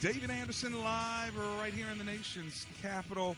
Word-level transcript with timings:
David 0.00 0.30
Anderson 0.30 0.80
live 0.84 1.36
right 1.60 1.72
here 1.74 1.88
in 1.90 1.98
the 1.98 2.04
nation's 2.04 2.66
capital. 2.80 3.34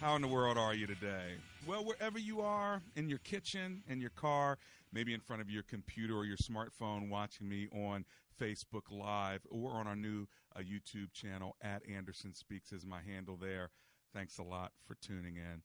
How 0.00 0.16
in 0.16 0.22
the 0.22 0.28
world 0.28 0.56
are 0.56 0.72
you 0.72 0.86
today? 0.86 1.34
Well, 1.66 1.84
wherever 1.84 2.18
you 2.18 2.40
are, 2.40 2.80
in 2.96 3.10
your 3.10 3.18
kitchen, 3.18 3.82
in 3.86 4.00
your 4.00 4.08
car, 4.10 4.56
maybe 4.90 5.12
in 5.12 5.20
front 5.20 5.42
of 5.42 5.50
your 5.50 5.64
computer 5.64 6.16
or 6.16 6.24
your 6.24 6.38
smartphone, 6.38 7.10
watching 7.10 7.46
me 7.46 7.68
on 7.74 8.06
Facebook 8.40 8.90
Live 8.90 9.46
or 9.50 9.72
on 9.72 9.86
our 9.86 9.96
new 9.96 10.26
uh, 10.56 10.60
YouTube 10.60 11.12
channel 11.12 11.56
at 11.60 11.82
Anderson 11.86 12.32
Speaks 12.32 12.72
is 12.72 12.86
my 12.86 13.02
handle 13.02 13.36
there. 13.36 13.68
Thanks 14.14 14.38
a 14.38 14.42
lot 14.42 14.72
for 14.86 14.94
tuning 15.02 15.36
in. 15.36 15.60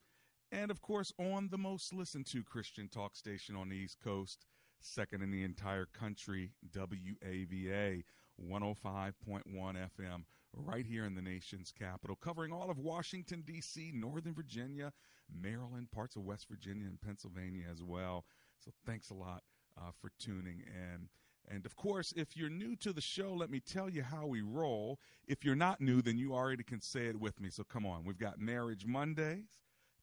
And 0.52 0.72
of 0.72 0.82
course, 0.82 1.14
on 1.18 1.48
the 1.52 1.58
most 1.58 1.94
listened 1.94 2.26
to 2.28 2.44
Christian 2.44 2.90
talk 2.90 3.16
station 3.16 3.56
on 3.56 3.70
the 3.70 3.78
East 3.78 3.98
Coast, 4.04 4.46
second 4.82 5.24
in 5.24 5.32
the 5.32 5.46
entire 5.46 5.86
country, 5.86 6.52
WAVA 6.76 8.04
105.1 8.42 9.14
FM, 9.46 10.24
right 10.54 10.86
here 10.86 11.06
in 11.06 11.16
the 11.16 11.22
nation's 11.22 11.72
capital, 11.72 12.16
covering 12.16 12.52
all 12.52 12.70
of 12.70 12.78
Washington, 12.78 13.44
D.C., 13.46 13.92
Northern 13.94 14.34
Virginia, 14.34 14.94
Maryland, 15.42 15.92
parts 15.92 16.16
of 16.16 16.24
West 16.24 16.48
Virginia, 16.50 16.86
and 16.88 17.02
Pennsylvania 17.02 17.66
as 17.72 17.82
well. 17.82 18.26
So 18.60 18.72
thanks 18.86 19.10
a 19.10 19.16
lot 19.16 19.44
uh, 19.78 19.92
for 20.00 20.12
tuning 20.20 20.62
in. 20.68 21.10
And 21.50 21.66
of 21.66 21.76
course, 21.76 22.14
if 22.16 22.38
you're 22.38 22.50
new 22.50 22.76
to 22.78 22.94
the 22.94 23.02
show, 23.02 23.34
let 23.34 23.50
me 23.50 23.60
tell 23.60 23.90
you 23.90 24.04
how 24.04 24.26
we 24.28 24.42
roll. 24.42 25.00
If 25.28 25.44
you're 25.44 25.56
not 25.56 25.82
new, 25.82 26.02
then 26.02 26.18
you 26.18 26.34
already 26.34 26.64
can 26.64 26.80
say 26.80 27.08
it 27.08 27.20
with 27.20 27.42
me. 27.42 27.50
So 27.50 27.64
come 27.64 27.86
on. 27.86 28.06
We've 28.06 28.18
got 28.18 28.40
Marriage 28.40 28.86
Mondays, 28.86 29.60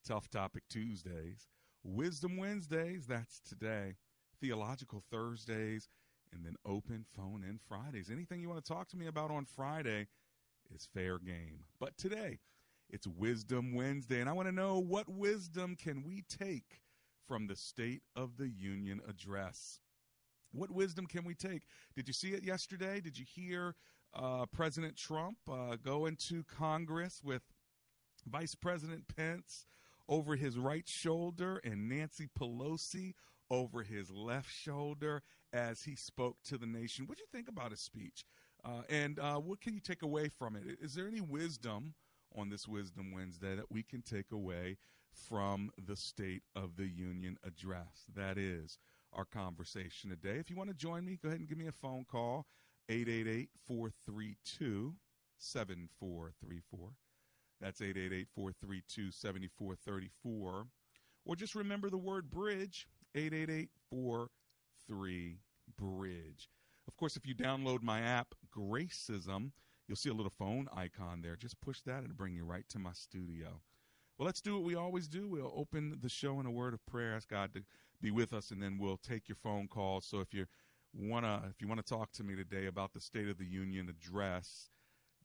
Tough 0.06 0.28
Topic 0.28 0.64
Tuesdays, 0.68 1.48
Wisdom 1.82 2.36
Wednesdays, 2.36 3.06
that's 3.06 3.40
today, 3.40 3.96
Theological 4.40 5.02
Thursdays, 5.10 5.88
and 6.32 6.44
then 6.44 6.54
open 6.64 7.04
phone 7.16 7.44
in 7.48 7.58
Fridays. 7.68 8.10
Anything 8.10 8.40
you 8.40 8.48
want 8.48 8.64
to 8.64 8.72
talk 8.72 8.88
to 8.88 8.96
me 8.96 9.06
about 9.06 9.30
on 9.30 9.44
Friday 9.44 10.06
is 10.74 10.88
fair 10.92 11.18
game. 11.18 11.64
But 11.78 11.96
today, 11.96 12.38
it's 12.88 13.06
Wisdom 13.06 13.74
Wednesday, 13.74 14.20
and 14.20 14.28
I 14.28 14.32
want 14.32 14.48
to 14.48 14.54
know 14.54 14.78
what 14.78 15.08
wisdom 15.08 15.76
can 15.76 16.02
we 16.02 16.24
take 16.28 16.80
from 17.26 17.46
the 17.46 17.56
State 17.56 18.02
of 18.16 18.36
the 18.36 18.48
Union 18.48 19.00
address? 19.08 19.80
What 20.52 20.70
wisdom 20.70 21.06
can 21.06 21.24
we 21.24 21.34
take? 21.34 21.62
Did 21.94 22.08
you 22.08 22.14
see 22.14 22.30
it 22.30 22.42
yesterday? 22.42 23.00
Did 23.00 23.16
you 23.16 23.24
hear 23.24 23.76
uh, 24.14 24.46
President 24.46 24.96
Trump 24.96 25.38
uh, 25.48 25.76
go 25.82 26.06
into 26.06 26.42
Congress 26.44 27.20
with 27.22 27.42
Vice 28.26 28.56
President 28.56 29.04
Pence 29.16 29.66
over 30.08 30.34
his 30.34 30.58
right 30.58 30.88
shoulder 30.88 31.60
and 31.62 31.88
Nancy 31.88 32.28
Pelosi 32.38 33.14
over 33.48 33.82
his 33.82 34.10
left 34.10 34.50
shoulder 34.50 35.22
as 35.52 35.82
he 35.82 35.94
spoke 35.94 36.36
to 36.44 36.58
the 36.58 36.66
nation? 36.66 37.06
What 37.06 37.18
do 37.18 37.22
you 37.22 37.28
think 37.32 37.48
about 37.48 37.70
his 37.70 37.80
speech? 37.80 38.24
Uh, 38.64 38.82
and 38.88 39.18
uh, 39.18 39.36
what 39.36 39.60
can 39.60 39.74
you 39.74 39.80
take 39.80 40.02
away 40.02 40.28
from 40.28 40.56
it? 40.56 40.62
Is 40.80 40.94
there 40.94 41.08
any 41.08 41.20
wisdom 41.20 41.94
on 42.36 42.48
this 42.48 42.68
Wisdom 42.68 43.12
Wednesday 43.12 43.56
that 43.56 43.70
we 43.70 43.82
can 43.82 44.02
take 44.02 44.32
away 44.32 44.76
from 45.12 45.70
the 45.86 45.96
State 45.96 46.42
of 46.54 46.76
the 46.76 46.86
Union 46.86 47.36
address? 47.44 48.04
That 48.14 48.38
is 48.38 48.78
our 49.12 49.24
conversation 49.24 50.10
today. 50.10 50.38
If 50.38 50.50
you 50.50 50.56
want 50.56 50.70
to 50.70 50.76
join 50.76 51.04
me, 51.04 51.18
go 51.20 51.28
ahead 51.28 51.40
and 51.40 51.48
give 51.48 51.58
me 51.58 51.66
a 51.66 51.72
phone 51.72 52.04
call 52.10 52.46
888 52.88 53.48
432 53.66 54.94
7434. 55.38 56.78
That's 57.60 57.80
888 57.80 58.28
432 58.34 59.10
7434. 59.10 60.66
Or 61.26 61.36
just 61.36 61.54
remember 61.54 61.90
the 61.90 61.98
word 61.98 62.30
bridge 62.30 62.86
888 63.14 63.68
43 64.90 65.38
Bridge. 65.78 66.50
Of 66.88 66.96
course, 66.96 67.16
if 67.16 67.26
you 67.26 67.34
download 67.34 67.82
my 67.82 68.00
app, 68.00 68.34
Gracism, 68.54 69.52
you'll 69.86 69.96
see 69.96 70.10
a 70.10 70.14
little 70.14 70.32
phone 70.36 70.68
icon 70.74 71.22
there. 71.22 71.36
Just 71.36 71.60
push 71.60 71.80
that 71.82 72.02
and 72.02 72.16
bring 72.16 72.34
you 72.34 72.44
right 72.44 72.68
to 72.70 72.78
my 72.78 72.92
studio. 72.92 73.60
Well, 74.18 74.26
let's 74.26 74.40
do 74.40 74.54
what 74.54 74.64
we 74.64 74.74
always 74.74 75.08
do. 75.08 75.28
We'll 75.28 75.52
open 75.56 75.96
the 76.02 76.08
show 76.08 76.40
in 76.40 76.46
a 76.46 76.50
word 76.50 76.74
of 76.74 76.84
prayer, 76.86 77.14
ask 77.14 77.28
God 77.28 77.54
to 77.54 77.62
be 78.02 78.10
with 78.10 78.32
us, 78.32 78.50
and 78.50 78.62
then 78.62 78.78
we'll 78.78 78.98
take 78.98 79.28
your 79.28 79.36
phone 79.36 79.68
calls. 79.68 80.04
So 80.04 80.20
if 80.20 80.34
you 80.34 80.46
wanna 80.92 81.42
if 81.48 81.62
you 81.62 81.68
wanna 81.68 81.82
talk 81.82 82.10
to 82.12 82.24
me 82.24 82.34
today 82.34 82.66
about 82.66 82.92
the 82.92 83.00
State 83.00 83.28
of 83.28 83.38
the 83.38 83.46
Union 83.46 83.88
address, 83.88 84.70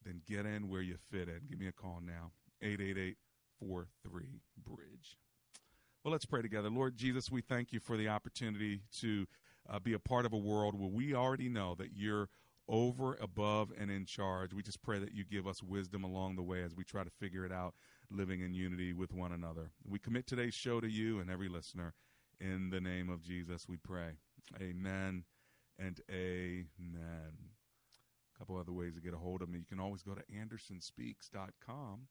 then 0.05 0.21
get 0.27 0.45
in 0.45 0.69
where 0.69 0.81
you 0.81 0.97
fit 1.11 1.27
in. 1.27 1.41
Give 1.49 1.59
me 1.59 1.67
a 1.67 1.73
call 1.73 2.01
now. 2.05 2.31
888 2.61 3.17
43 3.59 4.41
Bridge. 4.57 5.17
Well, 6.03 6.11
let's 6.11 6.25
pray 6.25 6.43
together. 6.43 6.69
Lord 6.69 6.95
Jesus, 6.95 7.31
we 7.31 7.41
thank 7.41 7.73
you 7.73 7.79
for 7.79 7.97
the 7.97 8.09
opportunity 8.09 8.81
to 8.99 9.25
uh, 9.69 9.79
be 9.79 9.93
a 9.93 9.99
part 9.99 10.25
of 10.25 10.33
a 10.33 10.37
world 10.37 10.79
where 10.79 10.89
we 10.89 11.13
already 11.13 11.49
know 11.49 11.75
that 11.75 11.89
you're 11.95 12.29
over, 12.67 13.15
above, 13.21 13.71
and 13.77 13.91
in 13.91 14.05
charge. 14.05 14.53
We 14.53 14.63
just 14.63 14.81
pray 14.81 14.99
that 14.99 15.13
you 15.13 15.23
give 15.23 15.47
us 15.47 15.61
wisdom 15.61 16.03
along 16.03 16.35
the 16.35 16.43
way 16.43 16.63
as 16.63 16.75
we 16.75 16.83
try 16.83 17.03
to 17.03 17.09
figure 17.09 17.45
it 17.45 17.51
out, 17.51 17.75
living 18.09 18.41
in 18.41 18.53
unity 18.53 18.93
with 18.93 19.13
one 19.13 19.31
another. 19.31 19.71
We 19.87 19.99
commit 19.99 20.27
today's 20.27 20.53
show 20.53 20.79
to 20.79 20.89
you 20.89 21.19
and 21.19 21.29
every 21.29 21.49
listener. 21.49 21.93
In 22.39 22.69
the 22.69 22.81
name 22.81 23.09
of 23.09 23.21
Jesus, 23.21 23.67
we 23.67 23.77
pray. 23.77 24.17
Amen 24.59 25.23
and 25.79 25.99
amen. 26.11 27.33
A 28.35 28.39
couple 28.39 28.57
other 28.57 28.73
ways 28.73 28.95
to 28.95 29.01
get 29.01 29.13
a 29.13 29.17
hold 29.17 29.41
of 29.41 29.49
me. 29.49 29.59
You 29.59 29.65
can 29.65 29.79
always 29.79 30.03
go 30.03 30.13
to 30.13 30.23
andersonspeaks.com 30.33 32.07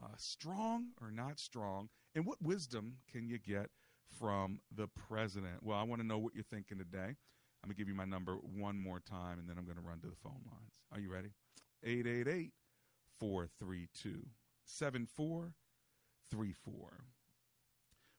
Uh, 0.02 0.08
strong 0.16 0.88
or 1.00 1.10
not 1.10 1.38
strong? 1.38 1.88
And 2.14 2.26
what 2.26 2.42
wisdom 2.42 2.96
can 3.10 3.28
you 3.28 3.38
get 3.38 3.70
from 4.18 4.60
the 4.74 4.88
president? 4.88 5.62
Well, 5.62 5.78
I 5.78 5.82
want 5.84 6.00
to 6.00 6.06
know 6.06 6.18
what 6.18 6.34
you're 6.34 6.44
thinking 6.44 6.78
today. 6.78 7.16
I'm 7.66 7.70
going 7.70 7.78
to 7.78 7.80
give 7.80 7.88
you 7.88 7.96
my 7.96 8.04
number 8.04 8.36
one 8.56 8.78
more 8.78 9.00
time 9.00 9.40
and 9.40 9.48
then 9.48 9.58
I'm 9.58 9.64
going 9.64 9.74
to 9.74 9.82
run 9.82 9.98
to 9.98 10.06
the 10.06 10.14
phone 10.22 10.38
lines. 10.46 10.78
Are 10.92 11.00
you 11.00 11.10
ready? 11.10 11.30
888 11.82 12.52
432 13.18 14.24
7434. 14.64 16.76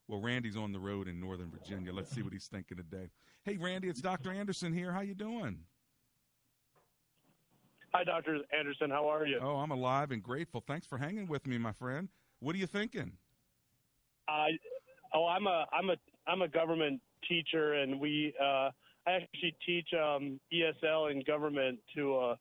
Well, 0.10 0.20
Randy's 0.20 0.58
on 0.58 0.74
the 0.74 0.80
road 0.80 1.08
in 1.08 1.22
Northern 1.22 1.50
Virginia. 1.50 1.94
Let's 1.94 2.12
see 2.12 2.22
what 2.22 2.34
he's 2.34 2.48
thinking 2.48 2.76
today. 2.76 3.10
Hey, 3.46 3.56
Randy, 3.56 3.88
it's 3.88 4.02
Dr. 4.02 4.34
Anderson 4.34 4.74
here. 4.74 4.92
How 4.92 5.00
you 5.00 5.16
doing? 5.16 5.60
Hi, 7.94 8.04
Dr. 8.04 8.40
Anderson. 8.52 8.90
How 8.90 9.10
are 9.10 9.26
you? 9.26 9.40
Oh, 9.42 9.60
I'm 9.60 9.72
alive 9.72 10.12
and 10.12 10.22
grateful. 10.22 10.62
Thanks 10.68 10.86
for 10.86 10.98
hanging 10.98 11.26
with 11.26 11.48
me, 11.48 11.58
my 11.58 11.72
friend. 11.72 12.10
What 12.42 12.54
are 12.54 12.60
you 12.60 12.68
thinking? 12.68 13.14
Uh, 14.28 14.48
oh, 15.14 15.26
I'm 15.26 15.48
a 15.48 15.66
I'm 15.72 15.90
a 15.90 15.96
I'm 16.28 16.42
a 16.42 16.50
government 16.50 17.00
teacher, 17.30 17.76
and 17.76 17.98
we 17.98 18.34
uh, 18.44 18.72
I 19.08 19.12
actually 19.14 19.56
teach 19.66 19.88
um, 19.94 20.40
ESL 20.54 21.12
in 21.12 21.24
government 21.26 21.80
to 21.96 22.16
uh, 22.18 22.36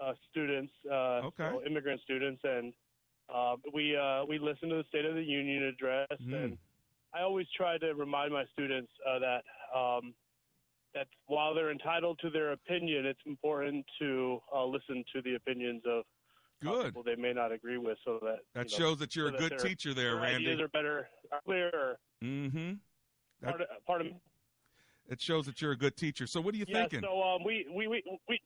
uh, 0.00 0.12
students, 0.30 0.72
uh, 0.90 1.28
okay. 1.30 1.48
so 1.52 1.62
immigrant 1.64 2.00
students, 2.02 2.40
and 2.42 2.72
uh, 3.32 3.54
we 3.72 3.96
uh, 3.96 4.24
we 4.28 4.38
listen 4.38 4.68
to 4.70 4.76
the 4.76 4.84
State 4.88 5.04
of 5.04 5.14
the 5.14 5.22
Union 5.22 5.62
address, 5.62 6.08
Mm. 6.20 6.44
and 6.44 6.58
I 7.14 7.22
always 7.22 7.46
try 7.56 7.78
to 7.78 7.94
remind 7.94 8.32
my 8.32 8.44
students 8.52 8.90
uh, 9.08 9.18
that 9.20 9.44
um, 9.78 10.12
that 10.92 11.06
while 11.26 11.54
they're 11.54 11.70
entitled 11.70 12.18
to 12.20 12.30
their 12.30 12.52
opinion, 12.52 13.06
it's 13.06 13.20
important 13.24 13.86
to 14.00 14.40
uh, 14.54 14.64
listen 14.64 15.04
to 15.14 15.22
the 15.22 15.36
opinions 15.36 15.82
of 15.86 16.00
uh, 16.66 16.70
Good. 16.72 16.84
people 16.86 17.02
they 17.04 17.16
may 17.16 17.32
not 17.32 17.52
agree 17.52 17.78
with, 17.78 17.98
so 18.04 18.18
that 18.22 18.40
That 18.54 18.72
you 18.72 18.78
know, 18.78 18.90
shows 18.90 18.98
that 18.98 19.14
you're 19.14 19.30
so 19.30 19.36
a 19.36 19.38
good 19.38 19.58
teacher 19.60 19.94
there, 19.94 20.16
Randy. 20.16 20.46
Ideas 20.48 20.60
are 20.62 20.68
better, 20.68 21.08
are 21.30 21.40
clearer. 21.44 21.98
Mm-hmm. 22.24 22.72
That, 23.42 23.50
Part 23.50 23.60
of, 23.60 23.66
part 23.86 24.00
of 24.00 24.06
it 25.08 25.20
shows 25.20 25.46
that 25.46 25.60
you're 25.60 25.72
a 25.72 25.76
good 25.76 25.96
teacher. 25.96 26.26
So 26.26 26.40
what 26.40 26.54
are 26.54 26.58
you 26.58 26.64
yeah. 26.68 26.80
thinking? 26.80 27.00
So 27.02 27.22
um, 27.22 27.44
we 27.44 27.66
we 27.74 27.86
we 27.86 28.02
we. 28.28 28.40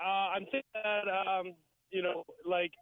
Uh, 0.00 0.08
I'm 0.34 0.44
thinking 0.44 0.62
that 0.74 1.04
um, 1.08 1.54
you 1.90 2.02
know, 2.02 2.24
like 2.44 2.72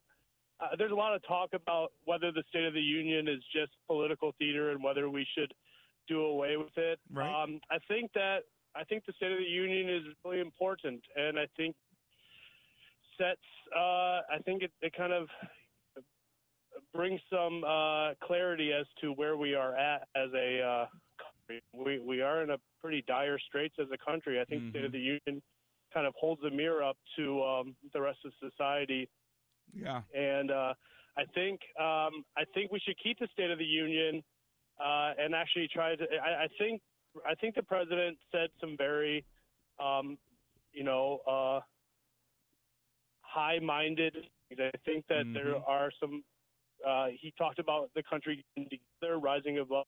uh, 0.61 0.77
there's 0.79 0.93
a 0.93 0.95
lot 0.95 1.15
of 1.15 1.23
talk 1.27 1.51
about 1.53 1.93
whether 2.05 2.33
the 2.33 2.43
State 2.49 2.65
of 2.65 2.75
the 2.75 2.81
Union 2.81 3.29
is 3.29 3.43
just 3.53 3.73
political 3.87 4.35
theater 4.39 4.71
and 4.71 4.83
whether 4.83 5.09
we 5.11 5.27
should 5.37 5.53
do 6.09 6.23
away 6.23 6.57
with 6.57 6.77
it. 6.77 6.99
Right. 7.13 7.43
Um, 7.43 7.61
I 7.71 7.79
think 7.89 8.13
that 8.15 8.41
I 8.75 8.85
think 8.85 9.05
the 9.07 9.13
State 9.15 9.33
of 9.33 9.39
the 9.39 9.45
Union 9.45 9.89
is 9.89 10.03
really 10.25 10.41
important, 10.41 11.03
and 11.17 11.39
I 11.39 11.47
think 11.57 11.75
sets. 13.19 13.41
Uh, 13.75 14.23
I 14.33 14.39
think 14.45 14.63
it, 14.63 14.73
it 14.81 14.93
kind 14.97 15.13
of 15.13 15.29
brings 16.95 17.21
some 17.31 17.63
uh, 17.65 18.15
clarity 18.23 18.73
as 18.73 18.87
to 19.01 19.13
where 19.13 19.37
we 19.37 19.55
are 19.55 19.77
at 19.77 20.09
as 20.17 20.31
a 20.35 20.63
uh. 20.63 20.87
We 21.73 21.99
we 21.99 22.23
are 22.23 22.43
in 22.43 22.51
a 22.51 22.59
pretty 22.81 23.03
dire 23.07 23.39
straits 23.39 23.75
as 23.81 23.89
a 23.93 23.99
country. 23.99 24.41
I 24.41 24.45
think 24.45 24.63
the 24.65 24.71
State 24.71 24.85
of 24.85 24.93
the 24.93 24.99
Union 24.99 25.43
kind 25.93 26.07
of 26.07 26.15
holds 26.19 26.43
a 26.45 26.51
mirror 26.51 26.83
up 26.83 26.97
to 27.17 27.43
um, 27.43 27.77
the 27.93 28.01
rest 28.01 28.19
of 28.25 28.33
society 28.41 29.09
yeah. 29.75 30.03
and 30.15 30.51
uh, 30.51 30.75
I 31.17 31.25
think 31.35 31.61
um, 31.79 32.25
I 32.37 32.45
think 32.55 32.73
we 32.73 32.81
should 32.81 32.97
keep 33.03 33.19
the 33.19 33.29
State 33.33 33.51
of 33.51 33.59
the 33.59 33.65
Union 33.65 34.23
uh, 34.83 35.13
and 35.19 35.35
actually 35.35 35.69
try 35.73 35.97
to. 35.97 36.05
I, 36.05 36.45
I 36.45 36.49
think 36.59 36.81
I 37.27 37.35
think 37.35 37.55
the 37.55 37.63
president 37.63 38.19
said 38.33 38.49
some 38.61 38.77
very, 38.77 39.25
um, 39.83 40.19
you 40.73 40.85
know, 40.85 41.21
uh, 41.29 41.61
high-minded. 43.23 44.17
I 44.53 44.71
think 44.85 45.05
that 45.09 45.25
there 45.33 45.55
Mhm. 45.55 45.69
are 45.69 45.91
some. 46.01 46.25
Uh, 46.87 47.09
he 47.21 47.33
talked 47.37 47.59
about 47.59 47.91
the 47.95 48.03
country 48.03 48.43
together, 48.57 49.19
rising 49.19 49.59
above 49.59 49.87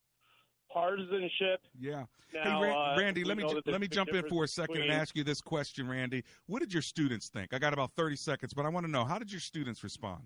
partisanship. 0.73 1.61
Yeah. 1.79 2.05
Now, 2.33 2.63
hey, 2.63 2.71
uh, 2.71 2.99
Randy, 2.99 3.25
let 3.25 3.37
me 3.37 3.45
ju- 3.45 3.61
let 3.67 3.81
me 3.81 3.89
jump 3.89 4.11
in 4.11 4.27
for 4.29 4.45
a 4.45 4.49
second 4.49 4.81
and 4.81 4.91
ask 4.91 5.15
you 5.17 5.23
this 5.25 5.41
question, 5.41 5.89
Randy. 5.89 6.25
What 6.47 6.61
did 6.61 6.73
your 6.73 6.83
students 6.83 7.29
think? 7.29 7.53
I 7.53 7.59
got 7.59 7.73
about 7.73 7.93
30 7.93 8.17
seconds, 8.17 8.55
but 8.55 8.65
I 8.65 8.69
want 8.71 8.87
to 8.87 8.91
know 8.91 9.05
how 9.05 9.19
did 9.19 9.31
your 9.31 9.41
students 9.41 9.85
respond? 9.85 10.23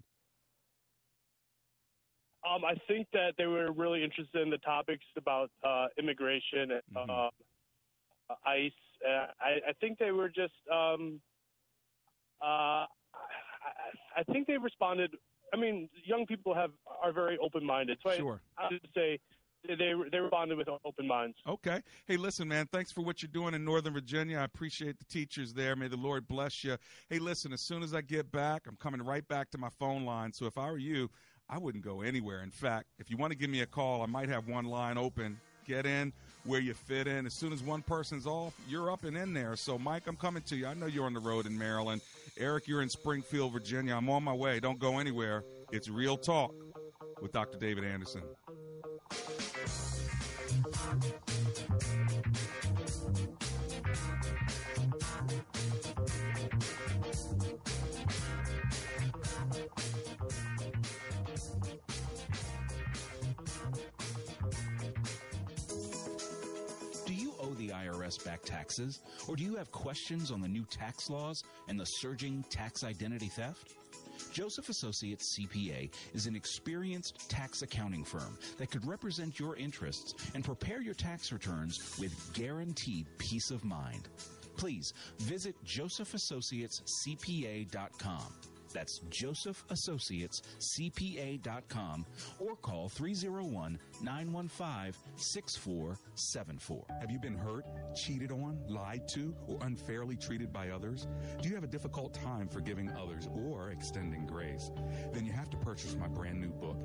Um, 2.48 2.64
I 2.64 2.74
think 2.86 3.08
that 3.12 3.34
they 3.36 3.46
were 3.46 3.72
really 3.72 4.04
interested 4.04 4.40
in 4.40 4.50
the 4.50 4.58
topics 4.58 5.04
about 5.16 5.50
uh, 5.64 5.86
immigration 5.98 6.70
and 6.70 6.82
Mhm. 6.94 7.10
uh, 8.30 8.34
ICE. 8.44 8.72
Uh, 9.04 9.26
I, 9.40 9.60
I 9.68 9.72
think 9.80 9.98
they 9.98 10.12
were 10.12 10.28
just. 10.28 10.54
Um, 10.72 11.20
uh, 12.40 12.86
I, 12.86 12.86
I 14.18 14.22
think 14.24 14.46
they 14.46 14.58
responded. 14.58 15.16
I 15.52 15.56
mean, 15.56 15.88
young 16.04 16.24
people 16.26 16.54
have 16.54 16.70
are 17.02 17.12
very 17.12 17.36
open 17.38 17.64
minded. 17.64 17.98
So 18.04 18.12
Sure. 18.12 18.40
I, 18.58 18.66
I 18.66 18.68
would 18.70 18.88
say 18.94 19.18
they 19.66 19.74
they 20.10 20.18
responded 20.18 20.58
with 20.58 20.68
open 20.84 21.06
minds. 21.06 21.36
Okay. 21.46 21.80
Hey, 22.06 22.16
listen, 22.16 22.48
man, 22.48 22.66
thanks 22.72 22.92
for 22.92 23.02
what 23.02 23.22
you're 23.22 23.30
doing 23.32 23.54
in 23.54 23.64
Northern 23.64 23.92
Virginia. 23.92 24.38
I 24.38 24.44
appreciate 24.44 24.98
the 24.98 25.04
teachers 25.04 25.52
there. 25.52 25.76
May 25.76 25.88
the 25.88 25.96
Lord 25.96 26.28
bless 26.28 26.64
you. 26.64 26.76
Hey, 27.08 27.18
listen, 27.18 27.52
as 27.52 27.60
soon 27.60 27.82
as 27.82 27.94
I 27.94 28.00
get 28.00 28.30
back, 28.30 28.62
I'm 28.68 28.76
coming 28.76 29.02
right 29.02 29.26
back 29.26 29.50
to 29.50 29.58
my 29.58 29.70
phone 29.78 30.04
line. 30.04 30.32
So 30.32 30.46
if 30.46 30.58
I 30.58 30.70
were 30.70 30.78
you, 30.78 31.10
I 31.48 31.58
wouldn't 31.58 31.84
go 31.84 32.00
anywhere. 32.00 32.42
In 32.42 32.50
fact, 32.50 32.86
if 32.98 33.10
you 33.10 33.16
want 33.16 33.32
to 33.32 33.38
give 33.38 33.50
me 33.50 33.60
a 33.60 33.66
call, 33.66 34.02
I 34.02 34.06
might 34.06 34.28
have 34.28 34.48
one 34.48 34.64
line 34.64 34.98
open. 34.98 35.38
Get 35.66 35.84
in 35.84 36.12
where 36.44 36.60
you 36.60 36.74
fit 36.74 37.06
in. 37.08 37.26
As 37.26 37.34
soon 37.34 37.52
as 37.52 37.62
one 37.62 37.82
person's 37.82 38.26
off, 38.26 38.54
you're 38.68 38.90
up 38.90 39.04
and 39.04 39.16
in 39.16 39.34
there. 39.34 39.56
So, 39.56 39.78
Mike, 39.78 40.04
I'm 40.06 40.16
coming 40.16 40.42
to 40.44 40.56
you. 40.56 40.66
I 40.66 40.74
know 40.74 40.86
you're 40.86 41.06
on 41.06 41.14
the 41.14 41.20
road 41.20 41.46
in 41.46 41.58
Maryland. 41.58 42.02
Eric, 42.38 42.68
you're 42.68 42.82
in 42.82 42.88
Springfield, 42.88 43.52
Virginia. 43.52 43.96
I'm 43.96 44.08
on 44.08 44.22
my 44.22 44.32
way. 44.32 44.60
Don't 44.60 44.78
go 44.78 44.98
anywhere. 44.98 45.44
It's 45.72 45.88
Real 45.88 46.16
Talk 46.16 46.54
with 47.20 47.32
Dr. 47.32 47.58
David 47.58 47.84
Anderson. 47.84 48.22
IRS 67.86 68.24
back 68.24 68.42
taxes? 68.42 69.00
Or 69.28 69.36
do 69.36 69.44
you 69.44 69.56
have 69.56 69.70
questions 69.70 70.30
on 70.30 70.40
the 70.40 70.48
new 70.48 70.64
tax 70.64 71.10
laws 71.10 71.42
and 71.68 71.78
the 71.78 71.84
surging 71.84 72.44
tax 72.50 72.84
identity 72.84 73.28
theft? 73.28 73.74
Joseph 74.32 74.68
Associates 74.68 75.38
CPA 75.38 75.90
is 76.14 76.26
an 76.26 76.34
experienced 76.36 77.28
tax 77.28 77.62
accounting 77.62 78.04
firm 78.04 78.38
that 78.58 78.70
could 78.70 78.86
represent 78.86 79.38
your 79.38 79.56
interests 79.56 80.14
and 80.34 80.44
prepare 80.44 80.82
your 80.82 80.94
tax 80.94 81.32
returns 81.32 81.98
with 81.98 82.32
guaranteed 82.32 83.06
peace 83.18 83.50
of 83.50 83.64
mind. 83.64 84.08
Please 84.56 84.92
visit 85.18 85.54
josephassociatescpa.com. 85.64 88.55
That's 88.76 89.00
josephassociatescpa.com 89.08 92.06
or 92.38 92.56
call 92.56 92.90
301 92.90 93.78
915 94.02 94.92
6474. 95.16 96.84
Have 97.00 97.10
you 97.10 97.18
been 97.18 97.38
hurt, 97.38 97.64
cheated 97.94 98.30
on, 98.30 98.58
lied 98.68 99.08
to, 99.14 99.34
or 99.48 99.56
unfairly 99.62 100.16
treated 100.16 100.52
by 100.52 100.68
others? 100.68 101.06
Do 101.40 101.48
you 101.48 101.54
have 101.54 101.64
a 101.64 101.68
difficult 101.68 102.12
time 102.12 102.48
forgiving 102.48 102.90
others 102.90 103.30
or 103.34 103.70
extending 103.70 104.26
grace? 104.26 104.70
Then 105.14 105.24
you 105.24 105.32
have 105.32 105.48
to 105.48 105.56
purchase 105.56 105.96
my 105.96 106.08
brand 106.08 106.38
new 106.38 106.50
book, 106.50 106.76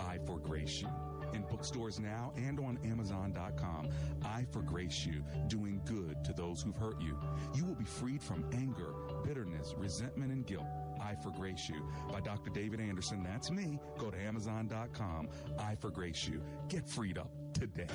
I 0.00 0.18
Forgrace 0.26 0.80
You. 0.80 0.88
In 1.32 1.42
bookstores 1.42 1.98
now 1.98 2.32
and 2.36 2.58
on 2.60 2.78
Amazon.com, 2.84 3.88
I 4.24 4.46
Forgrace 4.50 5.06
You, 5.06 5.24
doing 5.48 5.80
good 5.84 6.24
to 6.24 6.32
those 6.32 6.62
who've 6.62 6.76
hurt 6.76 7.00
you. 7.00 7.18
You 7.54 7.64
will 7.64 7.74
be 7.74 7.84
freed 7.84 8.22
from 8.22 8.44
anger, 8.52 8.94
bitterness, 9.24 9.74
resentment, 9.76 10.32
and 10.32 10.46
guilt. 10.46 10.66
I 11.00 11.14
Forgrace 11.14 11.68
You 11.68 11.82
by 12.10 12.20
Dr. 12.20 12.50
David 12.50 12.80
Anderson. 12.80 13.22
That's 13.22 13.50
me. 13.50 13.78
Go 13.98 14.10
to 14.10 14.18
Amazon.com. 14.18 15.28
I 15.58 15.74
Forgrace 15.76 16.26
You. 16.26 16.42
Get 16.68 16.88
freed 16.88 17.18
up 17.18 17.30
today. 17.52 17.86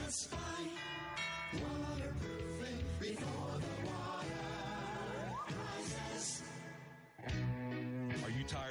Are 8.24 8.30
you 8.30 8.44
tired 8.48 8.71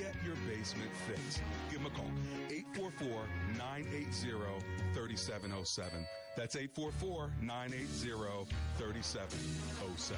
get 0.01 0.15
your 0.25 0.35
basement 0.49 0.89
fixed. 1.07 1.41
Give 1.69 1.83
them 1.83 1.91
a 1.91 1.95
call 1.95 2.11
844 2.49 3.23
980 3.57 4.65
3707. 4.93 6.05
That's 6.35 6.55
844 6.55 7.31
980 7.41 8.55
3707. 8.77 10.17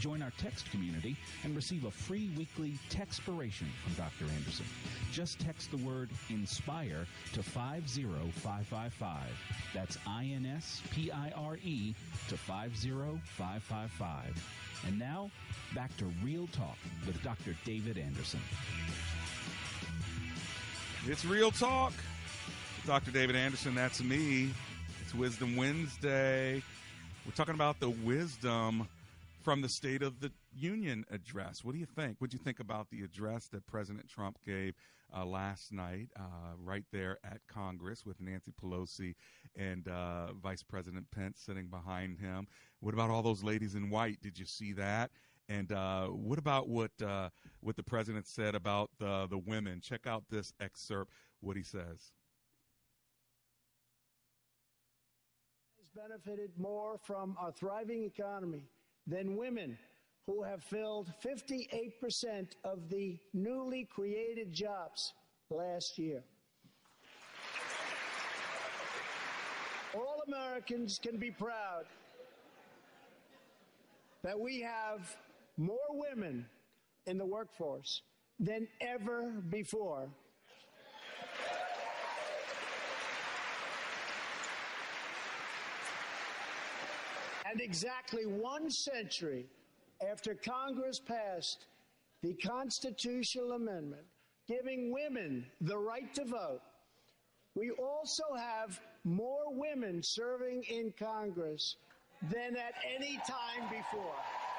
Join 0.00 0.22
our 0.22 0.32
text 0.38 0.70
community 0.70 1.16
and 1.44 1.54
receive 1.56 1.84
a 1.84 1.90
free 1.90 2.30
weekly 2.36 2.74
textpiration 2.90 3.66
from 3.82 3.94
Dr. 3.96 4.24
Anderson. 4.36 4.66
Just 5.12 5.40
text 5.40 5.70
the 5.70 5.78
word 5.78 6.10
INSPIRE 6.30 7.06
to 7.32 7.42
50555. 7.42 9.18
That's 9.74 9.98
I 10.06 10.30
N 10.34 10.46
S 10.46 10.82
P 10.92 11.10
I 11.10 11.32
R 11.36 11.56
E 11.64 11.94
to 12.28 12.36
50555. 12.36 14.84
And 14.86 14.98
now, 14.98 15.30
back 15.74 15.96
to 15.96 16.04
Real 16.22 16.46
Talk 16.48 16.76
with 17.06 17.20
Dr. 17.22 17.56
David 17.64 17.98
Anderson. 17.98 18.40
It's 21.06 21.24
Real 21.24 21.50
Talk. 21.50 21.92
Dr. 22.86 23.10
David 23.10 23.34
Anderson, 23.34 23.74
that's 23.74 24.02
me. 24.02 24.50
It's 25.02 25.14
Wisdom 25.14 25.56
Wednesday. 25.56 26.62
We're 27.26 27.32
talking 27.32 27.54
about 27.54 27.80
the 27.80 27.90
wisdom 27.90 28.86
from 29.48 29.62
the 29.62 29.68
State 29.70 30.02
of 30.02 30.20
the 30.20 30.30
Union 30.52 31.06
address. 31.10 31.64
What 31.64 31.72
do 31.72 31.78
you 31.78 31.86
think? 31.86 32.16
What 32.18 32.28
do 32.28 32.36
you 32.36 32.44
think 32.44 32.60
about 32.60 32.90
the 32.90 33.02
address 33.02 33.48
that 33.48 33.66
President 33.66 34.06
Trump 34.06 34.36
gave 34.44 34.74
uh, 35.16 35.24
last 35.24 35.72
night, 35.72 36.10
uh, 36.20 36.52
right 36.62 36.84
there 36.92 37.16
at 37.24 37.40
Congress, 37.48 38.04
with 38.04 38.20
Nancy 38.20 38.52
Pelosi 38.62 39.14
and 39.56 39.88
uh, 39.88 40.34
Vice 40.34 40.62
President 40.62 41.06
Pence 41.10 41.40
sitting 41.40 41.68
behind 41.68 42.18
him? 42.18 42.46
What 42.80 42.92
about 42.92 43.08
all 43.08 43.22
those 43.22 43.42
ladies 43.42 43.74
in 43.74 43.88
white? 43.88 44.20
Did 44.20 44.38
you 44.38 44.44
see 44.44 44.74
that? 44.74 45.12
And 45.48 45.72
uh, 45.72 46.08
what 46.08 46.38
about 46.38 46.68
what 46.68 46.90
uh, 47.02 47.30
what 47.60 47.76
the 47.76 47.82
president 47.82 48.26
said 48.26 48.54
about 48.54 48.90
the 48.98 49.28
the 49.30 49.38
women? 49.38 49.80
Check 49.80 50.06
out 50.06 50.24
this 50.28 50.52
excerpt. 50.60 51.10
What 51.40 51.56
he 51.56 51.62
says. 51.62 52.12
Has 55.78 55.88
benefited 55.96 56.50
more 56.58 56.98
from 57.02 57.34
our 57.40 57.50
thriving 57.50 58.02
economy 58.04 58.64
than 59.08 59.36
women 59.36 59.78
who 60.26 60.42
have 60.42 60.62
filled 60.62 61.10
58% 61.24 62.48
of 62.62 62.90
the 62.90 63.18
newly 63.32 63.84
created 63.84 64.52
jobs 64.52 65.14
last 65.50 65.98
year. 65.98 66.22
All 69.94 70.22
Americans 70.26 71.00
can 71.02 71.16
be 71.16 71.30
proud 71.30 71.86
that 74.22 74.38
we 74.38 74.60
have 74.60 75.16
more 75.56 75.78
women 75.90 76.44
in 77.06 77.16
the 77.16 77.24
workforce 77.24 78.02
than 78.38 78.68
ever 78.82 79.32
before. 79.48 80.08
And 87.50 87.60
exactly 87.60 88.26
one 88.26 88.70
century 88.70 89.46
after 90.10 90.34
Congress 90.34 91.00
passed 91.00 91.66
the 92.22 92.34
constitutional 92.34 93.52
amendment 93.52 94.04
giving 94.48 94.92
women 94.92 95.46
the 95.60 95.76
right 95.76 96.12
to 96.14 96.24
vote, 96.24 96.60
we 97.54 97.70
also 97.70 98.24
have 98.36 98.80
more 99.04 99.52
women 99.52 100.02
serving 100.02 100.64
in 100.64 100.92
Congress 100.98 101.76
than 102.30 102.56
at 102.56 102.74
any 102.96 103.18
time 103.26 103.68
before. 103.70 104.14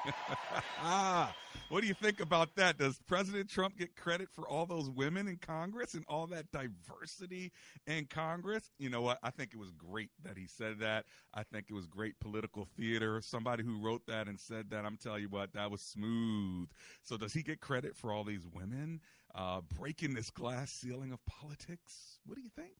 ah, 0.80 1.34
what 1.70 1.82
do 1.82 1.86
you 1.86 1.94
think 1.94 2.20
about 2.20 2.56
that? 2.56 2.78
Does 2.78 2.98
President 3.06 3.48
Trump 3.48 3.78
get 3.78 3.94
credit 3.94 4.28
for 4.28 4.46
all 4.48 4.66
those 4.66 4.90
women 4.90 5.28
in 5.28 5.36
Congress 5.36 5.94
and 5.94 6.04
all 6.08 6.26
that 6.26 6.50
diversity 6.50 7.52
in 7.86 8.06
Congress? 8.06 8.72
You 8.78 8.90
know 8.90 9.02
what? 9.02 9.18
I 9.22 9.30
think 9.30 9.52
it 9.54 9.58
was 9.58 9.70
great 9.70 10.10
that 10.24 10.36
he 10.36 10.46
said 10.46 10.80
that. 10.80 11.04
I 11.32 11.44
think 11.44 11.66
it 11.70 11.74
was 11.74 11.86
great 11.86 12.18
political 12.18 12.66
theater. 12.76 13.20
Somebody 13.20 13.62
who 13.62 13.78
wrote 13.78 14.02
that 14.08 14.26
and 14.26 14.38
said 14.38 14.70
that, 14.70 14.84
I'm 14.84 14.96
telling 14.96 15.22
you 15.22 15.28
what, 15.28 15.52
that 15.52 15.70
was 15.70 15.80
smooth. 15.80 16.68
So 17.04 17.16
does 17.16 17.32
he 17.32 17.44
get 17.44 17.60
credit 17.60 17.96
for 17.96 18.12
all 18.12 18.24
these 18.24 18.46
women 18.52 19.00
uh, 19.34 19.60
breaking 19.78 20.14
this 20.14 20.30
glass 20.30 20.72
ceiling 20.72 21.12
of 21.12 21.24
politics? 21.26 22.18
What 22.26 22.34
do 22.34 22.42
you 22.42 22.50
think? 22.54 22.74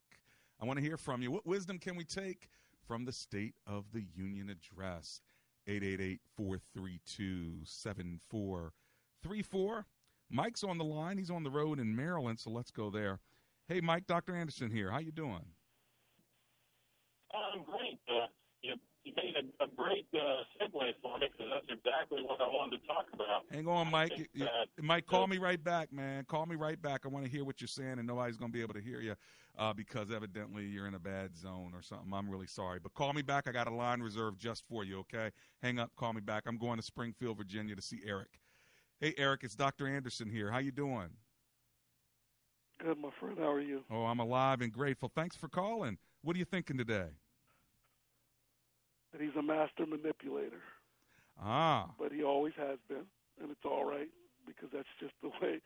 I 0.60 0.66
want 0.66 0.78
to 0.78 0.84
hear 0.84 0.96
from 0.96 1.22
you. 1.22 1.30
What 1.30 1.46
wisdom 1.46 1.78
can 1.78 1.94
we 1.94 2.04
take 2.04 2.48
from 2.86 3.04
the 3.04 3.12
State 3.12 3.54
of 3.68 3.84
the 3.92 4.04
Union 4.16 4.50
address? 4.50 5.20
888-432-7434. 9.26 9.84
Mike's 10.30 10.62
on 10.62 10.78
the 10.78 10.84
line. 10.84 11.18
He's 11.18 11.30
on 11.30 11.42
the 11.42 11.50
road 11.50 11.80
in 11.80 11.94
Maryland, 11.94 12.38
so 12.38 12.50
let's 12.50 12.70
go 12.70 12.90
there. 12.90 13.18
Hey, 13.68 13.80
Mike, 13.80 14.06
Dr. 14.06 14.34
Anderson 14.34 14.70
here. 14.70 14.90
How 14.90 14.98
you 14.98 15.12
doing? 15.12 15.44
I'm 17.32 17.62
great. 17.64 17.98
Uh, 18.08 18.26
you, 18.62 18.74
you 19.04 19.12
made 19.16 19.34
a, 19.36 19.64
a 19.64 19.68
great 19.76 20.06
uh, 20.14 20.42
segue 20.58 20.92
for 21.02 21.18
me 21.18 21.28
because 21.32 21.52
that's 21.52 21.78
exactly 21.78 22.22
what 22.24 22.40
I 22.40 22.46
wanted 22.46 22.80
to 22.80 22.86
talk 22.86 23.06
about. 23.12 23.44
Hang 23.50 23.66
on, 23.68 23.90
Mike. 23.90 24.28
You, 24.34 24.46
Mike, 24.80 25.06
call 25.06 25.26
me 25.26 25.38
right 25.38 25.62
back, 25.62 25.92
man. 25.92 26.24
Call 26.24 26.46
me 26.46 26.56
right 26.56 26.80
back. 26.80 27.02
I 27.04 27.08
want 27.08 27.24
to 27.24 27.30
hear 27.30 27.44
what 27.44 27.60
you're 27.60 27.68
saying, 27.68 27.98
and 27.98 28.06
nobody's 28.06 28.36
going 28.36 28.50
to 28.50 28.56
be 28.56 28.62
able 28.62 28.74
to 28.74 28.80
hear 28.80 29.00
you 29.00 29.14
uh, 29.58 29.72
because 29.72 30.10
evidently 30.10 30.64
you're 30.64 30.86
in 30.86 30.94
a 30.94 31.00
bad 31.00 31.36
zone 31.36 31.72
or 31.74 31.82
something. 31.82 32.12
I'm 32.12 32.28
really 32.28 32.46
sorry. 32.46 32.78
But 32.80 32.94
call 32.94 33.12
me 33.12 33.22
back. 33.22 33.48
I 33.48 33.52
got 33.52 33.68
a 33.68 33.74
line 33.74 34.00
reserved 34.00 34.40
just 34.40 34.64
for 34.68 34.84
you, 34.84 35.00
okay? 35.00 35.30
Hang 35.62 35.78
up, 35.78 35.90
call 35.96 36.12
me 36.12 36.20
back. 36.20 36.44
I'm 36.46 36.58
going 36.58 36.76
to 36.76 36.82
Springfield, 36.82 37.36
Virginia 37.36 37.76
to 37.76 37.82
see 37.82 38.00
Eric. 38.06 38.40
Hey, 39.00 39.14
Eric, 39.16 39.44
it's 39.44 39.54
Dr. 39.54 39.88
Anderson 39.88 40.28
here. 40.28 40.50
How 40.50 40.58
you 40.58 40.72
doing? 40.72 41.08
Good, 42.84 42.98
my 42.98 43.08
friend. 43.18 43.36
How 43.38 43.50
are 43.50 43.60
you? 43.60 43.80
Oh, 43.90 44.04
I'm 44.04 44.20
alive 44.20 44.60
and 44.60 44.70
grateful. 44.70 45.10
Thanks 45.14 45.36
for 45.36 45.48
calling. 45.48 45.96
What 46.22 46.36
are 46.36 46.38
you 46.38 46.44
thinking 46.44 46.76
today? 46.76 47.08
That 49.12 49.22
he's 49.22 49.34
a 49.38 49.42
master 49.42 49.86
manipulator. 49.86 50.60
Ah. 51.40 51.92
But 51.98 52.12
he 52.12 52.22
always 52.22 52.52
has 52.58 52.78
been, 52.88 53.06
and 53.40 53.50
it's 53.50 53.64
all 53.64 53.86
right 53.86 54.08
because 54.46 54.68
that's 54.70 54.88
just 55.00 55.14
the 55.22 55.30
way 55.40 55.62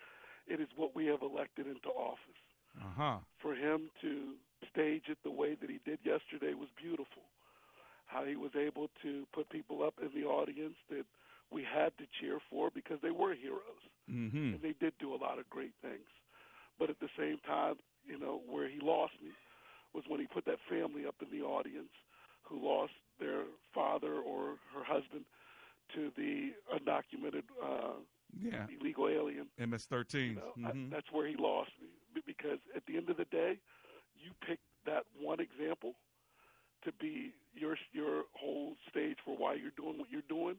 it 0.46 0.60
is 0.60 0.68
what 0.76 0.94
we 0.94 1.06
have 1.06 1.22
elected 1.22 1.66
into 1.66 1.88
office. 1.88 2.42
Uh-huh. 2.80 3.18
For 3.42 3.56
him 3.56 3.90
to 4.00 4.34
stage 4.70 5.04
it 5.08 5.18
the 5.24 5.30
way 5.30 5.56
that 5.60 5.68
he 5.68 5.80
did 5.84 5.98
yesterday 6.04 6.54
was 6.54 6.68
beautiful. 6.80 7.22
How 8.06 8.24
he 8.24 8.36
was 8.36 8.52
able 8.54 8.90
to 9.02 9.26
put 9.32 9.48
people 9.50 9.82
up 9.82 9.94
in 10.00 10.10
the 10.14 10.26
audience 10.26 10.76
that 10.88 11.04
we 11.54 11.62
had 11.64 11.96
to 11.99 12.04
cheer 12.20 12.38
for 12.50 12.70
because 12.75 12.99
they 13.02 13.12
were 13.12 13.34
heroes. 13.34 13.82
Mm-hmm. 14.11 14.54
And 14.54 14.62
they 14.62 14.75
did 14.80 14.94
do 14.99 15.14
a 15.14 15.20
lot 15.26 15.38
of 15.38 15.49
great 15.49 15.75
things. 15.82 16.11
But 16.78 16.90
at 16.90 17.00
the 17.00 17.08
same 17.18 17.38
time, 17.46 17.76
you 18.04 18.18
know, 18.18 18.42
where 18.46 18.68
he 18.68 18.80
lost 18.82 19.14
me 19.23 19.30
was 19.94 20.04
when 20.08 20.20
he 20.20 20.26
put 20.26 20.44
that 20.46 20.58
family 20.68 21.06
up 21.06 21.16
in 21.23 21.30
the 21.37 21.44
audience 21.44 21.94
who 22.42 22.58
lost 22.61 22.92
their 23.20 23.44
father 23.75 24.14
or 24.16 24.56
her 24.75 24.84
husband 24.84 25.25
to 25.94 26.11
the 26.16 26.50
undocumented 26.75 27.44
uh, 27.62 27.94
Yeah. 28.42 28.66
illegal 28.80 29.08
alien. 29.08 29.46
MS-13. 29.58 30.30
You 30.30 30.34
know, 30.37 30.54
Mhm. 30.58 30.90
I, 30.90 30.96
that's 30.96 31.12
where 31.12 31.26
he 31.26 31.37
lost 31.37 31.70
me 31.80 31.88
because 32.26 32.58
at 32.75 32.84
the 32.87 32.96
end 32.96 33.08
of 33.11 33.16
the 33.16 33.26
day, 33.26 33.61
you 34.16 34.32
picked 34.46 34.66
that 34.87 35.04
one 35.18 35.40
example 35.40 35.94
to 36.84 36.92
be 36.92 37.32
your 37.54 37.76
your 37.92 38.25
whole 38.34 38.76
stage 38.90 39.18
for 39.25 39.37
why 39.37 39.54
you're 39.54 39.70
doing 39.76 39.99
what 39.99 40.11
you're 40.11 40.28
doing. 40.28 40.56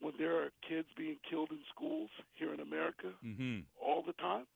When 0.00 0.14
there 0.18 0.36
are 0.42 0.50
kids 0.66 0.88
being 0.96 1.18
killed 1.28 1.50
in 1.52 1.60
schools 1.68 2.10
here 2.34 2.52
in 2.54 2.60
America 2.60 3.12
Mhm. 3.22 3.64
all 3.76 4.02
the 4.02 4.14
time, 4.14 4.46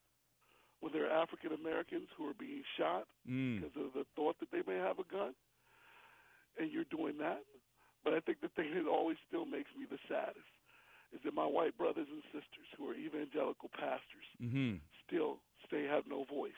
when 0.81 0.93
there 0.93 1.07
are 1.07 1.23
African 1.23 1.53
Americans 1.53 2.09
who 2.17 2.27
are 2.29 2.35
being 2.35 2.65
shot 2.77 3.07
Mm. 3.29 3.61
because 3.61 3.77
of 3.77 3.93
the 3.93 4.05
thought 4.17 4.39
that 4.41 4.51
they 4.51 4.63
may 4.63 4.77
have 4.77 4.99
a 4.99 5.05
gun, 5.05 5.35
and 6.57 6.71
you're 6.71 6.85
doing 6.85 7.19
that. 7.19 7.45
But 8.03 8.15
I 8.15 8.21
think 8.21 8.41
the 8.41 8.49
thing 8.51 8.75
that 8.75 8.87
always 8.87 9.19
still 9.29 9.45
makes 9.45 9.75
me 9.77 9.85
the 9.87 9.99
saddest 10.09 10.49
is 11.13 11.21
that 11.23 11.35
my 11.35 11.47
white 11.47 11.77
brothers 11.77 12.09
and 12.11 12.23
sisters 12.25 12.67
who 12.77 12.89
are 12.91 12.95
evangelical 12.95 13.69
pastors 13.71 14.27
Mhm. 14.41 14.81
still 15.07 15.43
they 15.71 15.85
have 15.85 16.07
no 16.07 16.25
voice. 16.25 16.53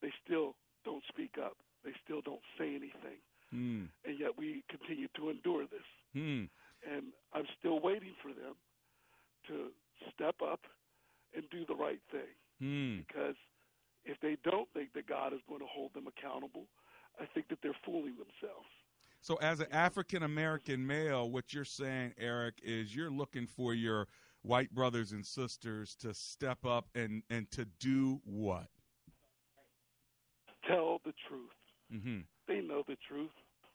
They 0.00 0.10
still 0.24 0.56
don't 0.84 1.04
speak 1.06 1.38
up. 1.38 1.56
They 1.82 1.94
still 2.04 2.20
don't 2.20 2.42
say 2.58 2.74
anything. 2.74 3.22
Mm. 3.52 3.88
And 4.04 4.18
yet 4.18 4.36
we 4.36 4.62
continue 4.68 5.08
to 5.08 5.30
endure 5.30 5.66
this. 5.66 5.86
Mm. 6.14 6.50
And 6.82 7.12
I'm 7.32 7.46
still 7.58 7.78
waiting 7.80 8.13
for 8.24 8.32
them 8.32 8.56
to 9.48 9.68
step 10.14 10.36
up 10.40 10.60
and 11.36 11.44
do 11.50 11.64
the 11.68 11.74
right 11.74 12.00
thing. 12.10 12.32
Mm. 12.62 13.04
Because 13.06 13.36
if 14.04 14.18
they 14.20 14.36
don't 14.48 14.68
think 14.72 14.94
that 14.94 15.06
God 15.06 15.34
is 15.34 15.40
going 15.48 15.60
to 15.60 15.66
hold 15.66 15.92
them 15.92 16.06
accountable, 16.06 16.64
I 17.20 17.26
think 17.34 17.48
that 17.48 17.58
they're 17.62 17.76
fooling 17.84 18.16
themselves. 18.16 18.68
So, 19.20 19.36
as 19.36 19.60
an 19.60 19.68
African 19.72 20.22
American 20.22 20.86
male, 20.86 21.30
what 21.30 21.54
you're 21.54 21.64
saying, 21.64 22.12
Eric, 22.18 22.60
is 22.62 22.94
you're 22.94 23.10
looking 23.10 23.46
for 23.46 23.72
your 23.72 24.06
white 24.42 24.74
brothers 24.74 25.12
and 25.12 25.24
sisters 25.24 25.94
to 25.96 26.12
step 26.12 26.66
up 26.66 26.88
and, 26.94 27.22
and 27.30 27.50
to 27.52 27.64
do 27.80 28.20
what? 28.24 28.68
Tell 30.68 31.00
the 31.04 31.14
truth. 31.28 31.50
Mm-hmm. 31.92 32.20
They 32.46 32.60
know 32.60 32.82
the 32.86 32.96
truth. 33.08 33.30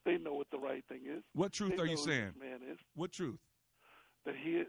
They 0.05 0.17
know 0.17 0.33
what 0.33 0.47
the 0.51 0.59
right 0.59 0.83
thing 0.87 1.01
is. 1.05 1.23
What 1.33 1.51
truth 1.51 1.75
They 1.75 1.83
are 1.83 1.87
you 1.87 1.97
saying? 1.97 2.33
Man 2.39 2.59
is 2.71 2.77
What 2.95 3.11
truth? 3.11 3.39
That 4.25 4.35
he 4.35 4.63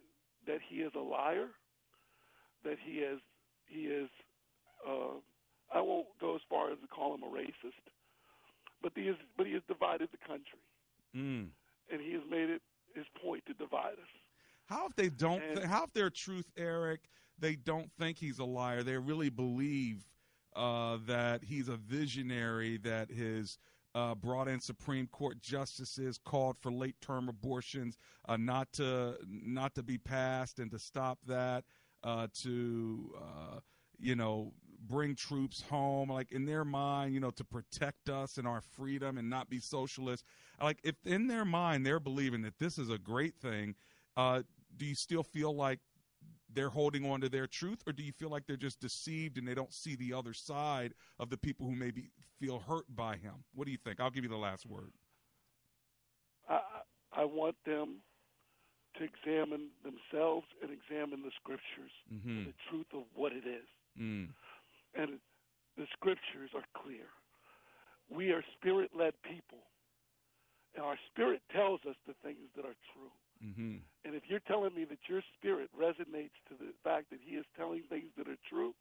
that 0.47 0.59
he 0.69 0.77
is 0.77 0.93
a 0.95 1.01
liar. 1.01 1.49
That 2.65 2.77
he 2.85 2.99
is 3.01 3.21
he 3.67 3.83
is. 3.87 4.09
Uh, 4.87 5.19
I 5.73 5.81
won't 5.81 6.07
go 6.21 6.35
as 6.35 6.41
far 6.49 6.73
as 6.73 6.79
to 6.81 6.87
call 6.89 7.15
him 7.15 7.23
a 7.23 7.27
racist, 7.27 7.85
but 8.83 8.93
he 8.95 9.03
is 9.03 9.17
but 9.37 9.47
he 9.47 9.53
has 9.55 9.63
divided 9.69 10.09
the 10.13 10.19
country, 10.19 10.59
Mm. 11.17 11.51
and 11.93 12.01
he 12.01 12.13
has 12.13 12.23
made 12.29 12.51
it 12.51 12.63
his 12.95 13.07
point 13.23 13.45
to 13.47 13.55
divide 13.55 13.93
us. 13.95 14.09
How 14.67 14.87
if 14.87 14.95
they 14.97 15.09
don't? 15.11 15.43
And- 15.43 15.57
th- 15.57 15.69
how 15.69 15.85
if 15.85 15.93
their 15.93 16.11
truth, 16.11 16.51
Eric, 16.57 17.09
they 17.39 17.57
don't 17.57 17.91
think 17.99 18.19
he's 18.19 18.39
a 18.39 18.45
liar? 18.45 18.83
They 18.83 18.97
really 18.99 19.31
believe 19.31 20.07
uh, 20.57 20.99
that 21.07 21.45
he's 21.45 21.69
a 21.69 21.77
visionary. 21.77 22.77
That 22.79 23.11
his 23.11 23.59
uh, 23.95 24.15
brought 24.15 24.49
in 24.49 24.61
Supreme 24.61 25.07
Court 25.07 25.41
justices 25.41 26.19
called 26.19 26.57
for 26.59 26.71
late 26.71 27.01
term 27.01 27.29
abortions 27.29 27.99
uh, 28.29 28.37
not 28.37 28.73
to 28.75 29.17
not 29.29 29.75
to 29.75 29.83
be 29.83 29.99
passed 29.99 30.59
and 30.59 30.71
to 30.71 30.79
stop 30.79 31.19
that. 31.27 31.65
Uh, 32.03 32.27
to 32.33 33.15
uh, 33.15 33.61
you 33.99 34.17
know 34.17 34.53
bring 34.89 35.15
troops 35.15 35.63
home 35.69 36.09
like 36.09 36.33
in 36.33 36.47
their 36.47 36.65
mind 36.65 37.13
you 37.13 37.21
know 37.21 37.31
to 37.31 37.45
protect 37.45 38.09
us 38.09 38.39
and 38.39 38.47
our 38.49 38.61
freedom 38.61 39.19
and 39.19 39.29
not 39.29 39.51
be 39.51 39.61
socialist 39.61 40.25
like 40.63 40.79
if 40.83 40.95
in 41.05 41.27
their 41.27 41.45
mind 41.45 41.85
they're 41.85 42.01
believing 42.01 42.41
that 42.43 42.59
this 42.59 42.79
is 42.79 42.89
a 42.89 42.99
great 42.99 43.35
thing 43.37 43.75
uh, 44.17 44.43
do 44.77 44.87
you 44.87 44.95
still 44.95 45.23
feel 45.23 45.55
like 45.55 45.79
they're 46.53 46.69
holding 46.71 47.09
on 47.11 47.21
to 47.21 47.29
their 47.29 47.47
truth 47.47 47.79
or 47.87 47.93
do 47.93 48.03
you 48.03 48.13
feel 48.13 48.29
like 48.31 48.47
they're 48.47 48.57
just 48.57 48.81
deceived 48.81 49.39
and 49.39 49.47
they 49.47 49.55
don't 49.55 49.73
see 49.73 49.95
the 49.97 50.13
other 50.13 50.33
side 50.35 50.95
of 51.19 51.31
the 51.31 51.37
people 51.37 51.67
who 51.67 51.75
maybe 51.75 52.11
feel 52.41 52.59
hurt 52.59 52.85
by 52.95 53.17
him 53.17 53.35
what 53.55 53.65
do 53.67 53.71
you 53.71 53.79
think 53.85 54.01
i'll 54.01 54.11
give 54.11 54.25
you 54.25 54.31
the 54.31 54.37
last 54.37 54.67
word 54.67 54.93
I 56.49 56.61
I 57.13 57.25
want 57.25 57.57
them 57.67 57.97
to 58.97 59.05
examine 59.05 59.69
themselves 59.85 60.47
and 60.63 60.71
examine 60.71 61.23
the 61.23 61.31
scriptures, 61.41 61.93
Mhm. 62.13 62.47
the 62.47 62.55
truth 62.69 62.93
of 62.93 63.05
what 63.15 63.33
it 63.33 63.47
is. 63.47 63.67
mm. 63.99 64.29
And 64.95 65.21
the 65.77 65.87
scriptures 65.93 66.51
are 66.55 66.65
clear. 66.75 67.07
We 68.09 68.33
are 68.33 68.43
spirit 68.59 68.95
led 68.95 69.15
people. 69.23 69.63
And 70.75 70.85
our 70.85 70.99
spirit 71.11 71.43
tells 71.51 71.85
us 71.87 71.97
the 72.07 72.15
things 72.15 72.51
that 72.57 72.65
are 72.65 72.77
true. 72.93 73.13
Mm-hmm. 73.45 73.77
And 74.05 74.15
if 74.15 74.23
you're 74.29 74.41
telling 74.47 74.75
me 74.75 74.85
that 74.85 74.99
your 75.09 75.23
spirit 75.39 75.71
resonates 75.79 76.37
to 76.49 76.55
the 76.59 76.73
fact 76.85 77.11
that 77.11 77.21
he 77.25 77.37
is 77.37 77.45
telling 77.57 77.83
things 77.89 78.11
that 78.19 78.29
are 78.29 78.39
true, 78.49 78.75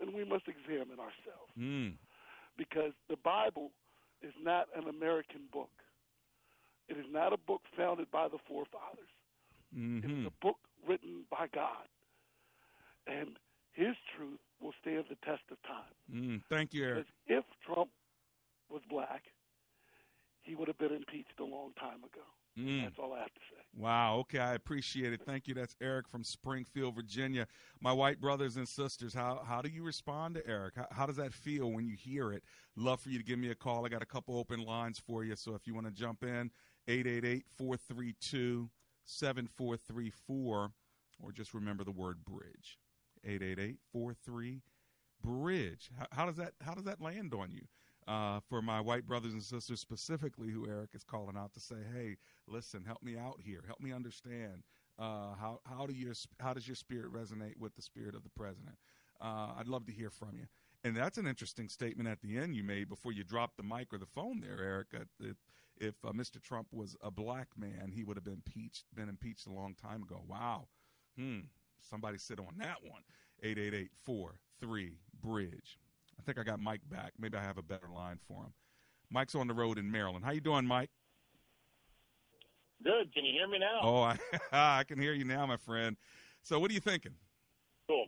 then 0.00 0.12
we 0.14 0.24
must 0.24 0.44
examine 0.48 0.98
ourselves. 0.98 1.52
Mm. 1.58 1.94
Because 2.56 2.92
the 3.08 3.16
Bible 3.16 3.70
is 4.22 4.32
not 4.42 4.66
an 4.76 4.88
American 4.88 5.42
book. 5.52 5.70
It 6.88 6.96
is 6.96 7.06
not 7.10 7.32
a 7.32 7.36
book 7.36 7.62
founded 7.76 8.10
by 8.10 8.28
the 8.28 8.38
forefathers. 8.48 9.10
It 9.74 9.78
Mm-hmm. 9.78 10.20
is 10.20 10.26
a 10.26 10.44
book 10.44 10.56
written 10.86 11.24
by 11.30 11.48
God. 11.52 11.86
And 13.06 13.36
his 13.72 13.94
truth 14.16 14.38
will 14.60 14.72
stand 14.80 15.04
the 15.10 15.16
test 15.26 15.42
of 15.50 15.58
time. 15.62 15.92
Mm. 16.12 16.42
thank 16.48 16.72
you 16.72 16.84
eric 16.84 17.04
Because 17.04 17.12
if 17.26 17.44
Trump 17.66 17.90
was 18.70 18.82
black, 18.88 19.22
he 20.42 20.54
would 20.54 20.68
have 20.68 20.78
been 20.78 20.92
impeached 20.92 21.38
a 21.40 21.44
long 21.44 21.72
time 21.78 21.98
ago. 21.98 22.24
Mm. 22.58 22.84
That's 22.84 22.98
all 22.98 23.12
I 23.12 23.18
have 23.18 23.34
to 23.34 23.40
say. 23.50 23.62
Wow. 23.76 24.16
Okay. 24.20 24.38
I 24.38 24.54
appreciate 24.54 25.12
it. 25.12 25.20
Thank 25.26 25.46
you. 25.46 25.54
That's 25.54 25.76
Eric 25.80 26.08
from 26.08 26.24
Springfield, 26.24 26.94
Virginia. 26.94 27.46
My 27.80 27.92
white 27.92 28.20
brothers 28.20 28.56
and 28.56 28.66
sisters, 28.66 29.12
how, 29.12 29.42
how 29.46 29.60
do 29.60 29.68
you 29.68 29.82
respond 29.84 30.34
to 30.36 30.46
Eric? 30.46 30.74
How, 30.76 30.86
how 30.90 31.06
does 31.06 31.16
that 31.16 31.34
feel 31.34 31.70
when 31.70 31.86
you 31.86 31.94
hear 31.96 32.32
it? 32.32 32.42
Love 32.76 33.00
for 33.00 33.10
you 33.10 33.18
to 33.18 33.24
give 33.24 33.38
me 33.38 33.50
a 33.50 33.54
call. 33.54 33.84
I 33.84 33.88
got 33.90 34.02
a 34.02 34.06
couple 34.06 34.38
open 34.38 34.64
lines 34.64 34.98
for 34.98 35.24
you. 35.24 35.36
So 35.36 35.54
if 35.54 35.66
you 35.66 35.74
want 35.74 35.86
to 35.86 35.92
jump 35.92 36.22
in, 36.22 36.50
888 36.88 37.44
432 37.58 38.70
7434, 39.04 40.70
or 41.22 41.32
just 41.32 41.54
remember 41.54 41.84
the 41.84 41.92
word 41.92 42.24
bridge. 42.24 42.78
888 43.24 43.78
43 43.92 44.62
bridge. 45.22 45.90
How, 45.98 46.06
how 46.12 46.26
does 46.26 46.36
that 46.36 46.52
how 46.60 46.74
does 46.74 46.84
that 46.84 47.00
land 47.00 47.34
on 47.34 47.50
you? 47.50 47.62
Uh, 48.06 48.38
for 48.48 48.62
my 48.62 48.80
white 48.80 49.04
brothers 49.04 49.32
and 49.32 49.42
sisters 49.42 49.80
specifically, 49.80 50.48
who 50.48 50.68
Eric 50.68 50.90
is 50.94 51.02
calling 51.02 51.36
out 51.36 51.52
to 51.54 51.60
say, 51.60 51.76
"Hey, 51.92 52.16
listen, 52.46 52.84
help 52.84 53.02
me 53.02 53.16
out 53.16 53.40
here. 53.40 53.64
Help 53.66 53.80
me 53.80 53.92
understand 53.92 54.62
uh, 54.98 55.34
how 55.34 55.60
how 55.64 55.86
do 55.86 55.92
your 55.92 56.14
how 56.38 56.54
does 56.54 56.68
your 56.68 56.76
spirit 56.76 57.12
resonate 57.12 57.56
with 57.58 57.74
the 57.74 57.82
spirit 57.82 58.14
of 58.14 58.22
the 58.22 58.30
president?" 58.30 58.76
Uh, 59.20 59.54
I'd 59.58 59.66
love 59.66 59.86
to 59.86 59.92
hear 59.92 60.10
from 60.10 60.36
you. 60.36 60.46
And 60.84 60.96
that's 60.96 61.18
an 61.18 61.26
interesting 61.26 61.68
statement 61.68 62.08
at 62.08 62.20
the 62.20 62.36
end 62.36 62.54
you 62.54 62.62
made 62.62 62.88
before 62.88 63.10
you 63.10 63.24
dropped 63.24 63.56
the 63.56 63.64
mic 63.64 63.92
or 63.92 63.98
the 63.98 64.06
phone 64.06 64.40
there, 64.40 64.62
Eric. 64.62 64.88
If 64.92 65.36
if 65.78 65.94
uh, 66.04 66.12
Mr. 66.12 66.40
Trump 66.40 66.68
was 66.72 66.96
a 67.02 67.10
black 67.10 67.48
man, 67.56 67.90
he 67.92 68.04
would 68.04 68.16
have 68.16 68.24
been 68.24 68.42
impeached 68.46 68.84
been 68.94 69.08
impeached 69.08 69.46
a 69.46 69.52
long 69.52 69.74
time 69.74 70.02
ago. 70.02 70.22
Wow. 70.28 70.68
Hmm. 71.18 71.40
Somebody 71.80 72.18
sit 72.18 72.38
on 72.38 72.58
that 72.58 72.78
one. 72.82 73.02
888-43 73.44 74.92
bridge. 75.20 75.78
I 76.26 76.34
think 76.34 76.38
I 76.38 76.42
got 76.42 76.58
Mike 76.58 76.80
back. 76.90 77.12
Maybe 77.20 77.38
I 77.38 77.42
have 77.42 77.56
a 77.56 77.62
better 77.62 77.86
line 77.86 78.18
for 78.26 78.42
him. 78.42 78.52
Mike's 79.14 79.36
on 79.36 79.46
the 79.46 79.54
road 79.54 79.78
in 79.78 79.88
Maryland. 79.88 80.24
How 80.24 80.32
you 80.32 80.40
doing, 80.40 80.66
Mike? 80.66 80.90
Good. 82.82 83.14
Can 83.14 83.24
you 83.24 83.30
hear 83.30 83.46
me 83.46 83.60
now? 83.60 83.78
Oh, 83.80 84.02
I, 84.02 84.18
I 84.80 84.82
can 84.82 84.98
hear 84.98 85.12
you 85.12 85.22
now, 85.24 85.46
my 85.46 85.56
friend. 85.56 85.96
So, 86.42 86.58
what 86.58 86.68
are 86.72 86.74
you 86.74 86.80
thinking? 86.80 87.14
Cool. 87.86 88.06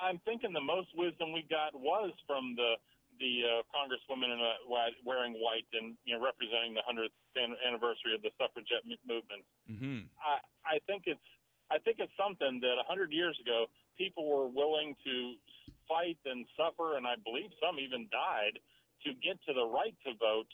I'm 0.00 0.18
thinking 0.24 0.54
the 0.54 0.64
most 0.64 0.88
wisdom 0.96 1.34
we 1.34 1.44
got 1.50 1.78
was 1.78 2.10
from 2.26 2.56
the 2.56 2.80
the 3.20 3.44
uh, 3.44 3.60
congresswoman 3.68 4.32
in, 4.32 4.40
wa- 4.64 4.96
wearing 5.04 5.34
white 5.34 5.68
and 5.76 5.92
you 6.08 6.16
know 6.16 6.24
representing 6.24 6.72
the 6.72 6.80
100th 6.88 7.12
anniversary 7.36 8.16
of 8.16 8.22
the 8.24 8.32
suffragette 8.40 8.80
movement. 9.04 9.44
Mm-hmm. 9.68 10.08
I 10.24 10.40
I 10.64 10.78
think 10.88 11.04
it's 11.04 11.28
I 11.70 11.76
think 11.84 12.00
it's 12.00 12.16
something 12.16 12.64
that 12.64 12.80
a 12.80 12.86
hundred 12.88 13.12
years 13.12 13.36
ago 13.44 13.66
people 13.98 14.24
were 14.24 14.48
willing 14.48 14.96
to 15.04 15.36
fight 15.90 16.22
and 16.22 16.46
suffer, 16.54 16.94
and 16.94 17.02
I 17.02 17.18
believe 17.26 17.50
some 17.58 17.82
even 17.82 18.06
died 18.14 18.62
to 19.02 19.10
get 19.18 19.42
to 19.50 19.52
the 19.52 19.66
right 19.66 19.96
to 20.06 20.14
vote. 20.22 20.50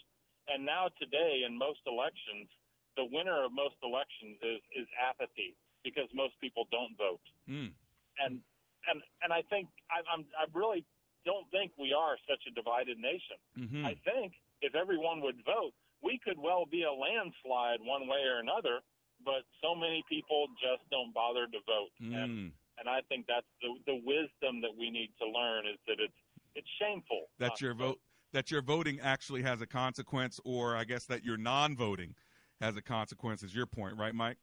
And 0.48 0.64
now 0.64 0.88
today, 0.96 1.44
in 1.44 1.52
most 1.52 1.84
elections, 1.84 2.48
the 2.96 3.04
winner 3.04 3.44
of 3.44 3.52
most 3.52 3.76
elections 3.84 4.40
is 4.40 4.64
is 4.72 4.88
apathy 4.96 5.52
because 5.84 6.08
most 6.16 6.32
people 6.40 6.64
don't 6.72 6.96
vote. 6.96 7.22
Mm. 7.44 7.76
And 8.24 8.40
and 8.88 9.04
and 9.20 9.30
I 9.30 9.44
think 9.52 9.68
I, 9.92 10.00
I'm 10.08 10.24
I 10.32 10.48
really 10.56 10.88
don't 11.28 11.44
think 11.52 11.76
we 11.76 11.92
are 11.92 12.16
such 12.24 12.40
a 12.48 12.52
divided 12.56 12.96
nation. 12.96 13.38
Mm-hmm. 13.58 13.84
I 13.84 13.94
think 14.06 14.32
if 14.62 14.74
everyone 14.74 15.20
would 15.20 15.42
vote, 15.44 15.74
we 16.00 16.18
could 16.22 16.38
well 16.38 16.64
be 16.64 16.86
a 16.86 16.94
landslide 16.94 17.82
one 17.82 18.08
way 18.08 18.22
or 18.24 18.38
another, 18.38 18.80
but 19.26 19.42
so 19.60 19.74
many 19.74 20.06
people 20.08 20.46
just 20.62 20.86
don't 20.88 21.12
bother 21.12 21.46
to 21.46 21.60
vote. 21.66 21.92
Mm. 22.00 22.14
and 22.14 22.32
I 22.84 23.00
think 23.08 23.26
that's 23.26 23.46
the 23.60 23.72
the 23.86 23.96
wisdom 24.04 24.60
that 24.60 24.76
we 24.76 24.90
need 24.90 25.10
to 25.20 25.26
learn 25.26 25.66
is 25.66 25.78
that 25.88 25.96
it's 25.98 26.20
it's 26.54 26.68
shameful. 26.80 27.28
that 27.38 27.60
your 27.60 27.74
vote 27.74 28.00
that 28.32 28.50
your 28.50 28.60
voting 28.60 29.00
actually 29.00 29.42
has 29.42 29.60
a 29.60 29.66
consequence, 29.66 30.40
or 30.44 30.76
I 30.76 30.84
guess 30.84 31.06
that 31.06 31.24
your 31.24 31.36
non-voting 31.36 32.14
has 32.60 32.76
a 32.76 32.82
consequence. 32.82 33.42
Is 33.42 33.54
your 33.54 33.66
point, 33.66 33.96
right, 33.96 34.14
Mike? 34.14 34.36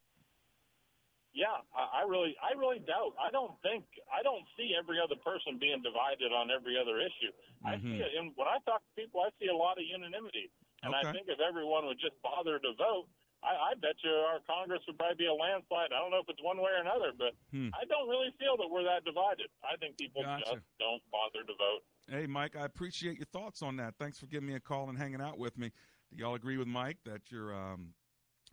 Yeah, 1.34 1.65
I, 1.74 2.02
I 2.02 2.08
really, 2.08 2.38
I 2.41 2.54
really 2.58 2.78
doubt. 2.86 3.17
I 3.17 3.34
don't 3.34 3.58
think, 3.65 3.86
I 4.13 4.22
don't 4.22 4.46
see 4.54 4.78
every 4.78 5.02
other 5.02 5.17
person 5.17 5.58
being 5.58 5.82
divided 5.82 6.30
on 6.30 6.54
every 6.54 6.78
other 6.78 7.02
issue. 7.02 7.34
I 7.65 7.82
see 7.82 7.98
Mhm. 7.98 8.06
it, 8.06 8.12
and 8.17 8.26
when 8.38 8.48
I 8.48 8.62
talk 8.69 8.86
to 8.86 8.93
people, 8.93 9.22
I 9.22 9.34
see 9.41 9.50
a 9.50 9.56
lot 9.58 9.82
of 9.82 9.84
unanimity. 9.84 10.54
And 10.84 10.93
I 10.93 11.02
think 11.12 11.28
if 11.30 11.39
everyone 11.39 11.86
would 11.88 11.98
just 12.00 12.22
bother 12.22 12.60
to 12.60 12.74
vote, 12.74 13.10
I, 13.44 13.72
I 13.72 13.74
bet 13.76 13.96
you 14.04 14.10
our 14.10 14.40
Congress 14.48 14.82
would 14.88 14.98
probably 14.98 15.18
be 15.18 15.28
a 15.28 15.34
landslide. 15.34 15.92
I 15.92 16.00
don't 16.00 16.12
know 16.12 16.20
if 16.24 16.30
it's 16.30 16.42
one 16.42 16.58
way 16.58 16.72
or 16.72 16.82
another, 16.82 17.12
but 17.18 17.36
Hmm. 17.52 17.70
I 17.76 17.86
don't 17.86 18.08
really 18.10 18.32
feel 18.40 18.56
that 18.58 18.68
we're 18.72 18.84
that 18.84 19.04
divided. 19.06 19.48
I 19.64 19.76
think 19.78 19.98
people 19.98 20.24
Gotcha. 20.24 20.46
just 20.56 20.66
don't 20.80 21.04
bother 21.12 21.44
to 21.46 21.54
vote. 21.54 21.84
Hey, 22.10 22.26
Mike, 22.28 22.56
I 22.56 22.66
appreciate 22.66 23.18
your 23.18 23.26
thoughts 23.28 23.62
on 23.62 23.76
that. 23.78 23.96
Thanks 24.00 24.18
for 24.18 24.28
giving 24.28 24.48
me 24.48 24.56
a 24.56 24.60
call 24.60 24.90
and 24.90 24.98
hanging 24.98 25.22
out 25.22 25.38
with 25.38 25.58
me. 25.58 25.72
Do 26.10 26.18
y'all 26.18 26.36
agree 26.36 26.58
with 26.58 26.68
Mike 26.68 26.98
that 27.06 27.32
you're 27.32 27.54
um, 27.54 27.94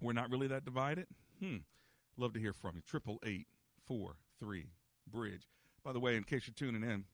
we're 0.00 0.12
not 0.12 0.30
really 0.30 0.46
that 0.48 0.64
divided? 0.64 1.06
Hmm. 1.40 1.58
Love 2.16 2.32
to 2.34 2.40
hear 2.40 2.52
from 2.52 2.76
you. 2.76 2.82
Triple 2.86 3.18
eight 3.24 3.46
four 3.86 4.16
three 4.38 4.70
bridge. 5.06 5.48
By 5.84 5.92
the 5.92 6.00
way, 6.00 6.16
in 6.16 6.24
case 6.24 6.46
you're 6.46 6.54
tuning 6.54 6.82
in, 6.88 7.04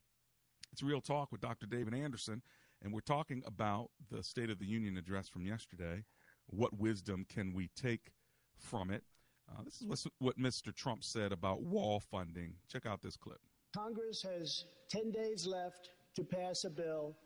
it's 0.72 0.82
Real 0.82 1.00
Talk 1.00 1.30
with 1.30 1.40
Dr. 1.40 1.66
David 1.66 1.94
Anderson, 1.94 2.42
and 2.82 2.92
we're 2.92 3.00
talking 3.00 3.42
about 3.46 3.90
the 4.10 4.22
State 4.22 4.50
of 4.50 4.58
the 4.58 4.66
Union 4.66 4.96
address 4.96 5.28
from 5.28 5.46
yesterday. 5.46 6.04
What 6.48 6.78
wisdom 6.78 7.26
can 7.28 7.52
we 7.52 7.68
take 7.76 8.12
from 8.56 8.90
it? 8.90 9.02
Uh, 9.50 9.62
this 9.64 9.80
is 9.80 10.06
what 10.18 10.38
Mr. 10.38 10.74
Trump 10.74 11.04
said 11.04 11.32
about 11.32 11.62
wall 11.62 12.00
funding. 12.00 12.54
Check 12.68 12.86
out 12.86 13.00
this 13.02 13.16
clip. 13.16 13.38
Congress 13.74 14.22
has 14.22 14.64
10 14.88 15.10
days 15.10 15.46
left 15.46 15.90
to 16.14 16.24
pass 16.24 16.64
a 16.64 16.70
bill 16.70 17.16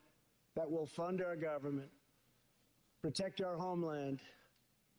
that 0.56 0.70
will 0.70 0.86
fund 0.86 1.22
our 1.22 1.36
government, 1.36 1.88
protect 3.02 3.40
our 3.40 3.56
homeland, 3.56 4.20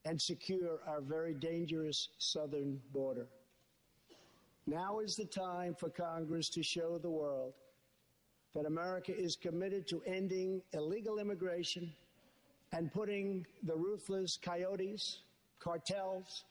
and 0.06 0.20
secure 0.20 0.80
our 0.88 1.02
very 1.02 1.34
dangerous 1.34 2.10
southern 2.18 2.80
border. 2.92 3.28
Now 4.66 5.00
is 5.00 5.16
the 5.16 5.26
time 5.26 5.76
for 5.76 5.90
Congress 5.90 6.50
to 6.50 6.64
show 6.64 6.98
the 6.98 7.10
world 7.10 7.54
that 8.54 8.66
America 8.66 9.16
is 9.16 9.36
committed 9.36 9.88
to 9.88 10.02
ending 10.06 10.62
illegal 10.74 11.20
immigration 11.20 11.92
and 12.74 12.92
putting 12.92 13.46
the 13.64 13.76
ruthless 13.76 14.38
coyotes, 14.38 15.20
cartels, 15.60 16.46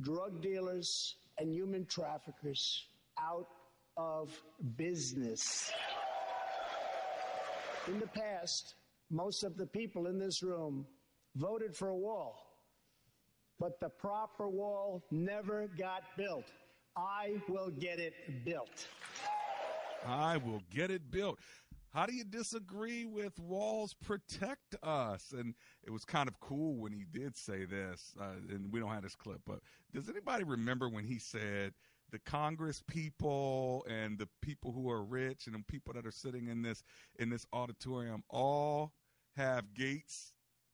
drug 0.00 0.42
dealers, 0.42 1.16
and 1.38 1.52
human 1.52 1.86
traffickers 1.86 2.86
out 3.18 3.48
of 3.96 4.30
business. 4.76 5.72
In 7.86 7.98
the 7.98 8.06
past, 8.06 8.74
most 9.10 9.42
of 9.42 9.56
the 9.56 9.66
people 9.66 10.06
in 10.06 10.18
this 10.18 10.42
room 10.42 10.86
voted 11.36 11.74
for 11.74 11.88
a 11.88 11.96
wall, 11.96 12.58
but 13.58 13.80
the 13.80 13.88
proper 13.88 14.48
wall 14.48 15.02
never 15.10 15.68
got 15.78 16.02
built. 16.16 16.44
I 16.96 17.40
will 17.48 17.70
get 17.70 17.98
it 17.98 18.44
built. 18.44 18.86
I 20.06 20.36
will 20.36 20.62
get 20.70 20.90
it 20.90 21.10
built. 21.10 21.38
How 21.92 22.06
do 22.06 22.14
you 22.14 22.24
disagree 22.24 23.04
with 23.04 23.38
walls 23.38 23.94
protect 23.94 24.76
us? 24.82 25.32
And 25.36 25.54
it 25.84 25.90
was 25.90 26.04
kind 26.04 26.28
of 26.28 26.38
cool 26.40 26.76
when 26.76 26.92
he 26.92 27.04
did 27.10 27.36
say 27.36 27.64
this, 27.64 28.14
uh, 28.20 28.36
and 28.50 28.70
we 28.72 28.80
don't 28.80 28.90
have 28.90 29.02
this 29.02 29.16
clip, 29.16 29.40
but 29.46 29.60
does 29.92 30.08
anybody 30.08 30.44
remember 30.44 30.88
when 30.88 31.04
he 31.04 31.18
said 31.18 31.72
the 32.10 32.18
Congress 32.18 32.82
people 32.86 33.84
and 33.88 34.18
the 34.18 34.28
people 34.42 34.72
who 34.72 34.90
are 34.90 35.02
rich 35.02 35.46
and 35.46 35.54
the 35.54 35.64
people 35.66 35.92
that 35.94 36.06
are 36.06 36.12
sitting 36.12 36.48
in 36.48 36.62
this 36.62 36.82
in 37.18 37.30
this 37.30 37.46
auditorium 37.52 38.22
all 38.30 38.92
have 39.36 39.74
gates 39.74 40.32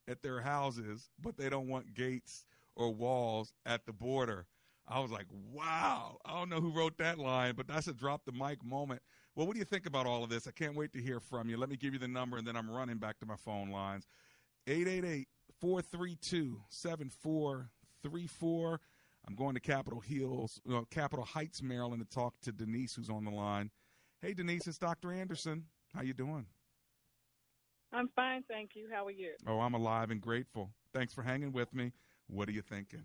at 0.08 0.22
their 0.22 0.40
houses, 0.40 1.10
but 1.20 1.36
they 1.36 1.48
don't 1.48 1.68
want 1.68 1.94
gates 1.94 2.44
or 2.76 2.92
walls 2.92 3.52
at 3.66 3.86
the 3.86 3.92
border. 3.92 4.46
I 4.86 5.00
was 5.00 5.10
like, 5.10 5.26
wow. 5.50 6.18
I 6.24 6.34
don't 6.34 6.50
know 6.50 6.60
who 6.60 6.70
wrote 6.70 6.98
that 6.98 7.18
line, 7.18 7.54
but 7.56 7.66
that's 7.66 7.88
a 7.88 7.94
drop 7.94 8.24
the 8.24 8.32
mic 8.32 8.62
moment. 8.64 9.00
Well, 9.36 9.48
what 9.48 9.54
do 9.54 9.58
you 9.58 9.64
think 9.64 9.86
about 9.86 10.06
all 10.06 10.22
of 10.22 10.30
this? 10.30 10.46
I 10.46 10.52
can't 10.52 10.76
wait 10.76 10.92
to 10.92 11.00
hear 11.00 11.18
from 11.18 11.48
you. 11.48 11.56
Let 11.56 11.68
me 11.68 11.76
give 11.76 11.92
you 11.92 11.98
the 11.98 12.06
number 12.06 12.36
and 12.36 12.46
then 12.46 12.56
I'm 12.56 12.70
running 12.70 12.98
back 12.98 13.18
to 13.18 13.26
my 13.26 13.34
phone 13.36 13.70
lines. 13.70 14.06
888 14.66 15.28
432 15.60 16.60
7434. 16.68 18.80
I'm 19.26 19.34
going 19.34 19.54
to 19.54 19.60
Capitol 19.60 20.00
Hills, 20.00 20.60
uh, 20.70 20.82
Capitol 20.90 21.24
Heights, 21.24 21.62
Maryland 21.62 22.02
to 22.02 22.14
talk 22.14 22.34
to 22.42 22.52
Denise 22.52 22.94
who's 22.94 23.10
on 23.10 23.24
the 23.24 23.30
line. 23.30 23.70
Hey 24.20 24.34
Denise, 24.34 24.68
it's 24.68 24.78
Dr. 24.78 25.12
Anderson. 25.12 25.64
How 25.94 26.02
you 26.02 26.14
doing? 26.14 26.46
I'm 27.92 28.08
fine, 28.14 28.44
thank 28.48 28.70
you. 28.74 28.88
How 28.92 29.06
are 29.06 29.10
you? 29.10 29.32
Oh, 29.46 29.60
I'm 29.60 29.74
alive 29.74 30.10
and 30.10 30.20
grateful. 30.20 30.70
Thanks 30.92 31.12
for 31.12 31.22
hanging 31.22 31.52
with 31.52 31.74
me. 31.74 31.92
What 32.28 32.48
are 32.48 32.52
you 32.52 32.62
thinking? 32.62 33.02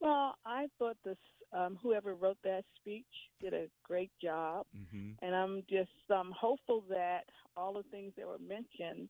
Well, 0.00 0.34
I 0.44 0.66
thought 0.78 0.96
this 1.04 1.16
um, 1.52 1.78
whoever 1.82 2.14
wrote 2.14 2.38
that 2.44 2.64
speech 2.76 3.04
did 3.40 3.52
a 3.54 3.66
great 3.84 4.10
job, 4.22 4.66
mm-hmm. 4.76 5.10
and 5.24 5.34
I'm 5.34 5.62
just 5.68 5.90
um, 6.10 6.32
hopeful 6.38 6.84
that 6.88 7.24
all 7.56 7.74
the 7.74 7.82
things 7.90 8.12
that 8.16 8.26
were 8.26 8.38
mentioned 8.38 9.08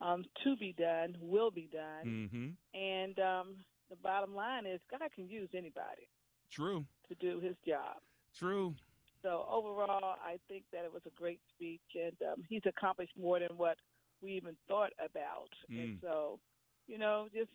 um, 0.00 0.24
to 0.42 0.56
be 0.56 0.74
done 0.78 1.16
will 1.20 1.50
be 1.50 1.68
done. 1.72 2.04
Mm-hmm. 2.32 2.78
And 2.78 3.18
um, 3.18 3.56
the 3.90 3.96
bottom 4.02 4.34
line 4.34 4.66
is, 4.66 4.80
God 4.90 5.08
can 5.14 5.28
use 5.28 5.48
anybody 5.54 6.08
True. 6.50 6.84
to 7.08 7.14
do 7.16 7.40
His 7.40 7.56
job. 7.66 7.96
True. 8.38 8.74
So 9.22 9.46
overall, 9.50 10.16
I 10.24 10.38
think 10.48 10.64
that 10.72 10.84
it 10.84 10.92
was 10.92 11.02
a 11.06 11.18
great 11.18 11.40
speech, 11.54 11.80
and 11.94 12.16
um, 12.32 12.42
he's 12.48 12.62
accomplished 12.66 13.12
more 13.20 13.38
than 13.40 13.56
what 13.56 13.76
we 14.22 14.32
even 14.32 14.56
thought 14.68 14.92
about. 14.98 15.48
And 15.70 15.96
Mm. 15.96 16.00
so, 16.02 16.38
you 16.86 16.98
know, 16.98 17.28
just 17.34 17.50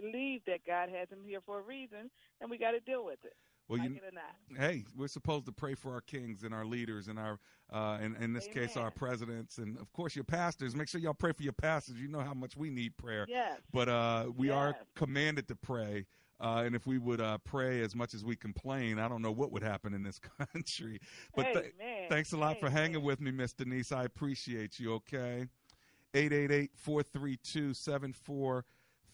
believe 0.00 0.42
that 0.46 0.60
God 0.66 0.88
has 0.88 1.08
him 1.08 1.20
here 1.24 1.40
for 1.44 1.58
a 1.58 1.62
reason, 1.62 2.10
and 2.40 2.50
we 2.50 2.58
got 2.58 2.72
to 2.72 2.80
deal 2.80 3.04
with 3.04 3.24
it. 3.24 3.34
Well, 3.68 3.80
like 3.80 3.90
you, 3.90 3.96
it 3.96 4.02
or 4.04 4.12
not. 4.12 4.60
hey, 4.60 4.84
we're 4.96 5.08
supposed 5.08 5.46
to 5.46 5.52
pray 5.52 5.74
for 5.74 5.92
our 5.92 6.00
kings 6.00 6.44
and 6.44 6.54
our 6.54 6.64
leaders 6.64 7.08
and 7.08 7.18
our, 7.18 7.38
uh, 7.72 7.98
in, 8.00 8.14
in 8.16 8.32
this 8.32 8.46
case, 8.46 8.76
our 8.76 8.92
presidents 8.92 9.58
and 9.58 9.76
of 9.78 9.92
course 9.92 10.14
your 10.14 10.24
pastors. 10.24 10.76
Make 10.76 10.88
sure 10.88 11.00
y'all 11.00 11.14
pray 11.14 11.32
for 11.32 11.42
your 11.42 11.52
pastors. 11.52 11.96
You 11.96 12.06
know 12.06 12.20
how 12.20 12.34
much 12.34 12.56
we 12.56 12.70
need 12.70 12.96
prayer. 12.96 13.26
Yes. 13.28 13.58
But 13.72 13.88
uh, 13.88 14.26
we 14.36 14.50
are 14.50 14.76
commanded 14.94 15.48
to 15.48 15.56
pray. 15.56 16.06
Uh, 16.38 16.62
and 16.66 16.76
if 16.76 16.86
we 16.86 16.98
would 16.98 17.20
uh, 17.20 17.38
pray 17.38 17.80
as 17.80 17.94
much 17.96 18.12
as 18.14 18.22
we 18.22 18.36
complain, 18.36 18.98
I 18.98 19.08
don't 19.08 19.22
know 19.22 19.32
what 19.32 19.50
would 19.52 19.62
happen 19.62 19.94
in 19.94 20.02
this 20.02 20.20
country. 20.52 21.00
But 21.34 21.54
th- 21.54 21.74
thanks 22.08 22.32
a 22.32 22.36
lot 22.36 22.60
for 22.60 22.68
hanging 22.68 23.02
with 23.02 23.20
me, 23.20 23.30
Miss 23.30 23.52
Denise. 23.52 23.90
I 23.90 24.04
appreciate 24.04 24.78
you. 24.78 24.94
Okay, 24.94 25.46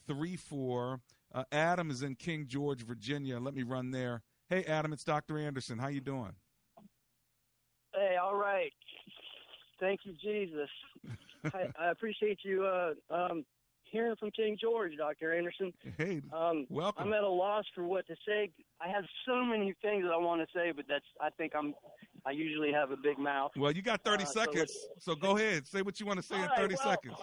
888-432-7434. 0.08 1.00
Uh, 1.34 1.44
Adam 1.50 1.90
is 1.90 2.02
in 2.02 2.14
King 2.14 2.46
George, 2.46 2.82
Virginia. 2.84 3.38
Let 3.38 3.54
me 3.54 3.62
run 3.62 3.90
there. 3.90 4.22
Hey, 4.48 4.64
Adam, 4.64 4.92
it's 4.92 5.04
Dr. 5.04 5.38
Anderson. 5.38 5.78
How 5.78 5.88
you 5.88 6.00
doing? 6.00 6.32
Hey, 7.94 8.16
all 8.22 8.34
right. 8.36 8.72
Thank 9.80 10.00
you, 10.04 10.12
Jesus. 10.22 10.68
I, 11.54 11.86
I 11.86 11.90
appreciate 11.90 12.40
you 12.44 12.64
uh, 12.64 12.92
um, 13.14 13.44
hearing 13.84 14.14
from 14.16 14.30
King 14.30 14.56
George, 14.60 14.92
Dr. 14.96 15.34
Anderson. 15.36 15.72
Hey, 15.96 16.20
um, 16.32 16.66
welcome. 16.68 17.06
I'm 17.06 17.12
at 17.14 17.22
a 17.22 17.28
loss 17.28 17.64
for 17.74 17.84
what 17.84 18.06
to 18.06 18.14
say. 18.26 18.50
I 18.80 18.88
have 18.88 19.04
so 19.26 19.42
many 19.44 19.74
things 19.82 20.04
that 20.04 20.12
I 20.12 20.18
want 20.18 20.40
to 20.42 20.46
say, 20.54 20.72
but 20.74 20.84
that's 20.88 21.04
I 21.20 21.30
think 21.30 21.52
I'm 21.56 21.74
I 22.24 22.30
usually 22.30 22.72
have 22.72 22.90
a 22.90 22.96
big 22.96 23.18
mouth. 23.18 23.52
Well, 23.56 23.72
you 23.72 23.82
got 23.82 24.02
30 24.04 24.22
Uh, 24.22 24.26
seconds, 24.26 24.56
let's- 24.58 24.86
so 24.98 25.14
go 25.14 25.36
ahead. 25.36 25.66
Say 25.66 25.82
what 25.82 25.98
you 25.98 26.06
want 26.06 26.18
to 26.20 26.22
say 26.26 26.36
in 26.36 26.42
right, 26.42 26.56
30 26.56 26.74
well, 26.76 26.84
seconds. 26.92 27.16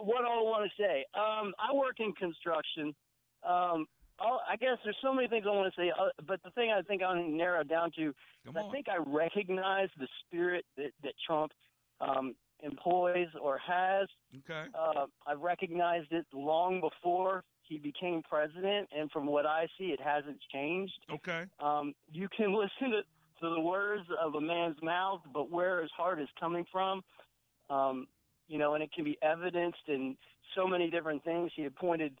What 0.00 0.20
do 0.20 0.26
I 0.26 0.42
want 0.42 0.70
to 0.70 0.82
say? 0.82 1.04
Um, 1.14 1.52
I 1.58 1.74
work 1.74 2.00
in 2.00 2.12
construction. 2.12 2.94
Um, 3.42 3.86
I'll, 4.18 4.40
I 4.48 4.56
guess 4.56 4.78
there's 4.82 4.96
so 5.02 5.12
many 5.12 5.28
things 5.28 5.44
I 5.46 5.50
want 5.50 5.72
to 5.72 5.80
say, 5.80 5.90
uh, 5.90 6.08
but 6.26 6.42
the 6.42 6.50
thing 6.50 6.70
I 6.70 6.82
think 6.82 7.02
I 7.02 7.08
want 7.08 7.26
to 7.26 7.30
narrow 7.30 7.62
down 7.62 7.90
to 7.96 8.08
is 8.08 8.56
I 8.56 8.70
think 8.72 8.86
I 8.88 8.96
recognize 9.06 9.88
the 9.98 10.08
spirit 10.24 10.64
that, 10.76 10.92
that 11.02 11.12
Trump 11.26 11.52
um, 12.00 12.34
employs 12.62 13.28
or 13.40 13.58
has. 13.58 14.08
Okay. 14.38 14.68
Uh, 14.74 15.06
I've 15.26 15.40
recognized 15.40 16.12
it 16.12 16.24
long 16.32 16.80
before 16.80 17.44
he 17.62 17.78
became 17.78 18.22
president, 18.22 18.88
and 18.96 19.10
from 19.10 19.26
what 19.26 19.44
I 19.44 19.66
see, 19.78 19.86
it 19.86 20.00
hasn't 20.00 20.38
changed. 20.52 20.98
Okay. 21.12 21.44
Um, 21.60 21.94
you 22.10 22.28
can 22.34 22.54
listen 22.58 22.92
to, 22.92 23.02
to 23.40 23.54
the 23.54 23.60
words 23.60 24.04
of 24.22 24.34
a 24.34 24.40
man's 24.40 24.76
mouth, 24.82 25.20
but 25.32 25.50
where 25.50 25.82
his 25.82 25.90
heart 25.96 26.20
is 26.20 26.28
coming 26.38 26.64
from, 26.72 27.02
um, 27.68 28.06
you 28.48 28.58
know, 28.58 28.74
and 28.74 28.82
it 28.82 28.92
can 28.92 29.04
be 29.04 29.18
evidenced 29.22 29.88
in 29.88 30.16
so 30.54 30.66
many 30.66 30.90
different 30.90 31.22
things. 31.24 31.50
He 31.54 31.64
appointed 31.64 32.12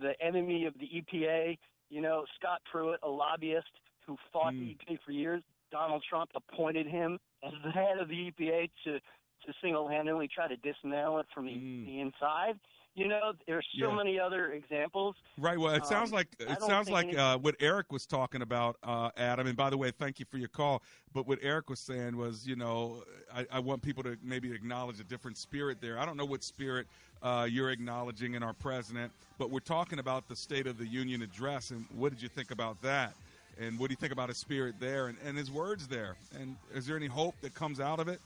the 0.00 0.12
enemy 0.20 0.66
of 0.66 0.74
the 0.74 0.86
EPA, 0.86 1.58
you 1.88 2.00
know, 2.00 2.24
Scott 2.38 2.60
Pruitt, 2.70 3.00
a 3.02 3.08
lobbyist 3.08 3.66
who 4.06 4.16
fought 4.32 4.52
the 4.52 4.76
EPA 4.76 4.98
for 5.04 5.12
years. 5.12 5.42
Donald 5.72 6.02
Trump 6.08 6.30
appointed 6.34 6.86
him 6.86 7.18
as 7.44 7.52
the 7.64 7.70
head 7.70 7.98
of 7.98 8.08
the 8.08 8.30
EPA 8.32 8.70
to 8.84 8.98
to 9.46 9.54
single-handedly 9.62 10.28
try 10.28 10.46
to 10.46 10.56
dismantle 10.58 11.18
it 11.20 11.26
from 11.34 11.46
the, 11.46 11.52
Mm. 11.52 11.86
the 11.86 12.00
inside. 12.00 12.58
You 13.00 13.08
know, 13.08 13.32
there's 13.46 13.66
so 13.78 13.88
Yeah. 13.88 13.94
many 13.96 14.20
other 14.20 14.52
examples. 14.52 15.16
Right. 15.38 15.58
Well, 15.58 15.74
it 15.74 15.86
sounds 15.86 16.10
Um, 16.10 16.16
like 16.16 16.28
it 16.38 16.60
sounds 16.60 16.90
like 16.90 17.06
any- 17.06 17.16
uh, 17.16 17.38
what 17.38 17.56
Eric 17.58 17.90
was 17.90 18.04
talking 18.04 18.42
about, 18.42 18.76
uh, 18.82 19.10
Adam. 19.16 19.46
And 19.46 19.56
by 19.56 19.70
the 19.70 19.78
way, 19.78 19.90
thank 19.90 20.20
you 20.20 20.26
for 20.26 20.36
your 20.36 20.50
call. 20.50 20.82
But 21.14 21.26
what 21.26 21.38
Eric 21.40 21.70
was 21.70 21.80
saying 21.80 22.18
was, 22.18 22.46
you 22.46 22.56
know, 22.56 23.02
I, 23.32 23.46
I 23.52 23.58
want 23.60 23.80
people 23.80 24.02
to 24.02 24.18
maybe 24.22 24.52
acknowledge 24.52 25.00
a 25.00 25.04
different 25.04 25.38
spirit 25.38 25.80
there. 25.80 25.98
I 25.98 26.04
don't 26.04 26.18
know 26.18 26.26
what 26.26 26.44
spirit 26.44 26.86
uh, 27.22 27.48
you're 27.50 27.70
acknowledging 27.70 28.34
in 28.34 28.42
our 28.42 28.52
president, 28.52 29.12
but 29.38 29.48
we're 29.50 29.60
talking 29.60 29.98
about 29.98 30.28
the 30.28 30.36
State 30.36 30.66
of 30.66 30.76
the 30.76 30.86
Union 30.86 31.22
address. 31.22 31.70
And 31.70 31.86
what 31.94 32.10
did 32.10 32.20
you 32.20 32.28
think 32.28 32.50
about 32.50 32.82
that? 32.82 33.14
And 33.58 33.78
what 33.78 33.88
do 33.88 33.92
you 33.92 33.96
think 33.96 34.12
about 34.12 34.28
his 34.28 34.36
spirit 34.38 34.74
there 34.78 35.06
and, 35.06 35.16
and 35.24 35.38
his 35.38 35.50
words 35.50 35.88
there? 35.88 36.16
And 36.38 36.56
is 36.74 36.86
there 36.86 36.96
any 36.96 37.06
hope 37.06 37.34
that 37.40 37.54
comes 37.54 37.80
out 37.80 37.98
of 37.98 38.08
it? 38.08 38.20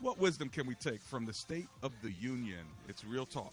What 0.00 0.18
wisdom 0.18 0.48
can 0.48 0.66
we 0.66 0.74
take 0.76 1.00
from 1.00 1.26
the 1.26 1.32
State 1.32 1.68
of 1.82 1.92
the 2.02 2.10
Union? 2.12 2.66
It's 2.88 3.04
Real 3.04 3.24
Talk 3.24 3.52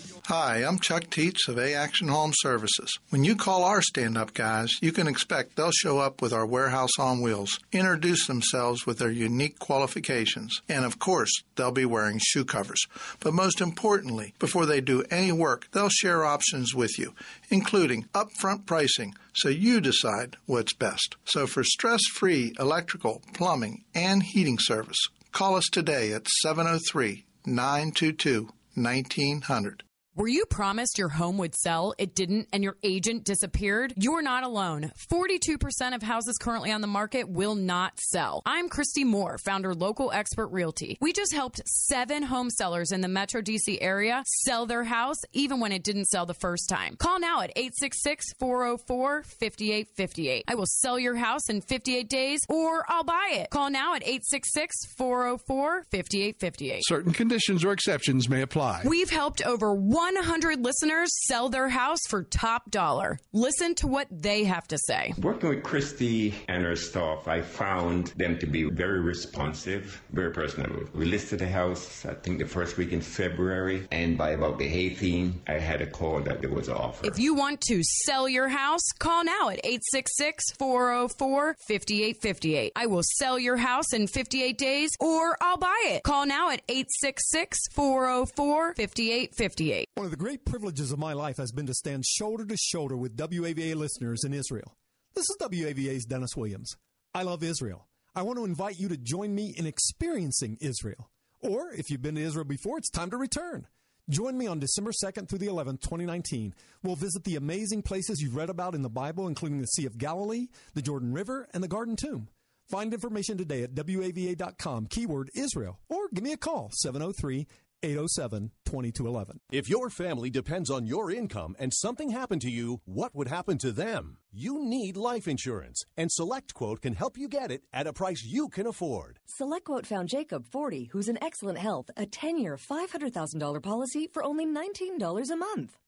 Hi, 0.33 0.63
I'm 0.63 0.79
Chuck 0.79 1.09
Teets 1.09 1.49
of 1.49 1.57
A 1.57 1.73
Action 1.73 2.07
Home 2.07 2.31
Services. 2.33 2.89
When 3.09 3.25
you 3.25 3.35
call 3.35 3.65
our 3.65 3.81
stand 3.81 4.17
up 4.17 4.33
guys, 4.33 4.69
you 4.79 4.93
can 4.93 5.05
expect 5.05 5.57
they'll 5.57 5.71
show 5.71 5.99
up 5.99 6.21
with 6.21 6.31
our 6.31 6.45
warehouse 6.45 6.97
on 6.97 7.19
wheels, 7.19 7.59
introduce 7.73 8.27
themselves 8.27 8.85
with 8.85 8.97
their 8.97 9.11
unique 9.11 9.59
qualifications, 9.59 10.61
and 10.69 10.85
of 10.85 10.99
course, 10.99 11.33
they'll 11.57 11.73
be 11.73 11.83
wearing 11.83 12.17
shoe 12.23 12.45
covers. 12.45 12.79
But 13.19 13.33
most 13.33 13.59
importantly, 13.59 14.33
before 14.39 14.65
they 14.65 14.79
do 14.79 15.03
any 15.11 15.33
work, 15.33 15.67
they'll 15.73 15.89
share 15.89 16.23
options 16.23 16.73
with 16.73 16.97
you, 16.97 17.13
including 17.49 18.05
upfront 18.15 18.65
pricing 18.65 19.15
so 19.33 19.49
you 19.49 19.81
decide 19.81 20.37
what's 20.45 20.71
best. 20.71 21.17
So 21.25 21.45
for 21.45 21.65
stress 21.65 22.05
free 22.15 22.53
electrical, 22.57 23.21
plumbing, 23.33 23.83
and 23.93 24.23
heating 24.23 24.59
service, 24.59 25.09
call 25.33 25.55
us 25.55 25.67
today 25.69 26.13
at 26.13 26.29
703 26.29 27.25
922 27.45 28.47
1900. 28.75 29.83
Were 30.13 30.27
you 30.27 30.45
promised 30.45 30.97
your 30.97 31.07
home 31.07 31.37
would 31.37 31.55
sell, 31.55 31.93
it 31.97 32.13
didn't, 32.15 32.49
and 32.51 32.61
your 32.61 32.75
agent 32.83 33.23
disappeared? 33.23 33.93
You're 33.95 34.21
not 34.21 34.43
alone. 34.43 34.91
42% 35.09 35.95
of 35.95 36.03
houses 36.03 36.37
currently 36.37 36.69
on 36.69 36.81
the 36.81 36.87
market 36.87 37.29
will 37.29 37.55
not 37.55 37.97
sell. 37.97 38.41
I'm 38.45 38.67
Christy 38.67 39.05
Moore, 39.05 39.37
founder 39.37 39.73
Local 39.73 40.11
Expert 40.11 40.47
Realty. 40.47 40.97
We 40.99 41.13
just 41.13 41.33
helped 41.33 41.61
seven 41.65 42.23
home 42.23 42.49
sellers 42.49 42.91
in 42.91 42.99
the 42.99 43.07
Metro 43.07 43.41
DC 43.41 43.77
area 43.79 44.25
sell 44.43 44.65
their 44.65 44.83
house 44.83 45.15
even 45.31 45.61
when 45.61 45.71
it 45.71 45.81
didn't 45.81 46.07
sell 46.07 46.25
the 46.25 46.33
first 46.33 46.67
time. 46.67 46.97
Call 46.97 47.17
now 47.21 47.39
at 47.39 47.51
866 47.55 48.33
404 48.37 49.23
5858. 49.23 50.43
I 50.45 50.55
will 50.55 50.65
sell 50.67 50.99
your 50.99 51.15
house 51.15 51.49
in 51.49 51.61
58 51.61 52.09
days 52.09 52.41
or 52.49 52.83
I'll 52.89 53.05
buy 53.05 53.29
it. 53.31 53.49
Call 53.49 53.69
now 53.69 53.95
at 53.95 54.03
866 54.03 54.75
404 54.97 55.83
5858. 55.89 56.81
Certain 56.85 57.13
conditions 57.13 57.63
or 57.63 57.71
exceptions 57.71 58.27
may 58.27 58.41
apply. 58.41 58.81
We've 58.83 59.09
helped 59.09 59.41
over 59.45 59.73
100 60.01 60.65
listeners 60.65 61.11
sell 61.27 61.47
their 61.49 61.69
house 61.69 61.99
for 62.09 62.23
top 62.23 62.71
dollar. 62.71 63.19
Listen 63.33 63.75
to 63.75 63.85
what 63.85 64.07
they 64.09 64.43
have 64.45 64.67
to 64.67 64.77
say. 64.79 65.13
Working 65.21 65.49
with 65.49 65.63
Christy 65.63 66.33
and 66.47 66.63
her 66.63 66.75
staff, 66.75 67.27
I 67.27 67.41
found 67.41 68.07
them 68.17 68.39
to 68.39 68.47
be 68.47 68.63
very 68.63 68.99
responsive, 68.99 70.01
very 70.11 70.31
personable. 70.31 70.83
We 70.95 71.05
listed 71.05 71.37
the 71.37 71.47
house, 71.47 72.03
I 72.03 72.15
think 72.15 72.39
the 72.39 72.47
first 72.47 72.77
week 72.77 72.93
in 72.93 73.01
February, 73.01 73.87
and 73.91 74.17
by 74.17 74.31
about 74.31 74.57
the 74.57 74.65
18th, 74.65 75.33
I 75.47 75.59
had 75.59 75.81
a 75.83 75.87
call 75.87 76.19
that 76.21 76.41
there 76.41 76.49
was 76.49 76.67
an 76.67 76.77
offer. 76.77 77.05
If 77.05 77.19
you 77.19 77.35
want 77.35 77.61
to 77.69 77.83
sell 77.83 78.27
your 78.27 78.47
house, 78.47 78.85
call 78.97 79.23
now 79.23 79.49
at 79.49 79.59
866 79.63 80.53
404 80.57 81.55
5858. 81.67 82.71
I 82.75 82.85
will 82.87 83.03
sell 83.19 83.37
your 83.37 83.57
house 83.57 83.93
in 83.93 84.07
58 84.07 84.57
days 84.57 84.89
or 84.99 85.37
I'll 85.41 85.57
buy 85.57 85.81
it. 85.85 86.01
Call 86.03 86.25
now 86.25 86.49
at 86.49 86.63
866 86.67 87.59
404 87.73 88.73
5858. 88.75 89.90
One 89.95 90.05
of 90.05 90.11
the 90.11 90.17
great 90.17 90.45
privileges 90.45 90.93
of 90.93 90.99
my 90.99 91.11
life 91.11 91.35
has 91.35 91.51
been 91.51 91.65
to 91.65 91.73
stand 91.73 92.05
shoulder 92.05 92.45
to 92.45 92.55
shoulder 92.55 92.95
with 92.95 93.17
WAVA 93.17 93.75
listeners 93.75 94.23
in 94.23 94.33
Israel. 94.33 94.77
This 95.15 95.29
is 95.29 95.35
WAVA's 95.37 96.05
Dennis 96.05 96.35
Williams. 96.35 96.77
I 97.13 97.23
love 97.23 97.43
Israel. 97.43 97.89
I 98.15 98.21
want 98.21 98.39
to 98.39 98.45
invite 98.45 98.79
you 98.79 98.87
to 98.87 98.95
join 98.95 99.35
me 99.35 99.53
in 99.55 99.67
experiencing 99.67 100.57
Israel. 100.61 101.11
Or 101.41 101.73
if 101.73 101.89
you've 101.89 102.01
been 102.01 102.15
to 102.15 102.21
Israel 102.21 102.45
before, 102.45 102.77
it's 102.77 102.89
time 102.89 103.09
to 103.09 103.17
return. 103.17 103.67
Join 104.09 104.37
me 104.37 104.47
on 104.47 104.59
December 104.59 104.91
2nd 104.91 105.27
through 105.27 105.39
the 105.39 105.47
11th, 105.47 105.81
2019. 105.81 106.55
We'll 106.83 106.95
visit 106.95 107.25
the 107.25 107.35
amazing 107.35 107.81
places 107.81 108.21
you've 108.21 108.37
read 108.37 108.49
about 108.49 108.75
in 108.75 108.83
the 108.83 108.89
Bible, 108.89 109.27
including 109.27 109.59
the 109.59 109.67
Sea 109.67 109.85
of 109.85 109.97
Galilee, 109.97 110.47
the 110.73 110.81
Jordan 110.81 111.11
River, 111.11 111.49
and 111.53 111.61
the 111.61 111.67
Garden 111.67 111.97
Tomb. 111.97 112.29
Find 112.69 112.93
information 112.93 113.37
today 113.37 113.63
at 113.63 113.75
WAVA.com, 113.75 114.85
keyword 114.85 115.29
Israel, 115.35 115.79
or 115.89 116.07
give 116.13 116.23
me 116.23 116.31
a 116.31 116.37
call, 116.37 116.69
703 116.73 117.45
807 117.83 118.51
2211. 118.65 119.39
If 119.51 119.69
your 119.69 119.89
family 119.89 120.29
depends 120.29 120.69
on 120.69 120.85
your 120.85 121.11
income 121.11 121.55
and 121.59 121.73
something 121.73 122.09
happened 122.09 122.41
to 122.43 122.49
you, 122.49 122.81
what 122.85 123.13
would 123.13 123.27
happen 123.27 123.57
to 123.59 123.71
them? 123.71 124.17
You 124.31 124.63
need 124.63 124.95
life 124.95 125.27
insurance, 125.27 125.83
and 125.97 126.09
SelectQuote 126.09 126.81
can 126.81 126.93
help 126.93 127.17
you 127.17 127.27
get 127.27 127.51
it 127.51 127.63
at 127.73 127.87
a 127.87 127.93
price 127.93 128.23
you 128.23 128.47
can 128.47 128.65
afford. 128.65 129.19
SelectQuote 129.39 129.85
found 129.85 130.07
Jacob, 130.07 130.45
40, 130.45 130.85
who's 130.93 131.09
in 131.09 131.21
excellent 131.21 131.57
health, 131.57 131.89
a 131.97 132.05
10 132.05 132.37
year, 132.37 132.55
$500,000 132.57 133.61
policy 133.61 134.07
for 134.07 134.23
only 134.23 134.45
$19 134.45 135.31
a 135.31 135.35
month. 135.35 135.77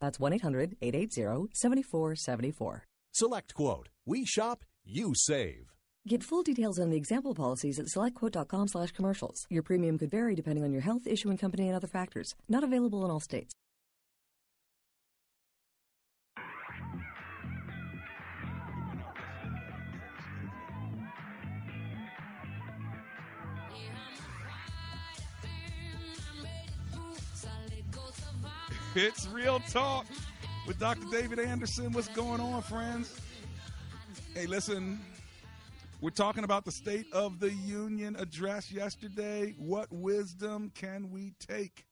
That's 0.00 0.20
1 0.20 0.32
800 0.34 0.76
880 0.82 1.48
7474. 1.54 2.84
SelectQuote. 3.14 3.86
We 4.06 4.24
shop, 4.24 4.64
you 4.84 5.12
save. 5.14 5.72
Get 6.06 6.22
full 6.22 6.42
details 6.42 6.78
on 6.78 6.88
the 6.90 6.96
example 6.96 7.34
policies 7.34 7.78
at 7.78 7.86
selectquote.com 7.86 8.68
slash 8.68 8.92
commercials. 8.92 9.46
Your 9.50 9.62
premium 9.62 9.98
could 9.98 10.10
vary 10.10 10.34
depending 10.34 10.64
on 10.64 10.72
your 10.72 10.80
health, 10.80 11.06
issuing 11.06 11.36
company, 11.36 11.66
and 11.66 11.76
other 11.76 11.86
factors. 11.86 12.34
Not 12.48 12.64
available 12.64 13.04
in 13.04 13.10
all 13.10 13.20
states. 13.20 13.52
It's 29.00 29.28
Real 29.28 29.60
Talk 29.60 30.06
with 30.66 30.80
Dr. 30.80 31.06
David 31.08 31.38
Anderson. 31.38 31.92
What's 31.92 32.08
going 32.08 32.40
on, 32.40 32.60
friends? 32.62 33.16
Hey, 34.34 34.46
listen, 34.46 34.98
we're 36.00 36.10
talking 36.10 36.42
about 36.42 36.64
the 36.64 36.72
State 36.72 37.06
of 37.12 37.38
the 37.38 37.52
Union 37.52 38.16
address 38.18 38.72
yesterday. 38.72 39.54
What 39.56 39.86
wisdom 39.92 40.72
can 40.74 41.12
we 41.12 41.34
take 41.38 41.86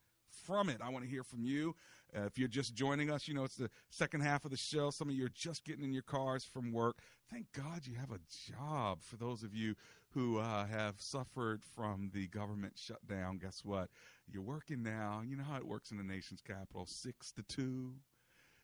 from 0.46 0.68
it? 0.68 0.78
I 0.82 0.88
want 0.88 1.04
to 1.04 1.08
hear 1.08 1.22
from 1.22 1.44
you. 1.44 1.76
Uh, 2.12 2.22
if 2.22 2.38
you're 2.38 2.48
just 2.48 2.74
joining 2.74 3.08
us, 3.08 3.28
you 3.28 3.34
know, 3.34 3.44
it's 3.44 3.54
the 3.54 3.70
second 3.88 4.22
half 4.22 4.44
of 4.44 4.50
the 4.50 4.56
show. 4.56 4.90
Some 4.90 5.08
of 5.08 5.14
you 5.14 5.26
are 5.26 5.32
just 5.32 5.64
getting 5.64 5.84
in 5.84 5.92
your 5.92 6.02
cars 6.02 6.44
from 6.44 6.72
work. 6.72 6.98
Thank 7.30 7.46
God 7.52 7.82
you 7.84 7.94
have 7.94 8.10
a 8.10 8.18
job. 8.50 8.98
For 9.00 9.14
those 9.14 9.44
of 9.44 9.54
you 9.54 9.76
who 10.16 10.38
uh, 10.38 10.66
have 10.66 10.98
suffered 10.98 11.62
from 11.62 12.10
the 12.14 12.26
government 12.28 12.72
shutdown, 12.74 13.36
guess 13.36 13.60
what? 13.62 13.90
You're 14.26 14.42
working 14.42 14.82
now. 14.82 15.20
You 15.22 15.36
know 15.36 15.44
how 15.44 15.58
it 15.58 15.66
works 15.66 15.90
in 15.90 15.98
the 15.98 16.02
nation's 16.02 16.40
capital 16.40 16.86
six 16.86 17.32
to 17.32 17.42
two, 17.42 17.92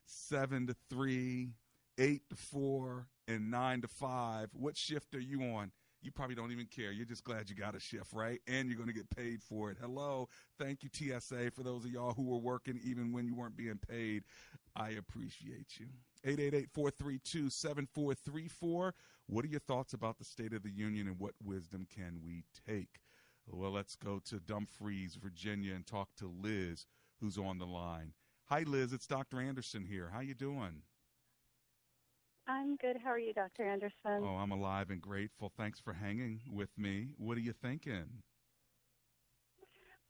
seven 0.06 0.66
to 0.68 0.76
three, 0.88 1.50
eight 1.98 2.30
to 2.30 2.36
four, 2.36 3.08
and 3.28 3.50
nine 3.50 3.82
to 3.82 3.88
five. 3.88 4.48
What 4.54 4.78
shift 4.78 5.14
are 5.14 5.20
you 5.20 5.42
on? 5.42 5.72
You 6.00 6.10
probably 6.10 6.36
don't 6.36 6.52
even 6.52 6.66
care. 6.66 6.90
You're 6.90 7.04
just 7.04 7.22
glad 7.22 7.50
you 7.50 7.54
got 7.54 7.76
a 7.76 7.80
shift, 7.80 8.14
right? 8.14 8.40
And 8.46 8.68
you're 8.68 8.78
going 8.78 8.88
to 8.88 8.94
get 8.94 9.14
paid 9.14 9.42
for 9.42 9.70
it. 9.70 9.76
Hello. 9.78 10.30
Thank 10.58 10.82
you, 10.82 10.88
TSA, 10.90 11.50
for 11.50 11.62
those 11.62 11.84
of 11.84 11.90
y'all 11.90 12.14
who 12.14 12.22
were 12.22 12.38
working 12.38 12.80
even 12.82 13.12
when 13.12 13.26
you 13.26 13.34
weren't 13.34 13.58
being 13.58 13.78
paid. 13.88 14.24
I 14.74 14.92
appreciate 14.92 15.78
you. 15.78 15.88
888-432-7434. 16.26 18.92
What 19.26 19.44
are 19.44 19.48
your 19.48 19.60
thoughts 19.60 19.92
about 19.92 20.18
the 20.18 20.24
State 20.24 20.52
of 20.52 20.62
the 20.62 20.70
Union 20.70 21.08
and 21.08 21.18
what 21.18 21.34
wisdom 21.42 21.86
can 21.94 22.20
we 22.24 22.44
take? 22.66 23.00
Well, 23.46 23.72
let's 23.72 23.96
go 23.96 24.20
to 24.26 24.38
Dumfries, 24.40 25.16
Virginia, 25.20 25.74
and 25.74 25.86
talk 25.86 26.08
to 26.16 26.26
Liz, 26.26 26.86
who's 27.20 27.38
on 27.38 27.58
the 27.58 27.66
line. 27.66 28.12
Hi, 28.46 28.64
Liz. 28.66 28.92
It's 28.92 29.06
Dr. 29.06 29.40
Anderson 29.40 29.84
here. 29.84 30.10
How 30.12 30.20
you 30.20 30.34
doing? 30.34 30.82
I'm 32.46 32.76
good. 32.76 32.96
How 33.02 33.10
are 33.10 33.18
you, 33.18 33.32
Dr. 33.32 33.64
Anderson? 33.64 34.22
Oh, 34.22 34.36
I'm 34.36 34.50
alive 34.50 34.90
and 34.90 35.00
grateful. 35.00 35.52
Thanks 35.56 35.80
for 35.80 35.92
hanging 35.92 36.40
with 36.50 36.70
me. 36.76 37.08
What 37.16 37.36
are 37.36 37.40
you 37.40 37.52
thinking? 37.52 38.04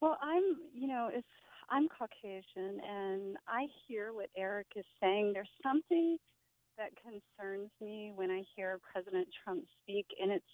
Well, 0.01 0.19
I'm, 0.23 0.43
you 0.75 0.89
know, 0.89 1.11
it's 1.13 1.27
I'm 1.71 1.89
Caucasian 1.89 2.81
and 2.87 3.37
I 3.49 3.67
hear 3.87 4.13
what 4.13 4.29
Eric 4.37 4.67
is 4.77 4.85
saying. 5.01 5.33
There's 5.33 5.49
something 5.63 6.19
that 6.83 6.91
concerns 7.01 7.71
me 7.81 8.13
when 8.15 8.31
I 8.31 8.43
hear 8.57 8.81
President 8.93 9.29
Trump 9.45 9.65
speak 9.83 10.07
and 10.21 10.33
it's 10.33 10.45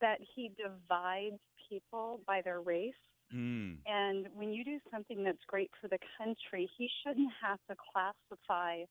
that 0.00 0.18
he 0.34 0.50
divides 0.56 1.40
people 1.68 2.20
by 2.26 2.40
their 2.42 2.60
race. 2.60 2.92
Mm. 3.34 3.76
And 3.86 4.26
when 4.34 4.52
you 4.52 4.64
do 4.64 4.78
something 4.90 5.22
that's 5.22 5.44
great 5.46 5.70
for 5.80 5.88
the 5.88 5.98
country, 6.18 6.68
he 6.76 6.88
shouldn't 7.02 7.30
have 7.40 7.58
to 7.68 7.76
classify 7.92 8.84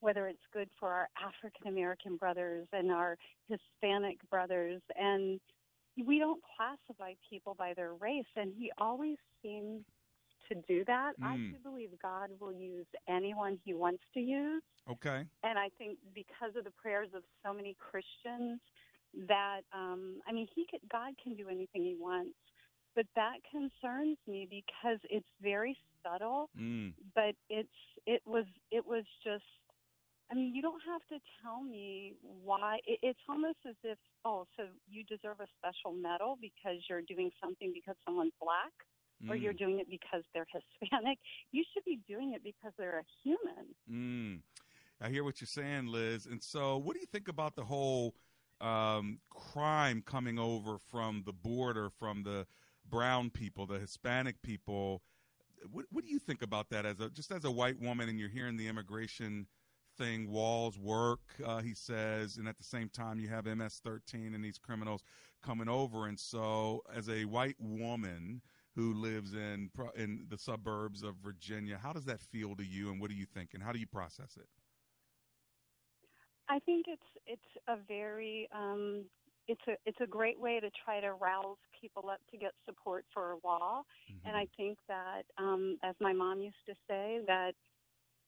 whether 0.00 0.28
it's 0.28 0.38
good 0.52 0.68
for 0.78 0.88
our 0.88 1.08
African 1.18 1.66
American 1.66 2.16
brothers 2.16 2.66
and 2.72 2.90
our 2.92 3.16
Hispanic 3.48 4.18
brothers. 4.30 4.80
And 4.96 5.40
we 6.06 6.18
don't 6.18 6.40
classify 6.56 7.14
people 7.28 7.56
by 7.58 7.74
their 7.74 7.94
race. 7.94 8.30
And 8.36 8.52
he 8.56 8.70
always 8.78 9.16
seems 9.42 9.82
to 10.50 10.56
do 10.68 10.84
that. 10.86 11.14
I 11.22 11.36
Mm. 11.36 11.52
do 11.52 11.58
believe 11.62 11.90
God 12.02 12.30
will 12.40 12.52
use 12.52 12.86
anyone 13.08 13.58
he 13.64 13.72
wants 13.74 14.02
to 14.14 14.20
use. 14.20 14.62
Okay. 14.88 15.24
And 15.42 15.58
I 15.58 15.70
think 15.78 15.98
because 16.14 16.54
of 16.56 16.64
the 16.64 16.70
prayers 16.72 17.08
of 17.14 17.22
so 17.42 17.52
many 17.52 17.74
Christians, 17.78 18.60
that 19.26 19.62
um, 19.72 20.20
I 20.26 20.32
mean, 20.32 20.46
he 20.54 20.66
could, 20.70 20.80
God 20.90 21.14
can 21.22 21.34
do 21.34 21.48
anything 21.48 21.84
he 21.84 21.96
wants, 21.98 22.36
but 22.94 23.06
that 23.16 23.36
concerns 23.50 24.18
me 24.26 24.46
because 24.50 24.98
it's 25.08 25.28
very 25.40 25.76
subtle. 26.02 26.50
Mm. 26.58 26.94
But 27.14 27.34
it's 27.48 27.68
it 28.06 28.22
was 28.26 28.46
it 28.70 28.84
was 28.86 29.04
just. 29.24 29.44
I 30.30 30.36
mean, 30.36 30.54
you 30.54 30.62
don't 30.62 30.80
have 30.86 31.02
to 31.08 31.18
tell 31.42 31.60
me 31.60 32.14
why. 32.22 32.78
It, 32.86 33.00
it's 33.02 33.18
almost 33.28 33.58
as 33.68 33.74
if, 33.82 33.98
oh, 34.24 34.46
so 34.56 34.66
you 34.88 35.02
deserve 35.02 35.40
a 35.40 35.46
special 35.58 35.90
medal 35.90 36.38
because 36.40 36.76
you're 36.88 37.02
doing 37.02 37.32
something 37.42 37.72
because 37.74 37.96
someone's 38.06 38.30
black, 38.40 38.70
or 39.28 39.34
Mm. 39.36 39.42
you're 39.42 39.52
doing 39.52 39.78
it 39.80 39.88
because 39.90 40.22
they're 40.32 40.46
Hispanic. 40.80 41.18
You 41.52 41.64
should 41.72 41.84
be 41.84 41.98
doing 42.08 42.32
it 42.32 42.42
because 42.42 42.72
they're 42.78 43.00
a 43.00 43.04
human. 43.22 43.74
Mm. 43.90 44.42
I 45.00 45.08
hear 45.08 45.24
what 45.24 45.40
you're 45.40 45.48
saying, 45.48 45.86
Liz. 45.86 46.26
And 46.26 46.42
so, 46.42 46.76
what 46.78 46.94
do 46.94 47.00
you 47.00 47.06
think 47.06 47.28
about 47.28 47.56
the 47.56 47.64
whole 47.64 48.14
um, 48.60 49.18
crime 49.30 50.02
coming 50.04 50.38
over 50.38 50.78
from 50.78 51.22
the 51.24 51.32
border, 51.32 51.90
from 51.90 52.22
the 52.22 52.46
brown 52.88 53.30
people, 53.30 53.66
the 53.66 53.78
Hispanic 53.78 54.40
people? 54.42 55.02
What, 55.70 55.86
what 55.90 56.04
do 56.04 56.10
you 56.10 56.18
think 56.18 56.42
about 56.42 56.70
that 56.70 56.86
as 56.86 57.00
a 57.00 57.10
just 57.10 57.30
as 57.32 57.44
a 57.44 57.50
white 57.50 57.80
woman, 57.80 58.08
and 58.08 58.18
you're 58.18 58.28
hearing 58.28 58.56
the 58.56 58.68
immigration 58.68 59.46
thing, 59.98 60.30
walls 60.30 60.78
work, 60.78 61.20
uh, 61.44 61.60
he 61.60 61.74
says, 61.74 62.36
and 62.36 62.48
at 62.48 62.56
the 62.56 62.64
same 62.64 62.88
time 62.88 63.18
you 63.18 63.28
have 63.28 63.44
MS-13 63.46 64.34
and 64.34 64.42
these 64.42 64.56
criminals 64.56 65.02
coming 65.42 65.68
over, 65.68 66.06
and 66.06 66.18
so 66.18 66.82
as 66.94 67.08
a 67.08 67.24
white 67.24 67.56
woman 67.58 68.40
who 68.76 68.94
lives 68.94 69.34
in 69.34 69.70
in 69.96 70.26
the 70.28 70.38
suburbs 70.38 71.02
of 71.02 71.16
Virginia, 71.22 71.78
how 71.82 71.92
does 71.92 72.04
that 72.04 72.20
feel 72.20 72.54
to 72.56 72.64
you, 72.64 72.90
and 72.90 73.00
what 73.00 73.10
do 73.10 73.16
you 73.16 73.26
think, 73.26 73.50
and 73.54 73.62
how 73.62 73.72
do 73.72 73.78
you 73.78 73.86
process 73.86 74.36
it? 74.36 74.48
I 76.48 76.58
think 76.60 76.86
it's 76.88 77.02
it's 77.26 77.42
a 77.68 77.76
very 77.88 78.48
um, 78.54 79.04
it's 79.48 79.60
a 79.68 79.72
it's 79.86 80.00
a 80.00 80.06
great 80.06 80.38
way 80.38 80.60
to 80.60 80.70
try 80.84 81.00
to 81.00 81.12
rouse 81.14 81.58
people 81.80 82.10
up 82.10 82.20
to 82.30 82.36
get 82.36 82.52
support 82.68 83.04
for 83.12 83.32
a 83.32 83.36
wall, 83.44 83.84
and 84.24 84.36
I 84.36 84.46
think 84.56 84.78
that 84.88 85.22
um, 85.38 85.76
as 85.84 85.94
my 86.00 86.12
mom 86.12 86.40
used 86.40 86.64
to 86.66 86.74
say 86.88 87.20
that 87.26 87.52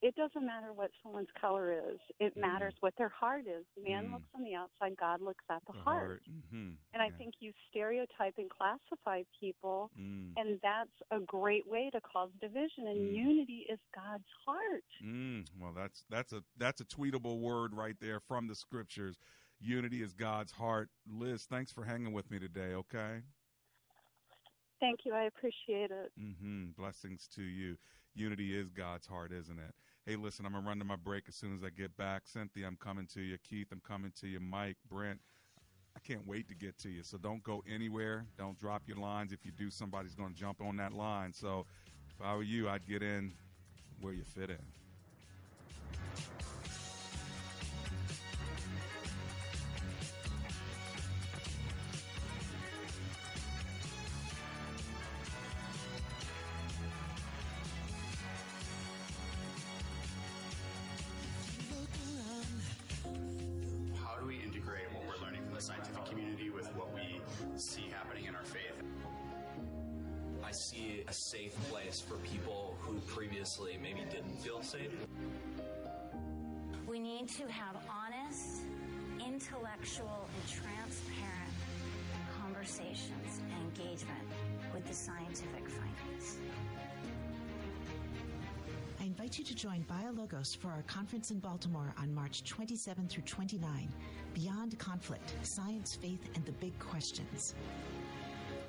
it 0.02 0.14
doesn't 0.16 0.44
matter 0.44 0.72
what 0.74 0.90
someone's 1.02 1.28
color 1.40 1.72
is; 1.72 1.98
it 2.18 2.36
matters 2.36 2.74
what 2.80 2.92
their 2.98 3.08
heart 3.08 3.44
is. 3.46 3.64
Man 3.82 4.10
looks 4.12 4.26
on 4.34 4.42
the 4.42 4.54
outside, 4.54 4.96
God 4.98 5.20
looks 5.20 5.44
at 5.48 5.62
the, 5.66 5.72
heart. 5.80 6.22
Mm-hmm. 6.28 6.70
And 6.92 7.02
I 7.02 7.10
think 7.10 7.34
you 7.40 7.52
stereotype 7.70 8.34
and 8.36 8.50
classify 8.50 9.22
people, 9.40 9.90
Mm. 9.98 10.32
and 10.36 10.58
that's 10.62 10.90
a 11.10 11.20
great 11.20 11.66
way 11.66 11.90
to 11.92 12.00
cause 12.00 12.30
division. 12.40 12.88
And 12.88 13.14
unity 13.14 13.66
is 13.70 13.78
God's 13.94 14.28
heart. 14.44 14.84
Mm, 15.04 15.46
well, 15.60 15.72
that's 15.74 16.04
that's 16.10 16.32
a 16.32 16.42
that's 16.58 16.80
a 16.80 16.84
tweetable 16.84 17.40
word 17.40 17.72
right 17.74 17.96
there 18.00 18.20
from 18.20 18.48
the 18.48 18.54
scriptures. 18.54 19.18
Unity 19.60 20.02
is 20.02 20.12
God's 20.12 20.50
heart. 20.52 20.90
Liz, 21.08 21.44
thanks 21.44 21.70
for 21.72 21.84
hanging 21.84 22.12
with 22.12 22.30
me 22.30 22.38
today. 22.40 22.74
Okay. 22.74 23.22
Thank 24.80 25.00
you. 25.04 25.14
I 25.14 25.24
appreciate 25.24 25.92
it. 25.92 26.10
Mm-hmm. 26.20 26.70
Blessings 26.76 27.28
to 27.36 27.42
you. 27.42 27.76
Unity 28.14 28.58
is 28.58 28.68
God's 28.70 29.06
heart, 29.06 29.32
isn't 29.32 29.58
it? 29.58 29.74
Hey, 30.04 30.16
listen, 30.16 30.44
I'm 30.44 30.52
gonna 30.52 30.66
run 30.66 30.80
to 30.80 30.84
my 30.84 30.96
break 30.96 31.24
as 31.28 31.36
soon 31.36 31.54
as 31.54 31.62
I 31.62 31.70
get 31.70 31.96
back. 31.96 32.22
Cynthia, 32.24 32.66
I'm 32.66 32.76
coming 32.76 33.06
to 33.14 33.20
you. 33.20 33.38
Keith, 33.48 33.68
I'm 33.70 33.80
coming 33.86 34.12
to 34.20 34.26
you. 34.26 34.40
Mike, 34.40 34.76
Brent, 34.90 35.20
I 35.94 36.00
can't 36.00 36.26
wait 36.26 36.48
to 36.48 36.56
get 36.56 36.76
to 36.78 36.88
you. 36.88 37.04
So 37.04 37.18
don't 37.18 37.40
go 37.44 37.62
anywhere. 37.72 38.26
Don't 38.36 38.58
drop 38.58 38.82
your 38.88 38.96
lines. 38.96 39.32
If 39.32 39.46
you 39.46 39.52
do, 39.52 39.70
somebody's 39.70 40.16
gonna 40.16 40.34
jump 40.34 40.60
on 40.60 40.76
that 40.78 40.92
line. 40.92 41.32
So 41.32 41.66
if 42.08 42.20
I 42.20 42.34
were 42.34 42.42
you, 42.42 42.68
I'd 42.68 42.84
get 42.84 43.04
in 43.04 43.32
where 44.00 44.12
you 44.12 44.24
fit 44.24 44.50
in. 44.50 44.81
You 89.48 89.56
to 89.56 89.60
join 89.60 89.84
BioLogos 89.84 90.56
for 90.56 90.68
our 90.68 90.82
conference 90.82 91.32
in 91.32 91.40
Baltimore 91.40 91.92
on 91.98 92.14
March 92.14 92.44
27 92.44 93.08
through 93.08 93.24
29, 93.24 93.88
Beyond 94.34 94.78
Conflict, 94.78 95.34
Science, 95.42 95.96
Faith, 95.96 96.28
and 96.36 96.44
the 96.44 96.52
Big 96.52 96.78
Questions. 96.78 97.54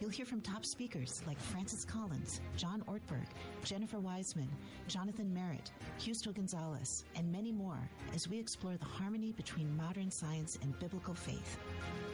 You'll 0.04 0.12
hear 0.12 0.26
from 0.26 0.42
top 0.42 0.66
speakers 0.66 1.22
like 1.26 1.40
Francis 1.40 1.86
Collins, 1.86 2.42
John 2.58 2.84
Ortberg, 2.90 3.26
Jennifer 3.64 4.02
Wiseman, 4.02 4.50
Jonathan 4.90 5.34
Merritt, 5.34 5.72
Justo 5.98 6.34
Gonzalez, 6.34 7.06
and 7.16 7.32
many 7.32 7.54
more 7.54 7.80
as 8.14 8.28
we 8.28 8.38
explore 8.38 8.76
the 8.76 8.84
harmony 8.84 9.32
between 9.32 9.78
modern 9.78 10.12
science 10.12 10.60
and 10.62 10.78
biblical 10.78 11.14
faith. 11.14 11.58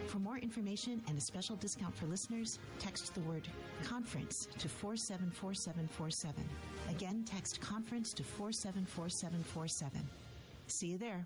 For 0.05 0.19
more 0.19 0.37
information 0.37 1.01
and 1.07 1.17
a 1.17 1.21
special 1.21 1.55
discount 1.55 1.95
for 1.95 2.05
listeners, 2.05 2.59
text 2.77 3.15
the 3.15 3.21
word 3.21 3.47
conference 3.83 4.47
to 4.59 4.69
474747. 4.69 6.43
Again, 6.91 7.23
text 7.25 7.59
conference 7.59 8.13
to 8.13 8.21
474747. 8.21 10.07
See 10.67 10.89
you 10.89 10.99
there. 10.99 11.25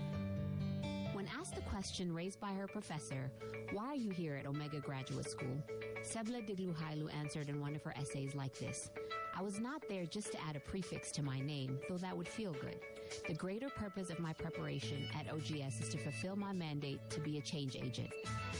Asked 1.39 1.55
the 1.55 1.61
question 1.61 2.13
raised 2.13 2.39
by 2.39 2.51
her 2.51 2.67
professor, 2.67 3.31
Why 3.71 3.85
are 3.85 3.95
you 3.95 4.09
here 4.11 4.35
at 4.35 4.45
Omega 4.45 4.79
Graduate 4.79 5.29
School? 5.29 5.63
Sebla 6.03 6.45
Digluhailu 6.45 7.13
answered 7.13 7.47
in 7.47 7.61
one 7.61 7.75
of 7.75 7.83
her 7.83 7.93
essays 7.97 8.35
like 8.35 8.57
this 8.57 8.89
I 9.35 9.41
was 9.41 9.59
not 9.59 9.81
there 9.87 10.05
just 10.05 10.31
to 10.33 10.41
add 10.41 10.55
a 10.55 10.59
prefix 10.59 11.11
to 11.13 11.23
my 11.23 11.39
name, 11.39 11.79
though 11.87 11.97
that 11.97 12.15
would 12.15 12.27
feel 12.27 12.53
good. 12.53 12.79
The 13.27 13.33
greater 13.33 13.69
purpose 13.69 14.09
of 14.09 14.19
my 14.19 14.33
preparation 14.33 15.07
at 15.17 15.31
OGS 15.31 15.81
is 15.81 15.89
to 15.89 15.97
fulfill 15.97 16.35
my 16.35 16.53
mandate 16.53 16.99
to 17.09 17.19
be 17.19 17.37
a 17.37 17.41
change 17.41 17.75
agent. 17.75 18.09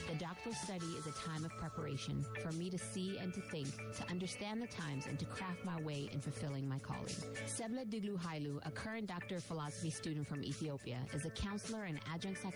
The 0.09 0.15
doctoral 0.15 0.55
study 0.55 0.87
is 0.97 1.07
a 1.07 1.11
time 1.11 1.45
of 1.45 1.51
preparation 1.57 2.25
for 2.41 2.51
me 2.53 2.69
to 2.69 2.77
see 2.77 3.17
and 3.17 3.33
to 3.33 3.41
think, 3.41 3.67
to 3.97 4.09
understand 4.09 4.61
the 4.61 4.67
times, 4.67 5.05
and 5.07 5.17
to 5.19 5.25
craft 5.25 5.63
my 5.63 5.79
way 5.81 6.09
in 6.11 6.19
fulfilling 6.19 6.67
my 6.67 6.79
calling. 6.79 7.15
Sebla 7.45 7.85
Diglu 7.85 8.17
Hailu, 8.17 8.59
a 8.65 8.71
current 8.71 9.07
Doctor 9.07 9.37
of 9.37 9.43
Philosophy 9.43 9.89
student 9.89 10.27
from 10.27 10.43
Ethiopia, 10.43 10.99
is 11.13 11.25
a 11.25 11.29
counselor 11.29 11.83
and 11.83 11.99
adjunct 12.13 12.41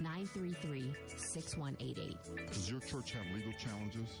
933 0.00 0.94
6188. 1.16 2.16
Does 2.48 2.70
your 2.70 2.80
church 2.80 3.12
have 3.12 3.24
legal 3.34 3.52
challenges? 3.58 4.20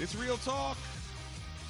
It's 0.00 0.16
real 0.16 0.38
talk. 0.38 0.76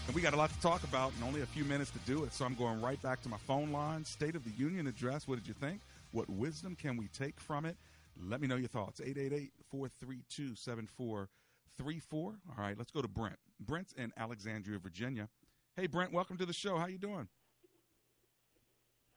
And 0.06 0.16
we 0.16 0.22
got 0.22 0.32
a 0.32 0.36
lot 0.36 0.50
to 0.50 0.58
talk 0.60 0.82
about 0.84 1.12
and 1.14 1.24
only 1.24 1.42
a 1.42 1.46
few 1.46 1.62
minutes 1.62 1.90
to 1.90 1.98
do 2.06 2.24
it. 2.24 2.32
So 2.32 2.46
I'm 2.46 2.54
going 2.54 2.80
right 2.80 3.00
back 3.02 3.20
to 3.22 3.28
my 3.28 3.36
phone 3.36 3.70
line. 3.70 4.02
State 4.06 4.34
of 4.34 4.44
the 4.44 4.50
Union 4.52 4.86
address. 4.86 5.28
What 5.28 5.36
did 5.36 5.46
you 5.46 5.52
think? 5.52 5.80
What 6.10 6.30
wisdom 6.30 6.74
can 6.74 6.96
we 6.96 7.08
take 7.08 7.38
from 7.38 7.66
it? 7.66 7.76
Let 8.18 8.40
me 8.40 8.46
know 8.46 8.56
your 8.56 8.68
thoughts. 8.68 9.02
888 9.02 9.52
432 9.70 10.56
7434. 10.56 12.22
All 12.22 12.34
right, 12.56 12.78
let's 12.78 12.90
go 12.90 13.02
to 13.02 13.08
Brent. 13.08 13.36
Brent's 13.60 13.92
in 13.92 14.10
Alexandria, 14.16 14.78
Virginia. 14.78 15.28
Hey, 15.76 15.86
Brent, 15.86 16.10
welcome 16.10 16.38
to 16.38 16.46
the 16.46 16.54
show. 16.54 16.78
How 16.78 16.86
you 16.86 16.98
doing? 16.98 17.28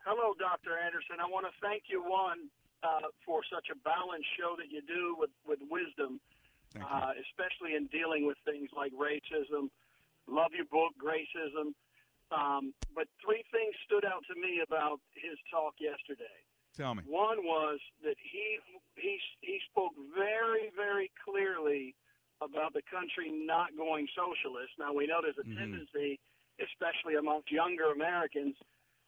Hello, 0.03 0.33
Dr. 0.37 0.77
Anderson. 0.83 1.23
I 1.23 1.29
want 1.31 1.45
to 1.45 1.51
thank 1.61 1.83
you, 1.87 2.03
one, 2.03 2.49
uh, 2.83 3.07
for 3.25 3.39
such 3.53 3.67
a 3.71 3.77
balanced 3.87 4.27
show 4.37 4.55
that 4.57 4.69
you 4.69 4.81
do 4.81 5.15
with, 5.17 5.31
with 5.47 5.59
wisdom 5.71 6.19
uh, 6.76 7.13
especially 7.24 7.76
in 7.76 7.88
dealing 7.88 8.26
with 8.28 8.38
things 8.45 8.70
like 8.76 8.91
racism. 8.93 9.70
Love 10.28 10.51
your 10.51 10.65
book, 10.68 10.91
Gracism. 10.99 11.72
Um, 12.32 12.74
but 12.93 13.07
three 13.24 13.43
things 13.55 13.74
stood 13.88 14.03
out 14.03 14.24
to 14.28 14.36
me 14.36 14.59
about 14.59 14.99
his 15.15 15.39
talk 15.49 15.76
yesterday. 15.80 16.38
Tell 16.76 16.93
me. 16.93 17.03
One 17.07 17.39
was 17.47 17.80
that 18.03 18.18
he 18.20 18.59
he 18.95 19.18
he 19.41 19.59
spoke 19.72 19.93
very 20.13 20.70
very 20.76 21.09
clearly 21.24 21.95
about 22.41 22.74
the 22.74 22.84
country 22.91 23.32
not 23.32 23.76
going 23.78 24.07
socialist. 24.13 24.74
Now 24.78 24.93
we 24.93 25.07
know 25.07 25.20
there's 25.24 25.39
a 25.39 25.47
Mm-hmm. 25.47 25.57
tendency, 25.57 26.20
especially 26.59 27.15
amongst 27.15 27.49
younger 27.51 27.89
Americans, 27.95 28.55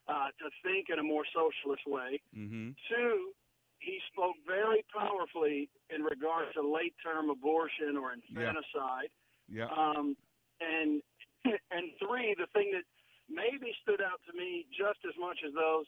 uh, 0.07 0.32
to 0.39 0.49
think 0.64 0.88
in 0.89 0.97
a 0.97 1.03
more 1.03 1.26
socialist 1.36 1.84
way. 1.86 2.22
Mm-hmm. 2.36 2.72
Two, 2.89 3.34
he 3.80 3.99
spoke 4.11 4.36
very 4.45 4.84
powerfully 4.93 5.69
in 5.89 6.03
regard 6.03 6.53
to 6.55 6.61
late 6.61 6.93
term 7.03 7.30
abortion 7.30 7.95
or 7.97 8.11
infanticide. 8.13 9.09
Yeah. 9.47 9.67
Um, 9.71 10.15
and 10.61 11.01
and 11.71 11.86
three, 11.99 12.36
the 12.38 12.47
thing 12.53 12.71
that 12.75 12.84
maybe 13.32 13.71
stood 13.82 14.01
out 14.01 14.19
to 14.27 14.34
me 14.38 14.65
just 14.75 14.99
as 15.07 15.15
much 15.19 15.39
as 15.47 15.53
those 15.55 15.88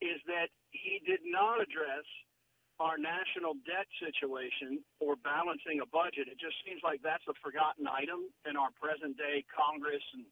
is 0.00 0.20
that 0.26 0.48
he 0.70 1.00
did 1.04 1.20
not 1.24 1.60
address 1.60 2.04
our 2.80 2.96
national 2.96 3.52
debt 3.68 3.84
situation 4.00 4.80
or 5.00 5.12
balancing 5.20 5.80
a 5.84 5.88
budget. 5.92 6.28
It 6.32 6.40
just 6.40 6.56
seems 6.64 6.80
like 6.80 7.00
that's 7.04 7.24
a 7.28 7.36
forgotten 7.44 7.84
item 7.84 8.32
in 8.48 8.56
our 8.56 8.72
present 8.80 9.16
day 9.20 9.44
Congress 9.52 10.00
and 10.16 10.24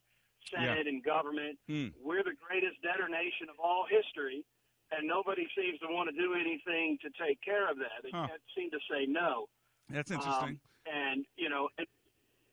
Senate 0.48 0.84
Yeah. 0.88 0.92
and 0.92 1.04
government. 1.04 1.59
Hmm. 1.68 1.92
We're 2.00 2.24
the 2.24 2.32
greatest 2.40 2.80
debtor 2.80 3.09
nation 3.12 3.52
of 3.52 3.61
all 3.61 3.84
history, 3.84 4.44
and 4.93 5.07
nobody 5.07 5.47
seems 5.57 5.78
to 5.80 5.89
want 5.91 6.09
to 6.09 6.16
do 6.16 6.34
anything 6.34 6.99
to 7.03 7.09
take 7.20 7.41
care 7.43 7.68
of 7.70 7.76
that. 7.78 8.03
They 8.03 8.11
Huh. 8.12 8.26
can't 8.28 8.43
seem 8.57 8.70
to 8.70 8.80
say 8.91 9.07
no. 9.07 9.47
That's 9.89 10.11
interesting. 10.11 10.59
Um, 10.59 10.61
and 10.89 11.26
you 11.36 11.49
know, 11.49 11.68
and, 11.78 11.86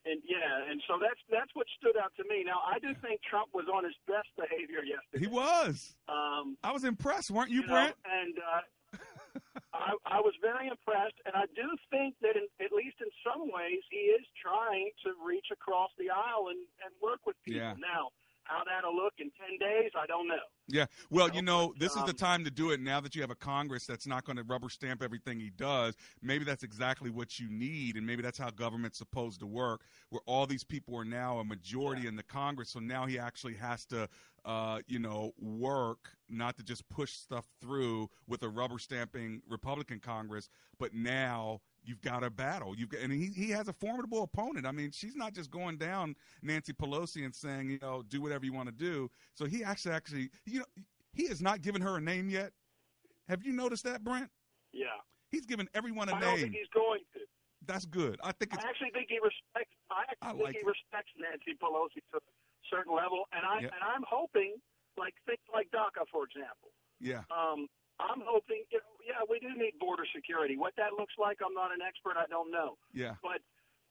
and 0.06 0.22
yeah, 0.28 0.70
and 0.72 0.82
so 0.88 1.00
that's 1.02 1.20
that's 1.32 1.52
what 1.56 1.68
stood 1.80 1.96
out 1.98 2.12
to 2.18 2.24
me. 2.28 2.44
Now, 2.46 2.60
I 2.66 2.80
do 2.80 2.94
think 3.02 3.22
Trump 3.24 3.50
was 3.54 3.66
on 3.72 3.84
his 3.84 3.96
best 4.08 4.28
behavior 4.38 4.84
yesterday. 4.84 5.26
he 5.26 5.28
was. 5.28 5.96
Um, 6.08 6.58
I 6.64 6.72
was 6.72 6.84
impressed, 6.84 7.32
weren't 7.32 7.50
you, 7.50 7.62
you 7.62 7.68
Brent? 7.68 7.96
know, 7.96 8.12
and 8.12 8.36
uh, 8.40 8.62
I, 9.74 9.92
I 10.08 10.20
was 10.24 10.34
very 10.42 10.68
impressed, 10.72 11.20
and 11.26 11.36
I 11.36 11.48
do 11.56 11.68
think 11.92 12.16
that, 12.24 12.36
in, 12.40 12.48
at 12.64 12.72
least 12.72 12.96
in 13.04 13.12
some 13.28 13.52
ways, 13.52 13.84
he 13.92 14.12
is 14.16 14.24
trying 14.40 14.92
to 15.04 15.12
reach 15.26 15.48
across 15.52 15.92
the 16.00 16.08
aisle 16.12 16.48
and, 16.48 16.60
and 16.84 16.92
work 17.04 17.20
with 17.28 17.36
people. 17.44 17.60
Yeah. 17.60 17.76
Now, 17.80 18.16
how 18.46 18.64
that'll 18.64 18.96
look 18.96 19.14
in 19.20 19.32
ten 19.40 19.60
days, 19.60 19.92
I 19.96 20.06
don't 20.08 20.28
know. 20.28 20.36
Yeah. 20.68 20.86
Well, 21.12 21.30
you 21.30 21.42
know, 21.42 21.74
this 21.78 21.96
is 21.96 22.04
the 22.06 22.14
time 22.14 22.44
to 22.44 22.52
do 22.52 22.72
it 22.72 22.80
now 22.80 23.00
that 23.02 23.14
you 23.16 23.22
have 23.22 23.30
a 23.30 23.36
Congress 23.36 23.86
that's 23.86 24.08
not 24.08 24.24
going 24.24 24.38
to 24.38 24.44
rubber 24.44 24.70
stamp 24.70 25.04
everything 25.04 25.40
he 25.40 25.52
does. 25.52 25.96
Maybe 26.22 26.44
that's 26.44 26.64
exactly 26.64 27.10
what 27.10 27.40
you 27.40 27.50
need, 27.50 27.98
and 27.98 28.06
maybe 28.06 28.24
that's 28.24 28.38
how 28.38 28.50
government's 28.50 28.98
supposed 28.98 29.40
to 29.42 29.46
work, 29.46 29.82
where 30.10 30.22
all 30.26 30.48
these 30.48 30.64
people 30.64 30.98
are 30.98 31.06
now 31.06 31.40
a 31.40 31.44
majority 31.44 32.08
in 32.08 32.16
the 32.16 32.24
Congress. 32.24 32.70
So 32.70 32.80
now 32.80 33.06
he 33.06 33.20
actually 33.20 33.56
has 33.56 33.86
to, 33.88 34.08
uh, 34.44 34.80
you 34.88 35.00
know, 35.00 35.34
work 35.40 36.10
not 36.30 36.58
to 36.58 36.64
just 36.64 36.88
push 36.90 37.12
stuff 37.12 37.46
through 37.62 38.10
with 38.28 38.42
a 38.44 38.50
rubber 38.50 38.80
stamping 38.80 39.42
Republican 39.48 40.00
Congress, 40.00 40.50
but 40.80 40.94
now 40.94 41.62
you've 41.86 42.02
got 42.02 42.24
a 42.24 42.30
battle. 42.30 42.76
You've 42.76 42.90
got, 42.90 43.02
and 43.02 43.12
he, 43.14 43.28
he 43.28 43.50
has 43.52 43.68
a 43.68 43.74
formidable 43.74 44.24
opponent. 44.24 44.66
I 44.66 44.72
mean, 44.72 44.92
she's 44.92 45.16
not 45.16 45.34
just 45.34 45.50
going 45.52 45.78
down 45.78 46.16
Nancy 46.42 46.74
Pelosi 46.74 47.24
and 47.26 47.34
saying, 47.34 47.70
you 47.70 47.80
know, 47.82 48.04
do 48.08 48.22
whatever 48.22 48.46
you 48.46 48.54
want 48.54 48.68
to 48.70 48.74
do. 48.76 49.10
So 49.34 49.46
he 49.46 49.64
actually, 49.64 49.94
actually, 49.94 50.30
you 50.46 50.60
know, 50.60 50.66
he 51.14 51.28
has 51.28 51.42
not 51.42 51.62
given 51.62 51.82
her 51.82 51.98
a 51.98 52.02
name 52.02 52.30
yet. 52.30 52.52
Have 53.30 53.44
you 53.44 53.54
noticed 53.54 53.84
that, 53.86 54.04
Brent? 54.04 54.30
Yeah. 54.74 54.86
He's 55.32 55.46
given 55.46 55.68
everyone 55.74 56.10
a 56.10 56.16
I 56.16 56.20
don't 56.20 56.30
name. 56.36 56.42
think 56.42 56.54
he's 56.56 56.72
going 56.74 57.02
to. 57.14 57.20
That's 57.66 57.86
good. 57.86 58.20
I 58.24 58.32
think 58.32 58.54
it's 58.54 58.64
I 58.64 58.70
actually 58.70 58.92
think 58.92 59.08
he 59.10 59.18
respects. 59.18 59.74
I 59.90 60.04
actually 60.12 60.42
I 60.42 60.52
think 60.54 60.62
he 60.62 60.62
it. 60.62 60.70
respects 60.70 61.12
Nancy 61.18 61.58
Pelosi 61.58 61.98
to 62.14 62.18
a 62.18 62.24
certain 62.70 62.94
level, 62.94 63.26
and 63.34 63.42
I 63.46 63.66
Yeah. 63.66 63.74
and 63.74 63.82
I'm 63.82 64.04
hoping, 64.08 64.54
like 64.98 65.16
things 65.26 65.42
like 65.52 65.72
DACA, 65.74 66.06
for 66.12 66.26
example. 66.30 66.70
yeah. 67.02 67.26
Um, 67.34 67.66
I'm 68.00 68.22
hoping, 68.26 68.68
you 68.72 68.80
know, 68.84 68.92
yeah, 69.06 69.22
we 69.30 69.40
do 69.40 69.56
need 69.56 69.80
border 69.80 70.04
security. 70.14 70.58
What 70.58 70.76
that 70.76 70.94
looks 70.98 71.16
like, 71.16 71.40
I'm 71.40 71.54
not 71.56 71.72
an 71.72 71.80
expert. 71.80 72.20
I 72.20 72.28
don't 72.28 72.52
know. 72.52 72.76
Yeah. 72.92 73.16
But 73.24 73.40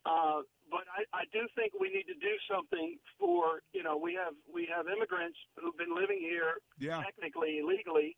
uh, 0.05 0.45
but 0.69 0.85
I, 0.93 1.09
I 1.17 1.25
do 1.33 1.49
think 1.57 1.73
we 1.81 1.89
need 1.89 2.05
to 2.13 2.19
do 2.21 2.37
something 2.45 3.01
for 3.17 3.65
you 3.73 3.81
know 3.81 3.97
we 3.97 4.13
have 4.13 4.37
we 4.45 4.69
have 4.69 4.85
immigrants 4.89 5.39
who've 5.57 5.77
been 5.81 5.97
living 5.97 6.21
here 6.21 6.61
Yeah. 6.77 7.01
technically 7.01 7.59
illegally 7.65 8.17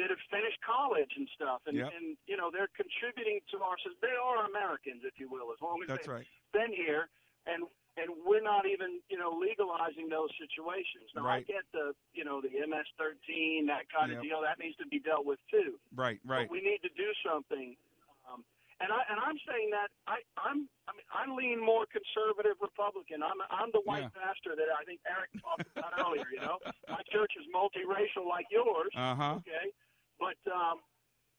that 0.00 0.08
have 0.08 0.22
finished 0.32 0.58
college 0.64 1.12
and 1.16 1.28
stuff, 1.36 1.60
and 1.68 1.76
Yep. 1.76 1.92
and 1.92 2.16
you 2.24 2.36
know 2.40 2.48
they're 2.50 2.72
contributing 2.72 3.40
to 3.52 3.60
our 3.60 3.76
they 4.00 4.16
are 4.16 4.48
Americans, 4.48 5.04
if 5.04 5.20
you 5.20 5.28
will, 5.28 5.52
as 5.52 5.60
long 5.60 5.82
as 5.84 5.88
That's 5.88 6.06
they've 6.08 6.24
right. 6.24 6.28
been 6.56 6.72
here, 6.72 7.08
and 7.46 7.68
and 8.00 8.08
we're 8.24 8.40
not 8.42 8.64
even 8.66 9.00
you 9.12 9.18
know 9.18 9.30
legalizing 9.36 10.08
those 10.08 10.30
situations. 10.40 11.12
Now 11.14 11.22
I 11.28 11.44
Right. 11.44 11.46
get 11.46 11.64
the 11.72 11.92
you 12.14 12.24
know 12.24 12.40
the 12.40 12.48
MS-13 12.50 13.66
that 13.68 13.84
kind 13.92 14.10
Yep. 14.10 14.18
of 14.18 14.22
deal 14.24 14.40
that 14.42 14.58
needs 14.58 14.76
to 14.78 14.86
be 14.86 14.98
dealt 14.98 15.24
with 15.26 15.38
too. 15.50 15.78
Right. 15.94 16.18
Right. 16.24 16.48
But 16.48 16.52
we 16.52 16.60
need 16.60 16.80
to 16.82 16.88
do 16.96 17.12
something. 17.26 17.76
Um, 18.30 18.44
and 18.80 18.90
I 18.92 19.00
and 19.10 19.20
I'm 19.20 19.36
saying 19.46 19.68
that 19.76 19.90
I 20.06 20.24
I'm 20.40 20.68
I 20.88 20.92
mean 20.96 21.06
I 21.12 21.28
lean 21.28 21.60
more 21.60 21.84
conservative 21.86 22.56
Republican. 22.60 23.22
I'm 23.22 23.36
I'm 23.50 23.70
the 23.72 23.82
white 23.84 24.08
pastor 24.14 24.56
that 24.56 24.68
I 24.72 24.84
think 24.88 25.00
Eric 25.04 25.30
talked 25.42 25.68
about 25.76 25.92
earlier. 26.00 26.24
You 26.32 26.40
know, 26.40 26.58
my 26.88 27.02
church 27.12 27.32
is 27.36 27.44
multiracial 27.52 28.24
like 28.26 28.46
yours. 28.50 28.92
Uh-huh. 28.96 29.36
Okay, 29.44 29.68
but 30.18 30.40
um, 30.50 30.80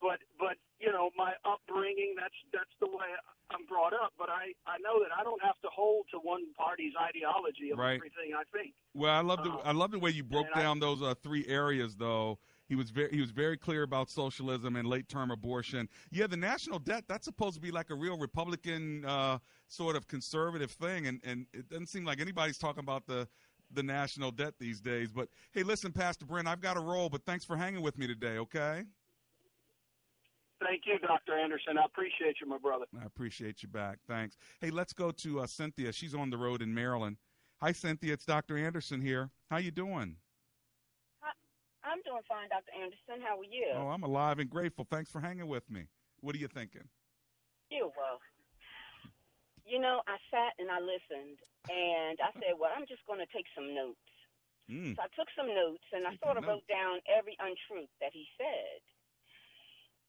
but 0.01 0.19
but 0.39 0.57
you 0.79 0.91
know 0.91 1.09
my 1.15 1.33
upbringing 1.45 2.15
that's 2.19 2.33
that's 2.51 2.73
the 2.79 2.87
way 2.87 3.09
I'm 3.51 3.65
brought 3.67 3.93
up. 3.93 4.13
But 4.17 4.29
I 4.29 4.53
I 4.65 4.77
know 4.79 4.99
that 4.99 5.11
I 5.17 5.23
don't 5.23 5.41
have 5.43 5.59
to 5.61 5.69
hold 5.73 6.05
to 6.11 6.17
one 6.17 6.41
party's 6.57 6.93
ideology 6.99 7.71
of 7.71 7.77
Right. 7.79 7.95
everything 7.95 8.33
I 8.37 8.43
think. 8.55 8.73
Well, 8.93 9.13
I 9.13 9.21
love 9.21 9.43
the 9.43 9.51
Uh, 9.51 9.61
I 9.63 9.71
love 9.71 9.91
the 9.91 9.99
way 9.99 10.09
you 10.11 10.23
broke 10.23 10.47
and 10.47 10.55
I- 10.55 10.61
down 10.63 10.79
those 10.79 11.01
uh, 11.01 11.13
three 11.21 11.45
areas, 11.47 11.95
though. 11.95 12.39
He 12.67 12.75
was 12.75 12.89
very 12.89 13.11
he 13.11 13.19
was 13.19 13.31
very 13.31 13.57
clear 13.57 13.83
about 13.83 14.09
socialism 14.09 14.75
and 14.77 14.87
late 14.87 15.09
term 15.09 15.29
abortion. 15.29 15.89
Yeah, 16.09 16.27
the 16.27 16.37
national 16.37 16.79
debt 16.79 17.03
that's 17.07 17.25
supposed 17.25 17.55
to 17.55 17.61
be 17.61 17.69
like 17.69 17.89
a 17.89 17.95
real 17.95 18.17
Republican 18.17 19.03
uh, 19.05 19.39
sort 19.67 19.95
of 19.97 20.07
conservative 20.07 20.71
thing, 20.71 21.05
and 21.07 21.19
and 21.23 21.47
it 21.53 21.67
doesn't 21.69 21.87
seem 21.87 22.05
like 22.05 22.21
anybody's 22.21 22.57
talking 22.57 22.79
about 22.79 23.05
the 23.07 23.27
the 23.73 23.83
national 23.83 24.31
debt 24.31 24.53
these 24.59 24.79
days. 24.81 25.11
But 25.11 25.27
hey, 25.51 25.63
listen, 25.63 25.91
Pastor 25.91 26.25
Brent, 26.25 26.47
I've 26.47 26.61
got 26.61 26.73
to 26.75 26.81
roll, 26.81 27.09
but 27.09 27.25
thanks 27.25 27.43
for 27.45 27.55
hanging 27.57 27.81
with 27.81 27.97
me 27.97 28.07
today. 28.07 28.37
Okay, 28.37 28.83
Thank 30.61 30.83
you, 30.85 30.99
Dr. 30.99 31.37
Anderson. 31.37 31.77
I 31.77 31.85
appreciate 31.85 32.35
you, 32.39 32.47
my 32.47 32.57
brother. 32.57 32.85
I 33.01 33.05
appreciate 33.05 33.63
you 33.63 33.69
back. 33.69 33.97
Thanks. 34.07 34.37
Hey, 34.59 34.69
let's 34.69 34.93
go 34.93 35.11
to 35.11 35.41
uh, 35.41 35.47
Cynthia. 35.47 35.91
She's 35.91 36.13
on 36.13 36.29
the 36.29 36.37
road 36.37 36.61
in 36.61 36.73
Maryland. 36.73 37.17
Hi, 37.61 37.71
Cynthia. 37.71 38.13
It's 38.13 38.25
Dr. 38.25 38.57
Anderson 38.57 39.01
here. 39.01 39.31
How 39.49 39.57
you 39.57 39.71
doing? 39.71 40.17
I'm 41.81 42.01
doing 42.05 42.21
fine, 42.29 42.45
Dr. 42.49 42.69
Anderson. 42.77 43.25
How 43.25 43.41
are 43.41 43.49
you? 43.49 43.73
Oh, 43.73 43.89
I'm 43.89 44.03
alive 44.03 44.37
and 44.37 44.49
grateful. 44.49 44.85
Thanks 44.85 45.09
for 45.09 45.19
hanging 45.19 45.47
with 45.47 45.65
me. 45.69 45.89
What 46.21 46.35
are 46.35 46.37
you 46.37 46.47
thinking? 46.47 46.85
You 47.69 47.89
well. 47.97 48.21
You 49.65 49.79
know, 49.81 50.01
I 50.05 50.21
sat 50.29 50.53
and 50.61 50.69
I 50.69 50.77
listened, 50.77 51.41
and 51.69 52.21
I 52.21 52.29
said, 52.37 52.59
"Well, 52.59 52.69
I'm 52.75 52.85
just 52.85 53.01
going 53.09 53.17
to 53.17 53.29
take 53.33 53.49
some 53.57 53.73
notes." 53.73 54.09
Mm. 54.69 54.93
So 54.93 55.01
I 55.01 55.09
took 55.17 55.29
some 55.33 55.49
notes, 55.49 55.85
and 55.89 56.05
I 56.05 56.13
sort 56.21 56.37
of 56.37 56.45
wrote 56.45 56.67
down 56.69 57.01
every 57.09 57.33
untruth 57.41 57.89
that 57.97 58.13
he 58.13 58.29
said. 58.37 58.85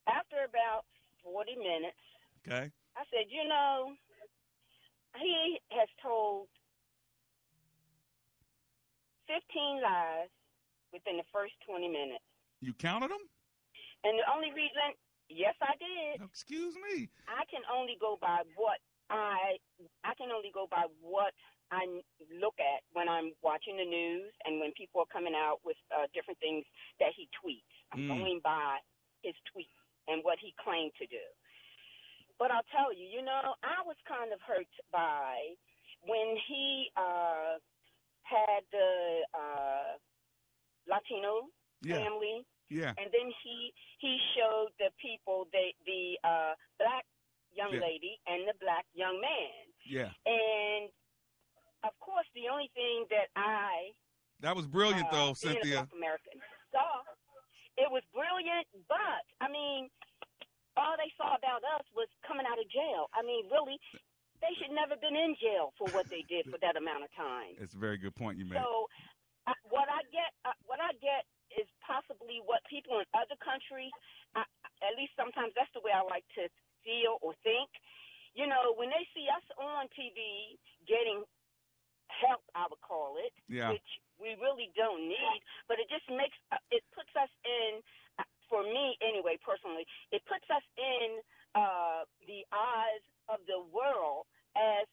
After 0.07 0.43
about 0.43 0.85
40 1.23 1.55
minutes, 1.55 1.97
Okay. 2.45 2.71
I 2.95 3.03
said, 3.09 3.31
"You 3.31 3.45
know, 3.47 3.95
he 5.17 5.59
has 5.71 5.87
told 6.01 6.49
15 9.27 9.81
lies 9.81 10.29
within 10.91 11.17
the 11.17 11.23
first 11.31 11.53
20 11.65 11.87
minutes." 11.87 12.23
You 12.59 12.73
counted 12.73 13.11
them? 13.11 13.23
And 14.03 14.19
the 14.19 14.27
only 14.31 14.51
reason, 14.51 14.93
yes, 15.29 15.55
I 15.61 15.75
did. 15.77 16.21
Excuse 16.21 16.75
me. 16.75 17.09
I 17.27 17.45
can 17.45 17.63
only 17.71 17.95
go 17.99 18.17
by 18.19 18.43
what 18.55 18.79
I 19.09 19.57
I 20.03 20.13
can 20.15 20.31
only 20.31 20.51
go 20.53 20.67
by 20.69 20.85
what 20.99 21.33
I 21.71 21.85
look 22.31 22.55
at 22.59 22.83
when 22.91 23.07
I'm 23.09 23.31
watching 23.41 23.77
the 23.77 23.85
news 23.85 24.33
and 24.45 24.59
when 24.59 24.71
people 24.73 25.01
are 25.01 25.11
coming 25.11 25.33
out 25.35 25.59
with 25.63 25.77
uh, 25.91 26.07
different 26.13 26.39
things 26.39 26.65
that 26.99 27.13
he 27.15 27.29
tweets. 27.39 27.63
I'm 27.91 28.01
Mm. 28.03 28.07
going 28.07 28.39
by 28.43 28.79
his 29.23 29.35
tweets 29.51 29.82
and 30.07 30.23
what 30.23 30.37
he 30.39 30.53
claimed 30.63 30.91
to 30.99 31.07
do. 31.07 31.23
But 32.39 32.51
I'll 32.51 32.67
tell 32.75 32.91
you, 32.91 33.05
you 33.07 33.21
know, 33.23 33.55
I 33.63 33.85
was 33.85 33.95
kind 34.07 34.33
of 34.33 34.39
hurt 34.41 34.67
by 34.91 35.55
when 36.05 36.35
he 36.49 36.89
uh, 36.97 37.55
had 38.23 38.61
the 38.71 39.23
uh, 39.33 39.95
Latino 40.87 41.47
Yeah. 41.81 42.03
family 42.03 42.43
Yeah. 42.69 42.93
and 42.97 43.07
then 43.11 43.29
he 43.43 43.73
he 43.99 44.17
showed 44.35 44.71
the 44.79 44.89
people 44.99 45.47
the 45.51 45.71
the 45.85 46.17
uh 46.27 46.53
black 46.79 47.05
young 47.53 47.73
Yeah. 47.73 47.81
lady 47.81 48.19
and 48.27 48.47
the 48.47 48.55
black 48.59 48.85
young 48.93 49.19
man 49.21 49.63
Yeah. 49.85 50.09
and 50.25 50.89
of 51.83 51.93
course 51.99 52.25
the 52.33 52.47
only 52.49 52.69
thing 52.73 53.05
that 53.11 53.29
i 53.35 53.91
That 54.39 54.55
was 54.55 54.65
brilliant, 54.65 55.07
uh, 55.07 55.11
though, 55.11 55.33
Cynthia. 55.33 55.87
american 55.93 56.39
saw 56.71 57.03
it 57.77 57.89
was 57.89 58.03
brilliant 58.13 58.67
but 58.87 59.23
i 59.41 59.47
mean 59.49 59.89
all 60.77 60.97
they 60.97 61.09
saw 61.17 61.33
about 61.37 61.61
us 61.77 61.85
was 61.93 62.09
coming 62.25 62.45
out 62.49 62.57
of 62.57 62.67
jail 62.69 63.09
i 63.13 63.21
mean 63.25 63.45
really 63.49 63.77
they 64.41 64.51
should 64.59 64.73
never 64.75 64.99
been 64.99 65.15
in 65.15 65.33
jail 65.39 65.71
for 65.79 65.87
what 65.95 66.03
they 66.11 66.21
did 66.27 66.43
for 66.51 66.59
that 66.59 66.75
amount 66.75 66.99
of 67.05 67.09
time 67.15 67.55
It's 67.63 67.73
a 67.73 67.79
very 67.79 67.95
good 67.97 68.11
point 68.13 68.35
you 68.35 68.43
made. 68.43 68.59
so, 68.59 68.91
uh, 69.47 69.55
what 69.71 69.87
I 69.87 70.03
get, 70.11 70.35
uh, 70.43 70.51
what 70.67 70.83
I 70.83 70.91
get 70.99 71.23
is 71.55 71.63
possibly 71.79 72.43
what 72.43 72.59
people 72.67 72.99
in 72.99 73.07
other 73.15 73.39
countries, 73.39 73.91
uh, 74.35 74.43
at 74.83 74.93
least 74.99 75.15
sometimes 75.15 75.55
that's 75.55 75.71
the 75.71 75.79
way 75.79 75.95
I 75.95 76.03
like 76.03 76.27
to 76.35 76.51
feel 76.83 77.23
or 77.23 77.31
think. 77.43 77.71
You 78.35 78.47
know, 78.51 78.75
when 78.75 78.91
they 78.91 79.07
see 79.15 79.27
us 79.31 79.43
on 79.55 79.87
TV 79.95 80.59
getting 80.87 81.23
help, 82.11 82.43
I 82.51 82.67
would 82.67 82.83
call 82.83 83.15
it, 83.23 83.31
Yeah. 83.47 83.71
which 83.71 83.89
we 84.21 84.35
really 84.39 84.69
don't 84.75 85.03
need, 85.07 85.39
but 85.67 85.77
it 85.79 85.87
just 85.89 86.05
makes 86.09 86.35
uh, 86.51 86.61
it 86.71 86.83
puts 86.95 87.11
us 87.19 87.31
in. 87.45 87.81
uh, 88.19 88.27
For 88.49 88.61
me, 88.63 88.97
anyway, 89.01 89.37
personally, 89.41 89.85
it 90.11 90.21
puts 90.29 90.45
us 90.53 90.63
in 90.77 91.19
uh, 91.55 92.05
the 92.29 92.45
eyes 92.53 93.03
of 93.29 93.39
the 93.49 93.59
world 93.73 94.25
as 94.55 94.85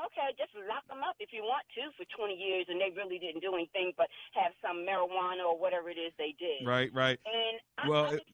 okay, 0.00 0.32
just 0.40 0.48
lock 0.64 0.80
them 0.88 1.04
up 1.04 1.12
if 1.20 1.28
you 1.28 1.44
want 1.44 1.60
to 1.76 1.92
for 1.92 2.08
20 2.16 2.32
years, 2.32 2.64
and 2.72 2.80
they 2.80 2.88
really 2.96 3.20
didn't 3.20 3.44
do 3.44 3.52
anything 3.52 3.92
but 4.00 4.08
have 4.32 4.56
some 4.64 4.80
marijuana 4.88 5.44
or 5.44 5.60
whatever 5.60 5.92
it 5.92 6.00
is 6.00 6.08
they 6.16 6.32
did. 6.40 6.64
Right, 6.64 6.88
right. 6.96 7.20
And 7.28 7.60
I, 7.76 7.84
Well, 7.84 8.06
I 8.08 8.14
it- 8.16 8.24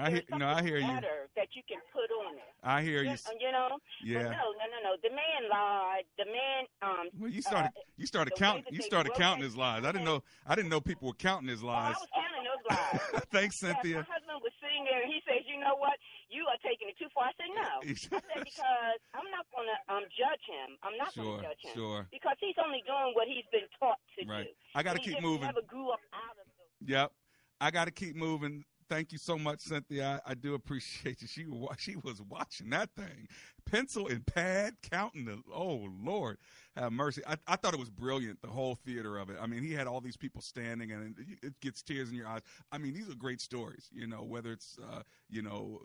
I 0.00 0.10
hear- 0.10 0.24
no, 0.32 0.48
I 0.48 0.62
hear 0.64 0.78
you. 0.80 0.96
that 1.36 1.54
you 1.54 1.62
can 1.68 1.78
put 1.92 2.08
on 2.24 2.34
it. 2.40 2.50
I 2.64 2.80
hear 2.82 3.02
you. 3.04 3.14
You, 3.14 3.36
you 3.38 3.52
know? 3.52 3.78
Yeah. 4.02 4.32
No, 4.32 4.56
no, 4.56 4.64
no, 4.72 4.78
no. 4.82 4.92
The 5.04 5.10
man 5.14 5.43
lied. 5.54 6.04
The 6.18 6.24
man. 6.26 6.62
Um. 6.82 7.06
Well, 7.18 7.30
you 7.30 7.42
started 7.42 7.68
uh, 7.76 7.80
you 7.96 8.06
started 8.06 8.34
counting 8.36 8.64
you 8.70 8.82
started 8.82 9.14
counting 9.14 9.42
his 9.44 9.56
lies. 9.56 9.84
I 9.84 9.92
didn't 9.92 10.04
know 10.04 10.22
I 10.46 10.54
didn't 10.54 10.70
know 10.70 10.80
people 10.80 11.08
were 11.08 11.14
counting 11.14 11.48
his 11.48 11.62
lies. 11.62 11.84
I 11.84 11.88
lies. 11.88 11.96
was 12.00 12.12
counting 12.14 12.44
those 12.44 12.64
lies. 13.14 13.22
Thanks, 13.30 13.56
Cynthia. 13.56 14.02
My 14.02 14.14
husband 14.14 14.40
was 14.42 14.52
sitting 14.60 14.84
there 14.84 15.02
and 15.02 15.10
he 15.12 15.20
says, 15.26 15.42
"You 15.46 15.60
know 15.60 15.76
what? 15.76 15.94
You 16.28 16.44
are 16.50 16.58
taking 16.66 16.88
it 16.90 16.96
too 16.98 17.08
far." 17.14 17.30
I 17.30 17.32
said, 17.38 17.50
"No." 17.54 17.70
I 17.82 17.94
said 17.94 18.44
because 18.44 18.98
I'm 19.14 19.28
not 19.30 19.46
going 19.54 19.68
to 19.70 19.78
um 19.94 20.04
judge 20.12 20.44
him. 20.50 20.76
I'm 20.82 20.96
not 20.98 21.12
Sure, 21.14 21.24
going 21.24 21.38
to 21.38 21.48
judge 21.48 21.62
him 21.62 21.74
sure. 21.74 22.06
because 22.10 22.36
he's 22.40 22.56
only 22.62 22.82
doing 22.86 23.12
what 23.14 23.28
he's 23.28 23.46
been 23.52 23.68
taught 23.78 23.98
to 24.18 24.26
Right. 24.26 24.46
do. 24.46 24.50
I 24.74 24.82
gotta 24.82 24.98
keep 24.98 25.14
just 25.14 25.22
moving. 25.22 25.46
Never 25.46 25.62
grew 25.66 25.90
up 25.90 26.00
out 26.12 26.36
of 26.38 26.46
Those. 26.46 26.88
Yep. 26.88 27.12
I 27.60 27.70
got 27.70 27.84
to 27.86 27.90
keep 27.92 28.16
moving. 28.16 28.64
Thank 28.90 29.12
you 29.12 29.18
so 29.18 29.38
much, 29.38 29.60
Cynthia. 29.60 30.20
I, 30.26 30.32
I 30.32 30.34
do 30.34 30.52
appreciate 30.54 31.22
you. 31.22 31.28
She 31.28 31.46
she 31.78 31.96
was 31.96 32.20
watching 32.28 32.68
that 32.70 32.90
thing, 32.96 33.28
pencil 33.74 34.06
and 34.06 34.24
pad, 34.26 34.74
counting 34.82 35.24
the. 35.24 35.42
Oh 35.52 35.88
Lord, 36.02 36.38
have 36.76 36.92
mercy. 36.92 37.22
I, 37.26 37.36
I 37.46 37.56
thought 37.56 37.74
it 37.74 37.80
was 37.80 37.90
brilliant. 37.90 38.40
The 38.42 38.48
whole 38.48 38.76
theater 38.76 39.18
of 39.18 39.30
it. 39.30 39.36
I 39.40 39.46
mean, 39.46 39.62
he 39.62 39.72
had 39.72 39.86
all 39.86 40.00
these 40.00 40.16
people 40.16 40.40
standing, 40.40 40.92
and 40.92 41.16
it, 41.42 41.60
gets 41.60 41.82
tears 41.82 42.10
in 42.10 42.16
your 42.16 42.28
eyes. 42.28 42.42
I 42.70 42.78
mean, 42.78 42.94
these 42.94 43.08
are 43.08 43.14
great 43.14 43.40
stories. 43.40 43.88
You 43.92 44.06
know, 44.06 44.22
whether 44.22 44.52
it's 44.52 44.78
uh, 44.78 45.02
you 45.28 45.42
know 45.42 45.80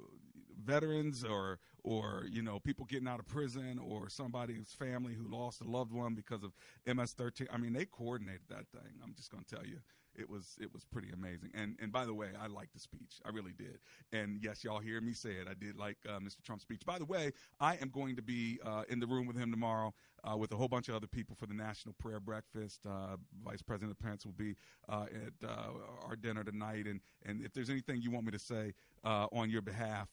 veterans 0.63 1.23
or 1.23 1.59
or 1.83 2.25
you 2.29 2.41
know 2.41 2.59
people 2.59 2.85
getting 2.85 3.07
out 3.07 3.19
of 3.19 3.27
prison 3.27 3.79
or 3.79 4.09
somebody's 4.09 4.71
family 4.77 5.13
who 5.13 5.27
lost 5.27 5.61
a 5.61 5.65
loved 5.65 5.91
one 5.91 6.13
because 6.13 6.43
of 6.43 6.51
MS-13. 6.85 7.47
I 7.51 7.57
mean, 7.57 7.73
they 7.73 7.85
coordinated 7.85 8.41
that 8.49 8.67
thing. 8.71 8.91
I'm 9.03 9.13
just 9.15 9.31
going 9.31 9.43
to 9.43 9.55
tell 9.55 9.65
you, 9.65 9.79
it 10.19 10.29
was 10.29 10.57
it 10.61 10.73
was 10.73 10.83
pretty 10.85 11.09
amazing. 11.11 11.49
And 11.53 11.77
and 11.81 11.91
by 11.91 12.05
the 12.05 12.13
way, 12.13 12.29
I 12.39 12.47
liked 12.47 12.73
the 12.73 12.79
speech. 12.79 13.19
I 13.25 13.29
really 13.29 13.53
did. 13.57 13.79
And 14.11 14.39
yes, 14.41 14.63
y'all 14.63 14.79
hear 14.79 15.01
me 15.01 15.13
say 15.13 15.31
it. 15.31 15.47
I 15.49 15.53
did 15.53 15.77
like 15.77 15.97
uh, 16.07 16.19
Mr. 16.19 16.41
Trump's 16.43 16.63
speech. 16.63 16.81
By 16.85 16.99
the 16.99 17.05
way, 17.05 17.31
I 17.59 17.75
am 17.75 17.89
going 17.89 18.15
to 18.15 18.21
be 18.21 18.59
uh, 18.65 18.83
in 18.89 18.99
the 18.99 19.07
room 19.07 19.25
with 19.27 19.37
him 19.37 19.51
tomorrow 19.51 19.93
uh, 20.23 20.37
with 20.37 20.51
a 20.51 20.55
whole 20.55 20.67
bunch 20.67 20.89
of 20.89 20.95
other 20.95 21.07
people 21.07 21.35
for 21.35 21.45
the 21.45 21.53
National 21.53 21.93
Prayer 21.99 22.19
Breakfast. 22.19 22.85
Uh, 22.85 23.17
Vice 23.43 23.61
President 23.61 23.97
Pence 23.99 24.25
will 24.25 24.33
be 24.33 24.55
uh, 24.87 25.05
at 25.13 25.49
uh, 25.49 25.71
our 26.07 26.15
dinner 26.15 26.43
tonight. 26.43 26.85
And 26.87 26.99
and 27.25 27.41
if 27.43 27.53
there's 27.53 27.69
anything 27.69 28.01
you 28.01 28.11
want 28.11 28.25
me 28.25 28.31
to 28.31 28.39
say 28.39 28.73
on 29.03 29.49
your 29.49 29.61
behalf, 29.61 30.09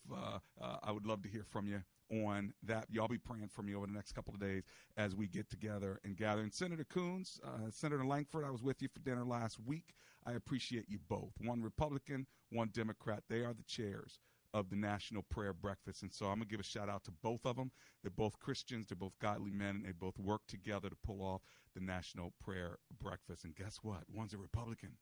I 0.60 0.92
would 0.92 1.06
love 1.06 1.22
to 1.22 1.28
hear 1.28 1.44
from 1.48 1.66
you 1.66 1.82
on 2.10 2.52
that. 2.62 2.86
Y'all 2.90 3.08
be 3.08 3.18
praying 3.18 3.48
for 3.48 3.62
me 3.62 3.74
over 3.74 3.86
the 3.86 3.92
next 3.92 4.12
couple 4.12 4.34
of 4.34 4.40
days 4.40 4.62
as 4.96 5.14
we 5.14 5.26
get 5.26 5.48
together 5.50 6.00
and 6.04 6.16
gather. 6.16 6.42
And 6.42 6.52
Senator 6.52 6.84
Coons, 6.84 7.40
uh, 7.44 7.70
Senator 7.70 8.04
Langford, 8.04 8.44
I 8.44 8.50
was 8.50 8.62
with 8.62 8.82
you 8.82 8.88
for 8.88 9.00
dinner 9.00 9.24
last 9.24 9.58
week. 9.64 9.94
I 10.26 10.32
appreciate 10.32 10.86
you 10.88 10.98
both. 11.08 11.32
One 11.38 11.62
Republican, 11.62 12.26
one 12.50 12.70
Democrat. 12.72 13.22
They 13.28 13.40
are 13.40 13.54
the 13.54 13.62
chairs 13.62 14.20
of 14.54 14.70
the 14.70 14.76
National 14.76 15.22
Prayer 15.22 15.52
Breakfast. 15.52 16.02
And 16.02 16.12
so 16.12 16.26
I'm 16.26 16.38
going 16.38 16.48
to 16.48 16.48
give 16.48 16.60
a 16.60 16.64
shout 16.64 16.88
out 16.88 17.04
to 17.04 17.10
both 17.22 17.44
of 17.44 17.56
them. 17.56 17.70
They're 18.02 18.10
both 18.10 18.38
Christians, 18.38 18.86
they're 18.86 18.96
both 18.96 19.18
godly 19.20 19.50
men, 19.50 19.76
and 19.76 19.84
they 19.84 19.92
both 19.92 20.18
work 20.18 20.42
together 20.48 20.88
to 20.88 20.96
pull 21.04 21.22
off 21.22 21.42
the 21.74 21.80
National 21.80 22.32
Prayer 22.42 22.78
Breakfast. 23.00 23.44
And 23.44 23.54
guess 23.54 23.80
what? 23.82 24.04
One's 24.12 24.32
a 24.32 24.38
Republican, 24.38 24.92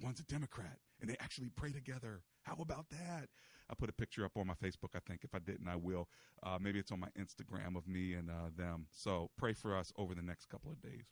one's 0.00 0.20
a 0.20 0.24
Democrat, 0.24 0.78
and 1.00 1.10
they 1.10 1.16
actually 1.20 1.50
pray 1.50 1.72
together. 1.72 2.22
How 2.42 2.56
about 2.58 2.88
that? 2.90 3.28
I 3.70 3.74
put 3.74 3.88
a 3.88 3.92
picture 3.92 4.24
up 4.24 4.32
on 4.36 4.46
my 4.46 4.54
Facebook, 4.54 4.94
I 4.94 4.98
think. 5.06 5.24
If 5.24 5.34
I 5.34 5.38
didn't, 5.38 5.68
I 5.68 5.76
will. 5.76 6.08
Uh, 6.42 6.58
maybe 6.60 6.78
it's 6.78 6.92
on 6.92 7.00
my 7.00 7.08
Instagram 7.18 7.76
of 7.76 7.86
me 7.86 8.14
and 8.14 8.30
uh, 8.30 8.50
them. 8.56 8.86
So 8.90 9.30
pray 9.38 9.54
for 9.54 9.76
us 9.76 9.92
over 9.96 10.14
the 10.14 10.22
next 10.22 10.48
couple 10.48 10.70
of 10.70 10.80
days. 10.82 11.04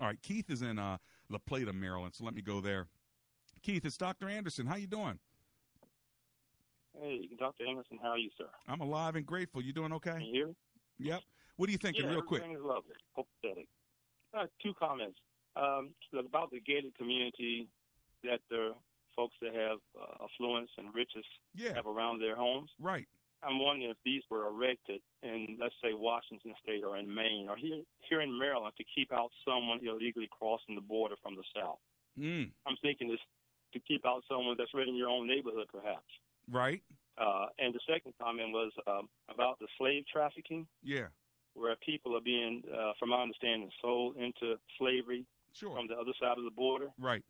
All 0.00 0.06
right, 0.06 0.20
Keith 0.22 0.50
is 0.50 0.62
in 0.62 0.78
uh, 0.78 0.98
La 1.30 1.38
Plata, 1.38 1.72
Maryland, 1.72 2.14
so 2.14 2.24
let 2.24 2.34
me 2.34 2.42
go 2.42 2.60
there. 2.60 2.86
Keith, 3.62 3.84
it's 3.84 3.96
Dr. 3.96 4.28
Anderson. 4.28 4.66
How 4.66 4.76
you 4.76 4.86
doing? 4.86 5.18
Hey, 7.00 7.28
Dr. 7.38 7.66
Anderson, 7.66 7.98
how 8.02 8.10
are 8.10 8.18
you, 8.18 8.30
sir? 8.38 8.46
I'm 8.68 8.80
alive 8.80 9.16
and 9.16 9.26
grateful. 9.26 9.62
You 9.62 9.72
doing 9.72 9.92
okay? 9.94 10.12
Can 10.12 10.20
you 10.22 10.32
hear 10.32 10.46
me? 10.48 10.54
Yep. 10.98 11.20
What 11.56 11.68
are 11.68 11.72
you 11.72 11.78
thinking, 11.78 12.04
yeah, 12.04 12.10
real 12.10 12.22
quick? 12.22 12.42
everything 12.42 12.58
is 12.58 12.64
lovely. 12.64 12.94
Copacetic. 13.16 13.66
Uh, 14.36 14.46
two 14.62 14.72
comments 14.78 15.18
um, 15.56 15.90
about 16.18 16.50
the 16.50 16.60
gated 16.60 16.94
community 16.96 17.68
that 18.24 18.40
the 18.50 18.74
folks 19.14 19.34
that 19.40 19.54
have 19.54 19.78
uh, 19.98 20.24
affluence 20.24 20.70
and 20.78 20.94
riches 20.94 21.24
yeah. 21.54 21.74
have 21.74 21.86
around 21.86 22.20
their 22.20 22.36
homes. 22.36 22.70
Right. 22.80 23.06
I'm 23.42 23.58
wondering 23.60 23.90
if 23.90 23.96
these 24.04 24.22
were 24.30 24.48
erected 24.48 25.00
in, 25.22 25.58
let's 25.60 25.74
say, 25.82 25.92
Washington 25.92 26.54
State 26.62 26.82
or 26.84 26.96
in 26.96 27.12
Maine 27.12 27.48
or 27.48 27.56
here 27.56 27.82
here 28.08 28.20
in 28.20 28.36
Maryland 28.36 28.74
to 28.78 28.84
keep 28.94 29.12
out 29.12 29.30
someone 29.44 29.78
illegally 29.86 30.28
crossing 30.30 30.74
the 30.74 30.80
border 30.80 31.16
from 31.22 31.36
the 31.36 31.44
South. 31.54 31.78
Mm. 32.18 32.50
I'm 32.66 32.76
thinking 32.82 33.08
this 33.08 33.20
to 33.72 33.80
keep 33.80 34.06
out 34.06 34.22
someone 34.28 34.56
that's 34.58 34.72
right 34.74 34.88
in 34.88 34.96
your 34.96 35.08
own 35.08 35.26
neighborhood, 35.26 35.68
perhaps. 35.70 36.08
Right. 36.50 36.82
Uh, 37.18 37.46
and 37.58 37.74
the 37.74 37.80
second 37.88 38.14
comment 38.20 38.52
was 38.52 38.72
um, 38.86 39.08
about 39.28 39.58
the 39.58 39.66
slave 39.78 40.04
trafficking. 40.10 40.66
Yeah. 40.82 41.08
Where 41.54 41.76
people 41.76 42.16
are 42.16 42.20
being, 42.20 42.62
uh, 42.72 42.92
from 42.98 43.10
my 43.10 43.22
understanding, 43.22 43.70
sold 43.80 44.16
into 44.16 44.56
slavery 44.78 45.24
sure. 45.52 45.74
from 45.74 45.88
the 45.88 45.94
other 45.94 46.12
side 46.20 46.36
of 46.36 46.44
the 46.44 46.50
border. 46.50 46.88
Right. 46.98 47.22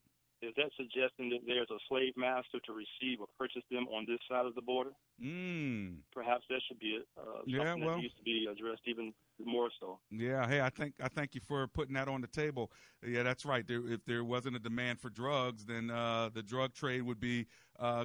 Is 0.42 0.52
that 0.56 0.70
suggesting 0.76 1.30
that 1.30 1.40
there's 1.46 1.70
a 1.70 1.78
slave 1.88 2.12
master 2.16 2.58
to 2.66 2.72
receive 2.72 3.20
or 3.20 3.26
purchase 3.38 3.62
them 3.70 3.86
on 3.88 4.04
this 4.06 4.18
side 4.30 4.44
of 4.44 4.54
the 4.54 4.60
border? 4.60 4.90
Mm. 5.22 5.98
Perhaps 6.12 6.44
that 6.50 6.60
should 6.68 6.78
be 6.78 7.00
uh, 7.18 7.24
something 7.38 7.54
yeah, 7.54 7.74
well, 7.74 7.96
that 7.96 8.02
needs 8.02 8.14
to 8.14 8.22
be 8.22 8.46
addressed 8.50 8.82
even 8.86 9.14
more 9.42 9.70
so. 9.80 9.98
Yeah, 10.10 10.46
hey, 10.46 10.60
I 10.60 10.68
think 10.68 10.94
I 11.02 11.08
thank 11.08 11.34
you 11.34 11.40
for 11.40 11.66
putting 11.68 11.94
that 11.94 12.08
on 12.08 12.20
the 12.20 12.26
table. 12.26 12.70
Yeah, 13.06 13.22
that's 13.22 13.46
right. 13.46 13.66
There, 13.66 13.86
if 13.88 14.04
there 14.04 14.24
wasn't 14.24 14.56
a 14.56 14.58
demand 14.58 15.00
for 15.00 15.08
drugs, 15.08 15.64
then 15.64 15.90
uh, 15.90 16.28
the 16.32 16.42
drug 16.42 16.74
trade 16.74 17.02
would 17.02 17.20
be 17.20 17.46
uh, 17.78 18.04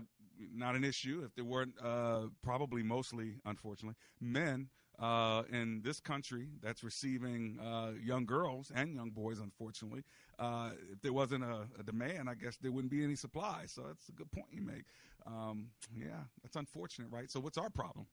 not 0.54 0.76
an 0.76 0.86
issue. 0.86 1.24
If 1.26 1.36
there 1.36 1.46
weren't, 1.46 1.74
uh, 1.84 2.28
probably 2.42 2.82
mostly, 2.82 3.36
unfortunately, 3.46 3.96
men 4.22 4.70
uh, 5.02 5.44
in 5.52 5.82
this 5.84 6.00
country 6.00 6.48
that's 6.62 6.84
receiving 6.84 7.58
uh, 7.60 7.92
young 8.02 8.26
girls 8.26 8.72
and 8.76 8.94
young 8.94 9.10
boys, 9.10 9.40
unfortunately. 9.40 10.04
Uh, 10.38 10.70
if 10.92 11.02
there 11.02 11.14
wasn't 11.14 11.44
a, 11.44 11.68
a, 11.80 11.84
demand, 11.84 12.30
I 12.30 12.36
guess 12.36 12.58
there 12.62 12.72
wouldn't 12.72 12.92
be 12.92 13.04
any 13.04 13.16
supply. 13.16 13.64
So 13.66 13.82
that's 13.88 14.10
a 14.10 14.12
good 14.12 14.32
point 14.32 14.48
you 14.52 14.62
make. 14.62 14.86
Um, 15.26 15.68
yeah, 15.96 16.24
that's 16.44 16.56
unfortunate, 16.56 17.10
right? 17.12 17.30
So 17.32 17.40
what's 17.40 17.58
our 17.58 17.70
problem, 17.70 18.06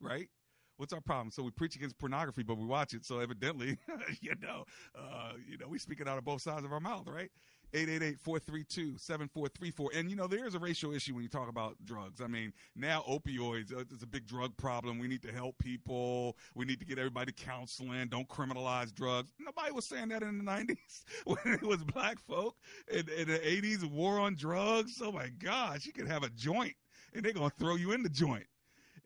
right? 0.00 0.28
What's 0.76 0.92
our 0.92 1.00
problem? 1.00 1.30
So 1.30 1.42
we 1.42 1.50
preach 1.50 1.74
against 1.74 1.98
pornography, 1.98 2.42
but 2.42 2.58
we 2.58 2.66
watch 2.66 2.92
it. 2.94 3.04
So 3.04 3.18
evidently, 3.18 3.78
you 4.20 4.34
know, 4.40 4.64
uh, 4.96 5.32
you 5.48 5.58
know, 5.58 5.68
we 5.68 5.78
speak 5.78 6.00
it 6.00 6.08
out 6.08 6.18
of 6.18 6.24
both 6.24 6.42
sides 6.42 6.64
of 6.64 6.72
our 6.72 6.80
mouth, 6.80 7.08
right? 7.08 7.30
888-432-7434. 7.72 9.88
And, 9.94 10.10
you 10.10 10.16
know, 10.16 10.26
there 10.26 10.46
is 10.46 10.54
a 10.54 10.58
racial 10.58 10.94
issue 10.94 11.14
when 11.14 11.22
you 11.22 11.28
talk 11.28 11.48
about 11.48 11.76
drugs. 11.84 12.20
I 12.20 12.26
mean, 12.26 12.52
now 12.74 13.04
opioids 13.08 13.72
uh, 13.72 13.84
is 13.94 14.02
a 14.02 14.06
big 14.06 14.26
drug 14.26 14.56
problem. 14.56 14.98
We 14.98 15.08
need 15.08 15.22
to 15.22 15.32
help 15.32 15.58
people. 15.58 16.36
We 16.54 16.64
need 16.64 16.80
to 16.80 16.86
get 16.86 16.98
everybody 16.98 17.32
counseling. 17.32 18.08
Don't 18.08 18.28
criminalize 18.28 18.94
drugs. 18.94 19.32
Nobody 19.38 19.72
was 19.72 19.84
saying 19.84 20.08
that 20.08 20.22
in 20.22 20.38
the 20.38 20.44
90s 20.44 20.76
when 21.24 21.38
it 21.44 21.62
was 21.62 21.82
black 21.84 22.18
folk. 22.20 22.56
In, 22.90 23.08
in 23.16 23.28
the 23.28 23.38
80s, 23.38 23.88
war 23.90 24.18
on 24.18 24.36
drugs. 24.36 25.00
Oh, 25.02 25.12
my 25.12 25.28
gosh. 25.38 25.86
You 25.86 25.92
could 25.92 26.08
have 26.08 26.22
a 26.22 26.30
joint, 26.30 26.74
and 27.14 27.24
they're 27.24 27.32
going 27.32 27.50
to 27.50 27.56
throw 27.56 27.76
you 27.76 27.92
in 27.92 28.02
the 28.02 28.08
joint. 28.08 28.46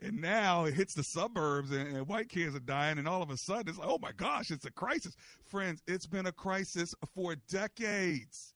And 0.03 0.20
now 0.20 0.64
it 0.64 0.74
hits 0.74 0.94
the 0.94 1.03
suburbs 1.03 1.70
and, 1.72 1.96
and, 1.96 2.09
white 2.09 2.28
kids 2.28 2.57
are 2.57 2.61
dying. 2.61 2.98
And 2.98 3.07
all 3.07 3.22
of 3.22 3.30
a 3.30 3.36
sudden 3.36 3.68
it's 3.68 3.78
like, 3.78 3.88
oh 3.88 3.98
my 4.01 4.12
gosh, 4.12 4.51
it's 4.51 4.64
a 4.64 4.70
crisis. 4.70 5.16
Friends, 5.44 5.82
it's 5.86 6.07
been 6.07 6.26
a 6.26 6.32
crisis 6.32 6.94
for 7.14 7.36
decades. 7.48 8.55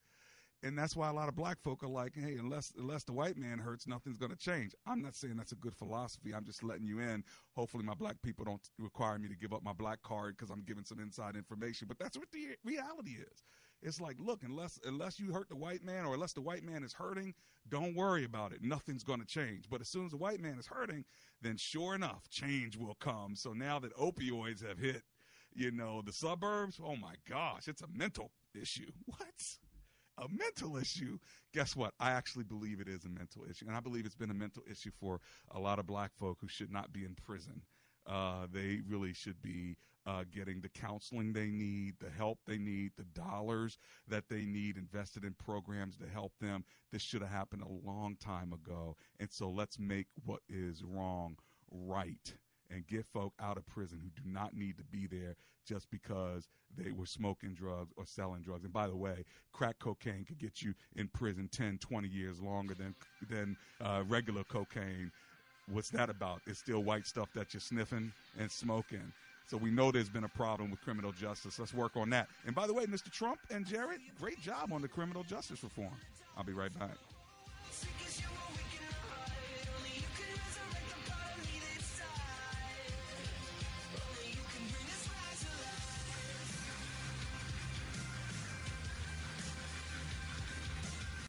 And 0.63 0.79
that's 0.79 0.97
why 0.97 1.11
a 1.11 1.13
lot 1.13 1.29
of 1.29 1.37
black 1.37 1.61
folk 1.61 1.83
are 1.83 1.89
like, 1.89 2.15
hey, 2.15 2.37
unless 2.39 2.73
unless 2.79 3.05
the 3.05 3.13
white 3.13 3.37
man 3.37 3.59
hurts, 3.59 3.87
nothing's 3.87 4.17
going 4.17 4.33
to 4.33 4.39
change. 4.39 4.75
I'm 4.87 5.03
not 5.03 5.15
saying 5.15 5.37
that's 5.37 5.53
a 5.53 5.57
good 5.57 5.75
philosophy. 5.75 6.35
I'm 6.35 6.47
just 6.47 6.63
letting 6.63 6.87
you 6.87 7.01
in. 7.01 7.23
Hopefully, 7.55 7.85
my 7.85 7.93
black 7.93 8.17
people 8.23 8.47
don't 8.47 8.67
require 8.79 9.19
me 9.19 9.29
to 9.29 9.37
give 9.37 9.53
up 9.53 9.63
my 9.63 9.75
black 9.75 10.01
card 10.03 10.39
because 10.39 10.49
I'm 10.51 10.63
giving 10.63 10.85
some 10.85 11.01
inside 11.01 11.37
information. 11.37 11.87
But 11.87 11.99
that's 11.99 12.17
what 12.17 12.33
the 12.33 12.57
reality 12.65 13.11
is. 13.11 13.43
It's 13.85 14.01
like, 14.01 14.17
look, 14.19 14.43
unless 14.43 14.81
unless 14.87 15.21
you 15.21 15.33
hurt 15.33 15.51
the 15.51 15.57
white 15.57 15.85
man 15.85 16.07
or 16.07 16.15
unless 16.15 16.33
the 16.33 16.41
white 16.41 16.65
man 16.65 16.83
is 16.83 16.95
hurting, 16.95 17.35
don't 17.69 17.95
worry 17.95 18.25
about 18.25 18.53
it. 18.53 18.63
Nothing's 18.63 19.05
going 19.05 19.21
to 19.21 19.27
change. 19.27 19.67
But 19.71 19.83
as 19.83 19.89
soon 19.89 20.07
as 20.07 20.13
the 20.13 20.17
white 20.17 20.41
man 20.41 20.59
is 20.59 20.67
hurting, 20.67 21.05
then 21.43 21.59
sure 21.59 21.95
enough, 21.95 22.29
change 22.31 22.79
will 22.79 22.97
come. 22.99 23.37
So 23.37 23.53
now 23.53 23.79
that 23.81 23.95
opioids 23.97 24.67
have 24.67 24.79
hit, 24.79 25.03
you 25.55 25.71
know, 25.71 26.03
the 26.05 26.13
suburbs, 26.13 26.81
oh 26.83 26.97
my 26.97 27.15
gosh, 27.29 27.69
it's 27.69 27.83
a 27.83 27.89
mental 27.93 28.33
issue. 28.61 28.91
What? 29.07 29.59
a 30.19 30.29
mental 30.29 30.77
issue. 30.77 31.19
Guess 31.53 31.75
what? 31.75 31.93
I 31.99 32.13
actually 32.13 32.45
believe 32.45 32.81
it 32.81 32.89
is 32.89 33.05
a 33.05 33.09
mental 33.09 33.45
issue. 33.51 33.67
And 33.67 33.77
I 33.77 33.81
believe 33.81 34.07
it's 34.07 34.15
been 34.15 34.31
a 34.31 34.35
mental 34.35 34.63
issue 34.71 34.91
for 35.01 35.21
a 35.51 35.59
lot 35.59 35.79
of 35.79 35.87
black 35.87 36.13
folk 36.15 36.39
who 36.41 36.49
should 36.49 36.71
not 36.71 36.93
be 36.93 37.05
in 37.05 37.15
prison. 37.15 37.63
Uh, 38.07 38.47
they 38.53 38.81
really 38.87 39.13
should 39.13 39.41
be 39.43 39.77
uh, 40.07 40.25
getting 40.35 40.61
the 40.61 40.69
counseling 40.69 41.33
they 41.33 41.47
need, 41.47 41.95
the 42.01 42.11
help 42.11 42.39
they 42.47 42.59
need, 42.59 42.93
the 42.97 43.05
dollars 43.19 43.79
that 44.09 44.29
they 44.29 44.45
need 44.45 44.77
invested 44.77 45.25
in 45.25 45.35
programs 45.35 45.97
to 45.97 46.07
help 46.07 46.33
them. 46.41 46.65
This 46.93 47.03
should 47.03 47.23
have 47.23 47.31
happened 47.31 47.63
a 47.63 47.89
long 47.89 48.17
time 48.17 48.53
ago. 48.53 48.97
And 49.19 49.31
so 49.31 49.49
let's 49.49 49.79
make 49.79 50.07
what 50.25 50.41
is 50.49 50.83
wrong 50.83 51.37
right 51.71 52.35
and 52.71 52.87
get 52.87 53.07
folk 53.13 53.33
out 53.41 53.57
of 53.57 53.67
prison 53.67 54.01
who 54.03 54.11
do 54.11 54.29
not 54.29 54.55
need 54.55 54.77
to 54.79 54.85
be 54.85 55.07
there 55.07 55.37
just 55.67 55.91
because 55.91 56.49
they 56.77 56.91
were 56.91 57.07
smoking 57.07 57.55
drugs 57.55 57.93
or 57.97 58.05
selling 58.07 58.43
drugs. 58.43 58.65
And 58.65 58.73
by 58.73 58.87
the 58.87 58.97
way, 58.97 59.25
crack 59.53 59.79
cocaine 59.79 60.25
could 60.25 60.39
get 60.39 60.63
you 60.63 60.75
in 60.97 61.09
prison 61.09 61.49
10, 61.51 61.79
20 61.79 62.09
years 62.09 62.41
longer 62.41 62.75
than 62.75 62.95
than 63.31 63.57
uh, 63.81 64.03
regular 64.09 64.45
cocaine. 64.45 65.11
What's 65.71 65.91
that 65.91 66.11
about? 66.11 66.43
It's 66.47 66.59
still 66.59 66.83
white 66.83 67.07
stuff 67.07 67.31
that 67.35 67.55
you're 67.55 67.61
sniffing 67.61 68.13
and 68.39 68.51
smoking. 68.51 69.13
So 69.47 69.57
we 69.57 69.71
know 69.71 69.91
there's 69.91 70.09
been 70.09 70.25
a 70.25 70.29
problem 70.29 70.71
with 70.71 70.81
criminal 70.81 71.13
justice. 71.13 71.59
Let's 71.59 71.75
work 71.75 71.97
on 71.97 72.11
that. 72.11 72.29
And 72.47 72.55
by 72.55 72.67
the 72.67 72.73
way, 72.73 72.87
Mr. 72.87 73.11
Trump 73.11 73.39
and 73.51 73.67
Jared, 73.67 74.01
great 74.19 74.41
job 74.41 74.73
on 74.73 74.81
the 74.81 74.89
criminal 74.89 75.23
justice 75.23 75.63
reform. 75.63 75.93
I'll 76.37 76.45
be 76.45 76.53
right 76.53 76.77
back. 76.79 76.97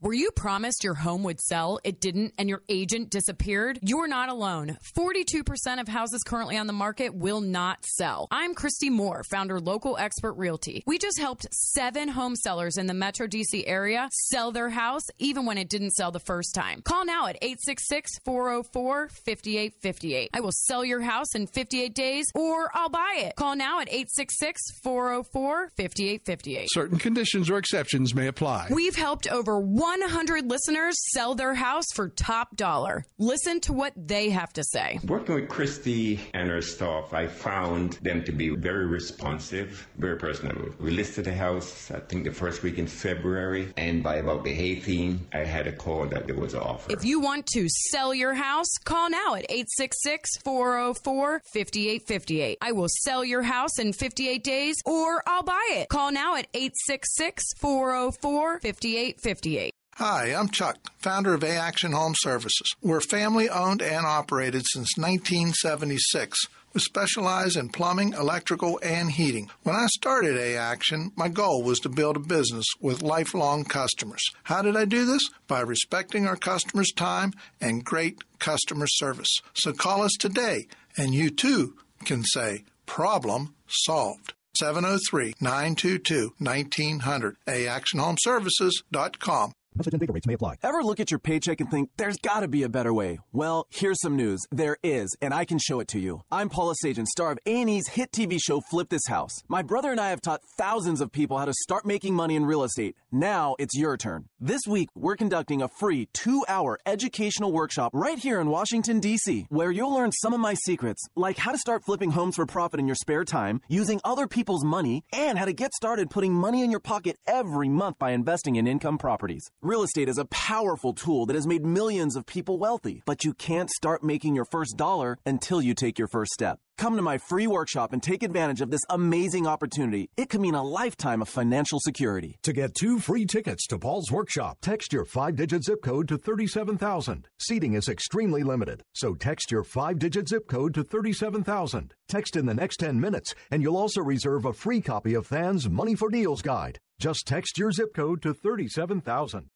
Were 0.06 0.14
you 0.14 0.30
promised 0.30 0.84
your 0.84 0.93
home 0.93 1.24
would 1.24 1.41
sell? 1.41 1.80
It 1.84 1.99
didn't, 1.99 2.36
and 2.38 2.47
your 2.47 2.62
agent 2.70 3.10
disappeared? 3.10 3.80
You're 3.82 4.08
not 4.08 4.30
alone. 4.30 4.78
42% 4.95 5.82
of 5.82 5.88
houses 5.88 6.22
currently 6.24 6.58
on 6.58 6.68
the 6.68 6.74
market 6.74 7.16
will 7.16 7.41
not 7.41 7.84
sell. 7.84 8.28
I'm 8.30 8.53
Christy 8.53 8.91
Moore, 8.91 9.24
founder 9.24 9.60
Local 9.60 9.97
Expert 9.97 10.34
Realty. 10.34 10.84
We 10.86 10.99
just 10.99 11.20
helped 11.20 11.47
seven 11.51 12.08
home 12.08 12.36
sellers 12.36 12.78
in 12.78 12.86
the 12.86 12.93
Metro 12.93 13.26
DC 13.26 13.64
area 13.66 14.08
sell 14.12 14.51
their 14.51 14.70
house 14.70 15.01
even 15.18 15.47
when 15.47 15.58
it 15.58 15.70
didn't 15.70 15.93
sell 15.93 16.12
the 16.12 16.20
first 16.20 16.53
time. 16.53 16.84
Call 16.84 17.03
now 17.03 17.26
at 17.26 17.38
866 17.41 18.20
404 18.26 19.08
5858. 19.10 20.30
I 20.36 20.39
will 20.39 20.51
sell 20.51 20.86
your 20.86 21.01
house 21.01 21.34
in 21.34 21.47
58 21.47 21.95
days 21.95 22.28
or 22.36 22.70
I'll 22.76 22.89
buy 22.89 23.22
it. 23.22 23.36
Call 23.38 23.56
now 23.56 23.80
at 23.80 23.88
866 23.88 24.62
404 24.84 25.72
5858. 25.76 26.68
Certain 26.70 26.99
conditions 26.99 27.49
or 27.49 27.58
exceptions 27.58 28.14
may 28.14 28.28
apply. 28.28 28.68
We've 28.70 28.95
helped 28.95 29.28
over 29.28 29.60
1 29.60 29.95
100 30.02 30.50
listeners 30.50 30.96
sell 31.14 31.36
their 31.36 31.54
house 31.54 31.86
for 31.93 32.10
top 32.10 32.56
dollar. 32.56 33.06
Listen 33.18 33.60
to 33.62 33.74
what 33.74 33.93
they 33.96 34.30
have 34.30 34.52
to 34.54 34.64
say. 34.64 35.00
Working 35.06 35.36
with 35.36 35.50
Christy 35.50 36.20
and 36.34 36.50
her 36.50 36.62
staff, 36.62 37.14
I 37.14 37.28
found 37.28 37.93
them 38.02 38.24
to 38.24 38.32
be 38.32 38.50
very 38.50 38.86
responsive, 38.86 39.88
very 39.98 40.18
personable. 40.18 40.70
We 40.80 40.91
listed 40.91 41.26
the 41.26 41.34
house, 41.34 41.91
I 41.91 42.00
think 42.00 42.24
the 42.26 42.32
first 42.32 42.64
week 42.64 42.78
in 42.78 42.88
February, 42.88 43.74
and 43.78 44.04
by 44.04 44.16
about 44.16 44.43
the 44.43 44.58
18th, 44.58 45.20
I 45.34 45.46
had 45.46 45.68
a 45.68 45.72
call 45.72 46.06
that 46.08 46.28
there 46.28 46.36
was 46.36 46.54
an 46.54 46.62
offer. 46.62 46.91
If 46.91 47.06
you 47.06 47.20
want 47.20 47.46
to 47.48 47.68
sell 47.70 48.14
your 48.14 48.34
house, 48.34 48.72
call 48.84 49.10
now 49.10 49.36
at 49.36 49.46
866 49.50 50.38
404 50.43 51.41
5858. 51.54 52.58
I 52.62 52.72
will 52.72 52.89
sell 52.89 53.24
your 53.24 53.43
house 53.43 53.80
in 53.80 53.93
58 53.93 54.43
days 54.43 54.76
or 54.86 55.24
I'll 55.28 55.43
buy 55.43 55.68
it. 55.72 55.89
Call 55.89 56.12
now 56.12 56.36
at 56.36 56.48
866 56.54 57.43
404 57.60 58.60
5858. 58.62 59.74
Hi, 60.00 60.34
I'm 60.34 60.50
Chuck, 60.50 60.76
founder 61.00 61.34
of 61.34 61.41
A 61.41 61.56
Action 61.56 61.93
Home 61.93 62.16
Services. 62.18 62.76
We're 62.82 63.00
family 63.00 63.50
owned 63.50 63.82
and 63.82 64.06
operated 64.06 64.64
since 64.66 64.98
1976. 64.98 66.38
We 66.74 66.82
specialize 66.82 67.56
in 67.56 67.70
plumbing, 67.70 68.12
electrical, 68.12 68.78
and 68.84 69.10
heating. 69.10 69.50
When 69.64 69.78
I 69.78 69.88
started 69.88 70.36
A 70.36 70.58
Action, 70.58 71.14
my 71.16 71.30
goal 71.30 71.64
was 71.64 71.80
to 71.80 71.88
build 71.88 72.18
a 72.18 72.20
business 72.20 72.66
with 72.82 73.04
lifelong 73.04 73.64
customers. 73.64 74.22
How 74.43 74.62
did 74.62 74.76
I 74.76 74.84
do 74.84 75.06
this? 75.06 75.30
By 75.48 75.62
respecting 75.62 76.28
our 76.28 76.36
customers' 76.36 76.91
time 76.91 77.32
and 77.62 77.86
great 77.86 78.22
customer 78.38 78.88
service. 78.88 79.34
So 79.54 79.72
call 79.72 80.04
us 80.04 80.18
today, 80.20 80.68
and 80.98 81.14
you 81.14 81.30
too 81.30 81.78
can 82.04 82.26
say, 82.26 82.66
Problem 82.86 83.56
solved. 83.70 84.34
703 84.60 85.36
922 85.39 86.34
1900. 86.38 87.38
AActionHomeservices.com. 87.48 89.54
Message 89.78 89.94
and 89.94 90.00
data 90.00 90.14
rates 90.14 90.26
may 90.26 90.36
apply. 90.36 90.56
Ever 90.64 90.82
look 90.84 91.02
at 91.02 91.12
your 91.12 91.20
paycheck 91.20 91.60
and 91.60 91.70
think, 91.70 91.90
there's 91.98 92.16
gotta 92.16 92.48
be 92.48 92.64
a 92.64 92.70
better 92.70 92.94
way? 92.94 93.20
Well, 93.34 93.68
here's 93.70 94.00
some 94.00 94.16
news. 94.16 94.40
There 94.50 94.78
is, 94.82 95.14
and 95.22 95.34
I 95.34 95.44
can 95.44 95.60
show 95.60 95.82
it 95.82 95.90
to 95.90 96.00
you. 96.00 96.22
I'm 96.32 96.48
Paul 96.48 96.74
Esajian, 96.74 97.06
star 97.06 97.34
of 97.34 97.40
A&E's 97.46 97.90
hit 97.90 98.14
TV 98.14 98.40
show 98.42 98.62
Flip 98.62 98.88
This 98.88 99.06
House. 99.10 99.34
My 99.50 99.62
brother 99.62 99.92
and 99.92 100.00
I 100.00 100.12
have 100.12 100.22
taught 100.22 100.40
thousands 100.58 101.02
of 101.02 101.12
people 101.12 101.38
how 101.38 101.44
to 101.44 101.54
start 101.54 101.86
making 101.86 102.16
money 102.16 102.38
in 102.38 102.46
real 102.46 102.64
estate. 102.64 102.96
Now 103.12 103.58
it's 103.60 103.78
your 103.78 103.98
turn. 103.98 104.30
This 104.40 104.62
week, 104.66 104.88
we're 104.96 105.18
conducting 105.18 105.62
a 105.62 105.68
free 105.68 106.08
two-hour 106.14 106.80
educational 106.86 107.52
workshop 107.52 107.92
right 107.94 108.18
here 108.18 108.40
in 108.40 108.50
Washington, 108.50 109.02
D.C., 109.02 109.46
where 109.50 109.72
you'll 109.72 109.94
learn 109.94 110.14
some 110.14 110.34
of 110.34 110.40
my 110.40 110.54
secrets, 110.54 111.04
like 111.18 111.38
how 111.38 111.52
to 111.52 111.58
start 111.58 111.84
flipping 111.84 112.12
homes 112.12 112.38
for 112.38 112.46
profit 112.46 112.80
in 112.80 112.88
your 112.88 112.96
spare 112.96 113.26
time, 113.26 113.60
using 113.68 114.00
other 114.06 114.26
people's 114.26 114.64
money, 114.64 115.04
and 115.12 115.38
how 115.38 115.44
to 115.44 115.52
get 115.52 115.74
started 115.74 116.10
putting 116.10 116.32
money 116.32 116.64
in 116.64 116.72
your 116.72 116.80
pocket 116.80 117.18
every 117.28 117.68
month 117.68 118.00
by 118.00 118.12
investing 118.12 118.56
in 118.56 118.68
income 118.68 118.98
properties. 118.98 119.50
Real 119.66 119.82
estate 119.82 120.09
is 120.09 120.20
a 120.20 120.26
powerful 120.26 120.93
tool 120.93 121.26
that 121.26 121.36
has 121.36 121.47
made 121.47 121.66
millions 121.66 122.16
of 122.16 122.28
people 122.28 122.59
wealthy, 122.59 123.01
but 123.03 123.26
you 123.26 123.34
can't 123.34 123.68
start 123.72 124.03
making 124.03 124.36
your 124.36 124.45
first 124.45 124.78
dollar 124.78 125.18
until 125.26 125.59
you 125.59 125.74
take 125.74 125.97
your 125.97 126.07
first 126.07 126.34
step. 126.34 126.59
Come 126.78 126.97
to 126.97 127.01
my 127.01 127.18
free 127.18 127.47
workshop 127.47 127.91
and 127.91 128.03
take 128.03 128.22
advantage 128.22 128.61
of 128.61 128.70
this 128.70 128.86
amazing 128.91 129.47
opportunity. 129.47 130.11
It 130.18 130.30
could 130.30 130.41
mean 130.41 130.53
a 130.53 130.61
lifetime 130.61 131.20
of 131.20 131.30
financial 131.30 131.80
security. 131.80 132.38
To 132.43 132.53
get 132.53 132.76
two 132.76 132.99
free 132.99 133.26
tickets 133.26 133.66
to 133.70 133.80
Paul's 133.80 134.11
workshop, 134.11 134.59
text 134.61 134.93
your 134.93 135.03
five 135.03 135.36
digit 135.36 135.63
zip 135.63 135.82
code 135.82 136.09
to 136.09 136.20
37,000. 136.20 137.28
Seating 137.39 137.74
is 137.74 137.89
extremely 137.89 138.43
limited, 138.43 138.84
so 138.93 139.16
text 139.16 139.49
your 139.49 139.63
five 139.63 139.97
digit 139.97 140.30
zip 140.30 140.47
code 140.47 140.76
to 140.76 140.84
37,000. 140.84 141.91
Text 142.07 142.36
in 142.36 142.45
the 142.45 142.53
next 142.53 142.78
10 142.78 142.99
minutes, 142.99 143.34
and 143.49 143.63
you'll 143.63 143.78
also 143.78 144.01
reserve 144.01 144.45
a 144.45 144.53
free 144.53 144.80
copy 144.80 145.16
of 145.16 145.26
Than's 145.26 145.68
Money 145.68 145.95
for 145.95 146.11
Deals 146.11 146.43
guide. 146.43 146.78
Just 146.99 147.26
text 147.26 147.57
your 147.57 147.72
zip 147.72 147.95
code 147.95 148.22
to 148.22 148.32
37,000. 148.32 149.49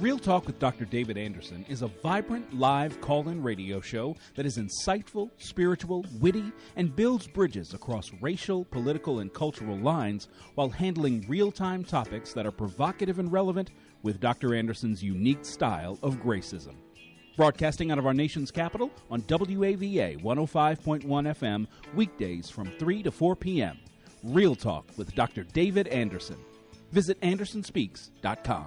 Real 0.00 0.18
Talk 0.18 0.46
with 0.46 0.60
Dr. 0.60 0.84
David 0.84 1.18
Anderson 1.18 1.66
is 1.68 1.82
a 1.82 1.88
vibrant 1.88 2.56
live 2.56 3.00
call 3.00 3.28
in 3.28 3.42
radio 3.42 3.80
show 3.80 4.14
that 4.36 4.46
is 4.46 4.56
insightful, 4.56 5.28
spiritual, 5.38 6.06
witty, 6.20 6.52
and 6.76 6.94
builds 6.94 7.26
bridges 7.26 7.74
across 7.74 8.12
racial, 8.20 8.64
political, 8.66 9.18
and 9.18 9.34
cultural 9.34 9.76
lines 9.76 10.28
while 10.54 10.68
handling 10.68 11.24
real 11.26 11.50
time 11.50 11.82
topics 11.82 12.32
that 12.32 12.46
are 12.46 12.52
provocative 12.52 13.18
and 13.18 13.32
relevant 13.32 13.72
with 14.04 14.20
Dr. 14.20 14.54
Anderson's 14.54 15.02
unique 15.02 15.44
style 15.44 15.98
of 16.04 16.22
gracism. 16.22 16.76
Broadcasting 17.36 17.90
out 17.90 17.98
of 17.98 18.06
our 18.06 18.14
nation's 18.14 18.52
capital 18.52 18.92
on 19.10 19.22
WAVA 19.22 20.22
105.1 20.22 21.02
FM, 21.04 21.66
weekdays 21.96 22.48
from 22.48 22.70
3 22.78 23.02
to 23.02 23.10
4 23.10 23.34
p.m. 23.34 23.76
Real 24.22 24.54
Talk 24.54 24.86
with 24.96 25.12
Dr. 25.16 25.42
David 25.42 25.88
Anderson. 25.88 26.38
Visit 26.92 27.20
AndersonSpeaks.com. 27.20 28.66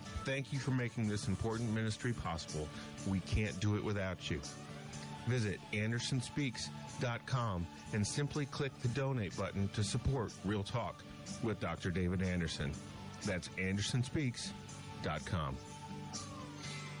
Thank 0.23 0.53
you 0.53 0.59
for 0.59 0.69
making 0.71 1.07
this 1.07 1.27
important 1.27 1.73
ministry 1.73 2.13
possible. 2.13 2.67
We 3.07 3.21
can't 3.21 3.59
do 3.59 3.75
it 3.75 3.83
without 3.83 4.29
you. 4.29 4.39
Visit 5.27 5.59
AndersonSpeaks.com 5.73 7.67
and 7.93 8.05
simply 8.05 8.45
click 8.45 8.71
the 8.81 8.89
donate 8.89 9.35
button 9.37 9.67
to 9.69 9.83
support 9.83 10.31
Real 10.45 10.63
Talk 10.63 11.03
with 11.43 11.59
Dr. 11.59 11.89
David 11.91 12.21
Anderson. 12.21 12.71
That's 13.25 13.49
AndersonSpeaks.com. 13.49 15.57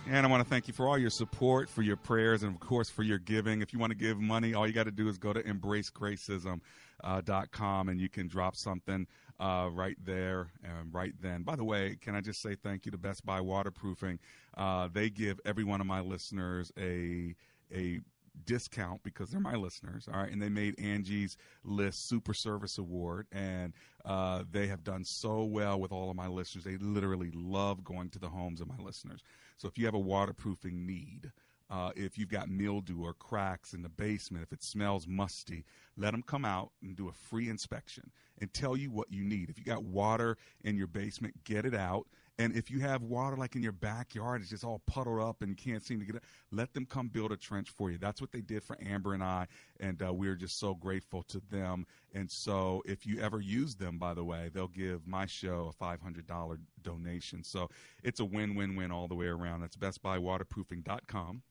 And 0.07 0.25
I 0.25 0.29
want 0.29 0.43
to 0.43 0.49
thank 0.49 0.67
you 0.67 0.73
for 0.73 0.87
all 0.87 0.97
your 0.97 1.11
support, 1.11 1.69
for 1.69 1.83
your 1.83 1.95
prayers, 1.95 2.41
and 2.41 2.55
of 2.55 2.59
course 2.59 2.89
for 2.89 3.03
your 3.03 3.19
giving. 3.19 3.61
If 3.61 3.71
you 3.71 3.77
want 3.77 3.91
to 3.91 3.97
give 3.97 4.19
money, 4.19 4.55
all 4.55 4.65
you 4.65 4.73
got 4.73 4.85
to 4.85 4.91
do 4.91 5.07
is 5.07 5.19
go 5.19 5.31
to 5.31 5.43
embracegracism.com 5.43 7.87
uh, 7.87 7.91
and 7.91 8.01
you 8.01 8.09
can 8.09 8.27
drop 8.27 8.55
something 8.55 9.05
uh, 9.41 9.69
right 9.73 9.97
there 10.05 10.51
and 10.63 10.93
right 10.93 11.13
then. 11.21 11.41
By 11.41 11.55
the 11.55 11.63
way, 11.63 11.97
can 11.99 12.15
I 12.15 12.21
just 12.21 12.41
say 12.41 12.55
thank 12.55 12.85
you 12.85 12.91
to 12.91 12.97
Best 12.97 13.25
Buy 13.25 13.41
Waterproofing? 13.41 14.19
Uh, 14.55 14.87
they 14.93 15.09
give 15.09 15.39
every 15.45 15.63
one 15.63 15.81
of 15.81 15.87
my 15.87 15.99
listeners 15.99 16.71
a 16.77 17.35
a 17.73 17.99
discount 18.45 19.01
because 19.03 19.29
they're 19.29 19.41
my 19.41 19.55
listeners. 19.55 20.07
All 20.11 20.19
right. 20.19 20.31
And 20.31 20.41
they 20.41 20.49
made 20.49 20.79
Angie's 20.79 21.37
List 21.63 22.07
Super 22.07 22.33
Service 22.33 22.77
Award. 22.77 23.27
And 23.31 23.73
uh, 24.05 24.43
they 24.51 24.67
have 24.67 24.83
done 24.83 25.03
so 25.03 25.43
well 25.43 25.79
with 25.79 25.91
all 25.91 26.09
of 26.09 26.15
my 26.15 26.27
listeners. 26.27 26.63
They 26.63 26.77
literally 26.77 27.31
love 27.33 27.83
going 27.83 28.09
to 28.11 28.19
the 28.19 28.29
homes 28.29 28.61
of 28.61 28.67
my 28.67 28.77
listeners. 28.83 29.21
So 29.57 29.67
if 29.67 29.77
you 29.77 29.85
have 29.85 29.93
a 29.93 29.99
waterproofing 29.99 30.85
need, 30.85 31.31
uh, 31.71 31.91
if 31.95 32.17
you've 32.17 32.29
got 32.29 32.49
mildew 32.49 33.01
or 33.01 33.13
cracks 33.13 33.73
in 33.73 33.81
the 33.81 33.89
basement, 33.89 34.43
if 34.43 34.51
it 34.51 34.61
smells 34.61 35.07
musty, 35.07 35.63
let 35.97 36.11
them 36.11 36.21
come 36.21 36.43
out 36.43 36.71
and 36.83 36.97
do 36.97 37.07
a 37.07 37.13
free 37.13 37.49
inspection 37.49 38.11
and 38.39 38.53
tell 38.53 38.75
you 38.75 38.91
what 38.91 39.11
you 39.11 39.23
need. 39.23 39.49
If 39.49 39.57
you 39.57 39.63
got 39.63 39.83
water 39.83 40.37
in 40.63 40.75
your 40.75 40.87
basement, 40.87 41.43
get 41.45 41.65
it 41.65 41.73
out. 41.73 42.07
And 42.37 42.55
if 42.55 42.71
you 42.71 42.79
have 42.79 43.03
water 43.03 43.37
like 43.37 43.55
in 43.55 43.61
your 43.61 43.71
backyard, 43.71 44.41
it's 44.41 44.49
just 44.49 44.63
all 44.63 44.81
puddled 44.87 45.21
up 45.21 45.43
and 45.43 45.55
can't 45.55 45.83
seem 45.83 45.99
to 45.99 46.05
get 46.05 46.15
it, 46.15 46.23
let 46.51 46.73
them 46.73 46.85
come 46.85 47.07
build 47.07 47.31
a 47.31 47.37
trench 47.37 47.69
for 47.69 47.91
you. 47.91 47.97
That's 47.97 48.19
what 48.19 48.31
they 48.31 48.41
did 48.41 48.63
for 48.63 48.77
Amber 48.83 49.13
and 49.13 49.23
I, 49.23 49.47
and 49.79 50.01
uh, 50.01 50.11
we're 50.11 50.35
just 50.35 50.59
so 50.59 50.73
grateful 50.73 51.23
to 51.23 51.41
them. 51.51 51.85
And 52.13 52.29
so, 52.31 52.81
if 52.85 53.05
you 53.05 53.19
ever 53.19 53.39
use 53.39 53.75
them, 53.75 53.99
by 53.99 54.13
the 54.13 54.23
way, 54.23 54.49
they'll 54.51 54.67
give 54.67 55.05
my 55.07 55.25
show 55.27 55.71
a 55.79 55.83
$500 55.83 56.57
donation. 56.81 57.43
So 57.43 57.69
it's 58.03 58.19
a 58.19 58.25
win-win-win 58.25 58.91
all 58.91 59.07
the 59.07 59.15
way 59.15 59.27
around. 59.27 59.61
That's 59.61 59.77
BestBuyWaterproofing.com, 59.77 61.43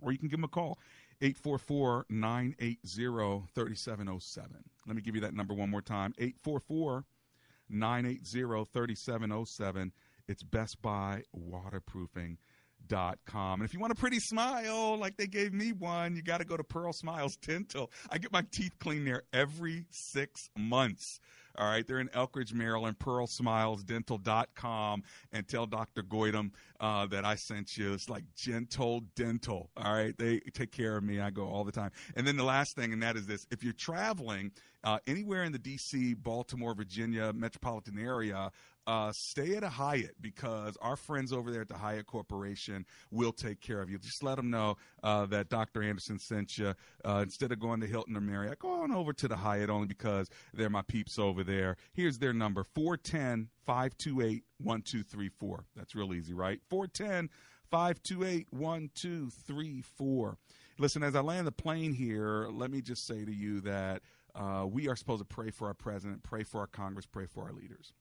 or 0.00 0.12
you 0.12 0.18
can 0.18 0.28
give 0.28 0.38
them 0.38 0.44
a 0.44 0.48
call. 0.48 0.78
844 1.22 2.06
980 2.10 3.48
3707. 3.54 4.64
Let 4.86 4.96
me 4.96 5.02
give 5.02 5.14
you 5.14 5.20
that 5.22 5.34
number 5.34 5.54
one 5.54 5.70
more 5.70 5.82
time 5.82 6.14
844 6.18 7.04
980 7.68 8.64
3707. 8.72 9.92
It's 10.28 10.42
Best 10.42 10.82
Buy 10.82 11.22
Waterproofing. 11.32 12.38
Dot 12.88 13.18
com. 13.26 13.60
And 13.60 13.68
if 13.68 13.74
you 13.74 13.80
want 13.80 13.92
a 13.92 13.96
pretty 13.96 14.20
smile, 14.20 14.96
like 14.98 15.16
they 15.16 15.26
gave 15.26 15.52
me 15.52 15.72
one, 15.72 16.14
you 16.14 16.22
got 16.22 16.38
to 16.38 16.44
go 16.44 16.56
to 16.56 16.64
Pearl 16.64 16.92
Smiles 16.92 17.36
Dental. 17.36 17.90
I 18.10 18.18
get 18.18 18.32
my 18.32 18.44
teeth 18.52 18.78
cleaned 18.78 19.06
there 19.06 19.22
every 19.32 19.86
six 19.90 20.48
months. 20.56 21.20
All 21.58 21.66
right. 21.66 21.86
They're 21.86 22.00
in 22.00 22.08
Elkridge, 22.08 22.52
Maryland, 22.52 22.98
pearlsmilesdental.com 22.98 25.02
and 25.32 25.48
tell 25.48 25.66
Dr. 25.66 26.02
Goydam 26.02 26.52
uh, 26.80 27.06
that 27.06 27.24
I 27.24 27.36
sent 27.36 27.76
you. 27.76 27.94
It's 27.94 28.10
like 28.10 28.24
gentle 28.36 29.00
dental. 29.14 29.70
All 29.76 29.92
right. 29.92 30.16
They 30.16 30.40
take 30.52 30.72
care 30.72 30.96
of 30.96 31.04
me. 31.04 31.20
I 31.20 31.30
go 31.30 31.46
all 31.46 31.64
the 31.64 31.72
time. 31.72 31.92
And 32.14 32.26
then 32.26 32.36
the 32.36 32.44
last 32.44 32.76
thing, 32.76 32.92
and 32.92 33.02
that 33.02 33.16
is 33.16 33.26
this 33.26 33.46
if 33.50 33.64
you're 33.64 33.72
traveling 33.72 34.52
uh, 34.84 34.98
anywhere 35.06 35.44
in 35.44 35.52
the 35.52 35.58
D.C., 35.58 36.14
Baltimore, 36.14 36.74
Virginia 36.74 37.32
metropolitan 37.32 37.98
area, 37.98 38.50
uh, 38.86 39.12
stay 39.12 39.56
at 39.56 39.64
a 39.64 39.68
Hyatt 39.68 40.14
because 40.20 40.76
our 40.80 40.96
friends 40.96 41.32
over 41.32 41.50
there 41.50 41.62
at 41.62 41.68
the 41.68 41.76
Hyatt 41.76 42.06
Corporation 42.06 42.86
will 43.10 43.32
take 43.32 43.60
care 43.60 43.80
of 43.80 43.90
you. 43.90 43.98
Just 43.98 44.22
let 44.22 44.36
them 44.36 44.50
know 44.50 44.76
uh, 45.02 45.26
that 45.26 45.48
Dr. 45.48 45.82
Anderson 45.82 46.18
sent 46.18 46.58
you. 46.58 46.74
Uh, 47.04 47.20
instead 47.22 47.52
of 47.52 47.58
going 47.58 47.80
to 47.80 47.86
Hilton 47.86 48.16
or 48.16 48.20
Marriott, 48.20 48.58
go 48.58 48.82
on 48.82 48.92
over 48.92 49.12
to 49.12 49.28
the 49.28 49.36
Hyatt 49.36 49.70
only 49.70 49.86
because 49.86 50.28
they're 50.54 50.70
my 50.70 50.82
peeps 50.82 51.18
over 51.18 51.42
there. 51.42 51.76
Here's 51.92 52.18
their 52.18 52.32
number 52.32 52.64
410 52.64 53.48
528 53.64 54.44
1234. 54.58 55.64
That's 55.74 55.94
real 55.94 56.14
easy, 56.14 56.34
right? 56.34 56.60
410 56.68 57.30
528 57.70 58.46
1234. 58.50 60.38
Listen, 60.78 61.02
as 61.02 61.16
I 61.16 61.20
land 61.20 61.46
the 61.46 61.52
plane 61.52 61.92
here, 61.92 62.48
let 62.50 62.70
me 62.70 62.82
just 62.82 63.06
say 63.06 63.24
to 63.24 63.32
you 63.32 63.60
that 63.62 64.02
uh, 64.34 64.66
we 64.68 64.88
are 64.88 64.96
supposed 64.96 65.20
to 65.20 65.24
pray 65.24 65.50
for 65.50 65.66
our 65.66 65.74
president, 65.74 66.22
pray 66.22 66.42
for 66.42 66.60
our 66.60 66.66
Congress, 66.66 67.06
pray 67.06 67.26
for 67.26 67.44
our 67.44 67.52
leaders. 67.52 67.92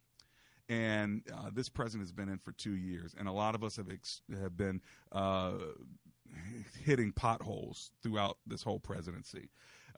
And 0.68 1.22
uh, 1.32 1.50
this 1.54 1.70
president 1.70 2.04
has 2.04 2.12
been 2.12 2.30
in 2.30 2.40
for 2.40 2.52
two 2.54 2.76
years, 2.76 3.14
and 3.18 3.28
a 3.28 3.32
lot 3.32 3.54
of 3.54 3.64
us 3.64 3.76
have 3.76 3.90
ex- 3.92 4.22
have 4.42 4.58
been 4.58 4.82
uh, 5.12 5.54
hitting 6.84 7.12
potholes 7.12 7.92
throughout 8.02 8.38
this 8.48 8.64
whole 8.64 8.80
presidency, 8.80 9.50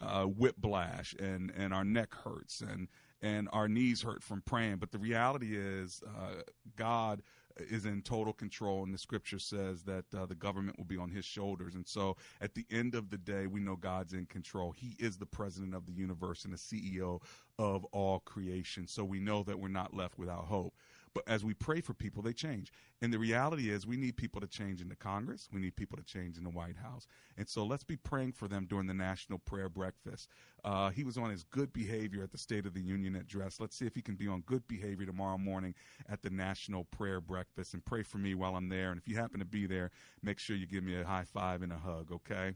uh, 0.01 0.23
whiplash, 0.23 1.15
and 1.19 1.51
and 1.55 1.73
our 1.73 1.85
neck 1.85 2.13
hurts, 2.13 2.59
and 2.61 2.89
and 3.21 3.47
our 3.53 3.67
knees 3.67 4.01
hurt 4.01 4.23
from 4.23 4.41
praying. 4.41 4.77
But 4.77 4.91
the 4.91 4.99
reality 4.99 5.55
is, 5.57 6.01
uh, 6.05 6.41
God 6.75 7.21
is 7.61 7.85
in 7.85 8.01
total 8.01 8.33
control, 8.33 8.83
and 8.83 8.93
the 8.93 8.97
scripture 8.97 9.39
says 9.39 9.83
that 9.83 10.05
uh, 10.15 10.25
the 10.25 10.35
government 10.35 10.77
will 10.77 10.85
be 10.85 10.97
on 10.97 11.09
his 11.09 11.25
shoulders. 11.25 11.75
And 11.75 11.87
so, 11.87 12.17
at 12.41 12.53
the 12.55 12.65
end 12.71 12.95
of 12.95 13.09
the 13.09 13.17
day, 13.17 13.47
we 13.47 13.59
know 13.59 13.75
God's 13.75 14.13
in 14.13 14.25
control. 14.25 14.71
He 14.71 14.95
is 14.99 15.17
the 15.17 15.25
president 15.25 15.75
of 15.75 15.85
the 15.85 15.93
universe 15.93 16.45
and 16.45 16.53
the 16.53 16.57
CEO 16.57 17.21
of 17.59 17.85
all 17.85 18.19
creation. 18.19 18.87
So 18.87 19.03
we 19.03 19.19
know 19.19 19.43
that 19.43 19.59
we're 19.59 19.67
not 19.67 19.93
left 19.93 20.17
without 20.17 20.45
hope. 20.45 20.73
But 21.13 21.23
as 21.27 21.43
we 21.43 21.53
pray 21.53 21.81
for 21.81 21.93
people, 21.93 22.21
they 22.21 22.33
change. 22.33 22.71
And 23.01 23.13
the 23.13 23.19
reality 23.19 23.69
is, 23.69 23.87
we 23.87 23.97
need 23.97 24.17
people 24.17 24.41
to 24.41 24.47
change 24.47 24.81
in 24.81 24.89
the 24.89 24.95
Congress. 24.95 25.49
We 25.51 25.59
need 25.59 25.75
people 25.75 25.97
to 25.97 26.03
change 26.03 26.37
in 26.37 26.43
the 26.43 26.49
White 26.49 26.77
House. 26.77 27.07
And 27.37 27.47
so 27.47 27.65
let's 27.65 27.83
be 27.83 27.95
praying 27.95 28.33
for 28.33 28.47
them 28.47 28.65
during 28.69 28.87
the 28.87 28.93
National 28.93 29.39
Prayer 29.39 29.69
Breakfast. 29.69 30.29
Uh, 30.63 30.89
he 30.89 31.03
was 31.03 31.17
on 31.17 31.29
his 31.29 31.43
good 31.43 31.71
behavior 31.73 32.23
at 32.23 32.31
the 32.31 32.37
State 32.37 32.65
of 32.65 32.73
the 32.73 32.81
Union 32.81 33.15
address. 33.15 33.59
Let's 33.59 33.75
see 33.75 33.85
if 33.85 33.95
he 33.95 34.01
can 34.01 34.15
be 34.15 34.27
on 34.27 34.41
good 34.41 34.67
behavior 34.67 35.05
tomorrow 35.05 35.37
morning 35.37 35.75
at 36.09 36.21
the 36.21 36.29
National 36.29 36.85
Prayer 36.85 37.21
Breakfast. 37.21 37.73
And 37.73 37.83
pray 37.85 38.03
for 38.03 38.17
me 38.17 38.35
while 38.35 38.55
I'm 38.55 38.69
there. 38.69 38.91
And 38.91 38.99
if 38.99 39.07
you 39.07 39.15
happen 39.15 39.39
to 39.39 39.45
be 39.45 39.65
there, 39.65 39.91
make 40.21 40.39
sure 40.39 40.55
you 40.55 40.67
give 40.67 40.83
me 40.83 40.99
a 40.99 41.05
high 41.05 41.25
five 41.25 41.61
and 41.61 41.71
a 41.71 41.77
hug, 41.77 42.11
okay? 42.11 42.53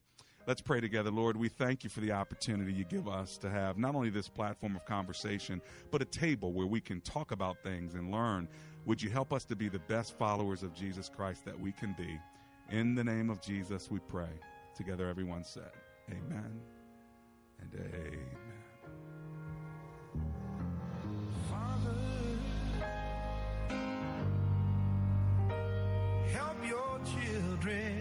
Let's 0.47 0.61
pray 0.61 0.81
together. 0.81 1.11
Lord, 1.11 1.37
we 1.37 1.49
thank 1.49 1.83
you 1.83 1.89
for 1.89 1.99
the 1.99 2.13
opportunity 2.13 2.73
you 2.73 2.83
give 2.83 3.07
us 3.07 3.37
to 3.39 3.49
have 3.49 3.77
not 3.77 3.93
only 3.93 4.09
this 4.09 4.27
platform 4.27 4.75
of 4.75 4.85
conversation, 4.85 5.61
but 5.91 6.01
a 6.01 6.05
table 6.05 6.51
where 6.51 6.65
we 6.65 6.81
can 6.81 6.99
talk 7.01 7.31
about 7.31 7.61
things 7.63 7.93
and 7.93 8.11
learn. 8.11 8.47
Would 8.85 9.01
you 9.01 9.11
help 9.11 9.31
us 9.33 9.45
to 9.45 9.55
be 9.55 9.69
the 9.69 9.79
best 9.79 10.17
followers 10.17 10.63
of 10.63 10.73
Jesus 10.73 11.09
Christ 11.09 11.45
that 11.45 11.59
we 11.59 11.71
can 11.71 11.93
be? 11.97 12.19
In 12.71 12.95
the 12.95 13.03
name 13.03 13.29
of 13.29 13.39
Jesus, 13.41 13.91
we 13.91 13.99
pray. 13.99 14.29
Together, 14.75 15.07
everyone 15.07 15.43
said, 15.43 15.71
Amen 16.09 16.59
and 17.59 17.73
Amen. 17.75 18.19
Father, 21.49 21.95
help 26.33 26.67
your 26.67 26.99
children. 27.05 28.00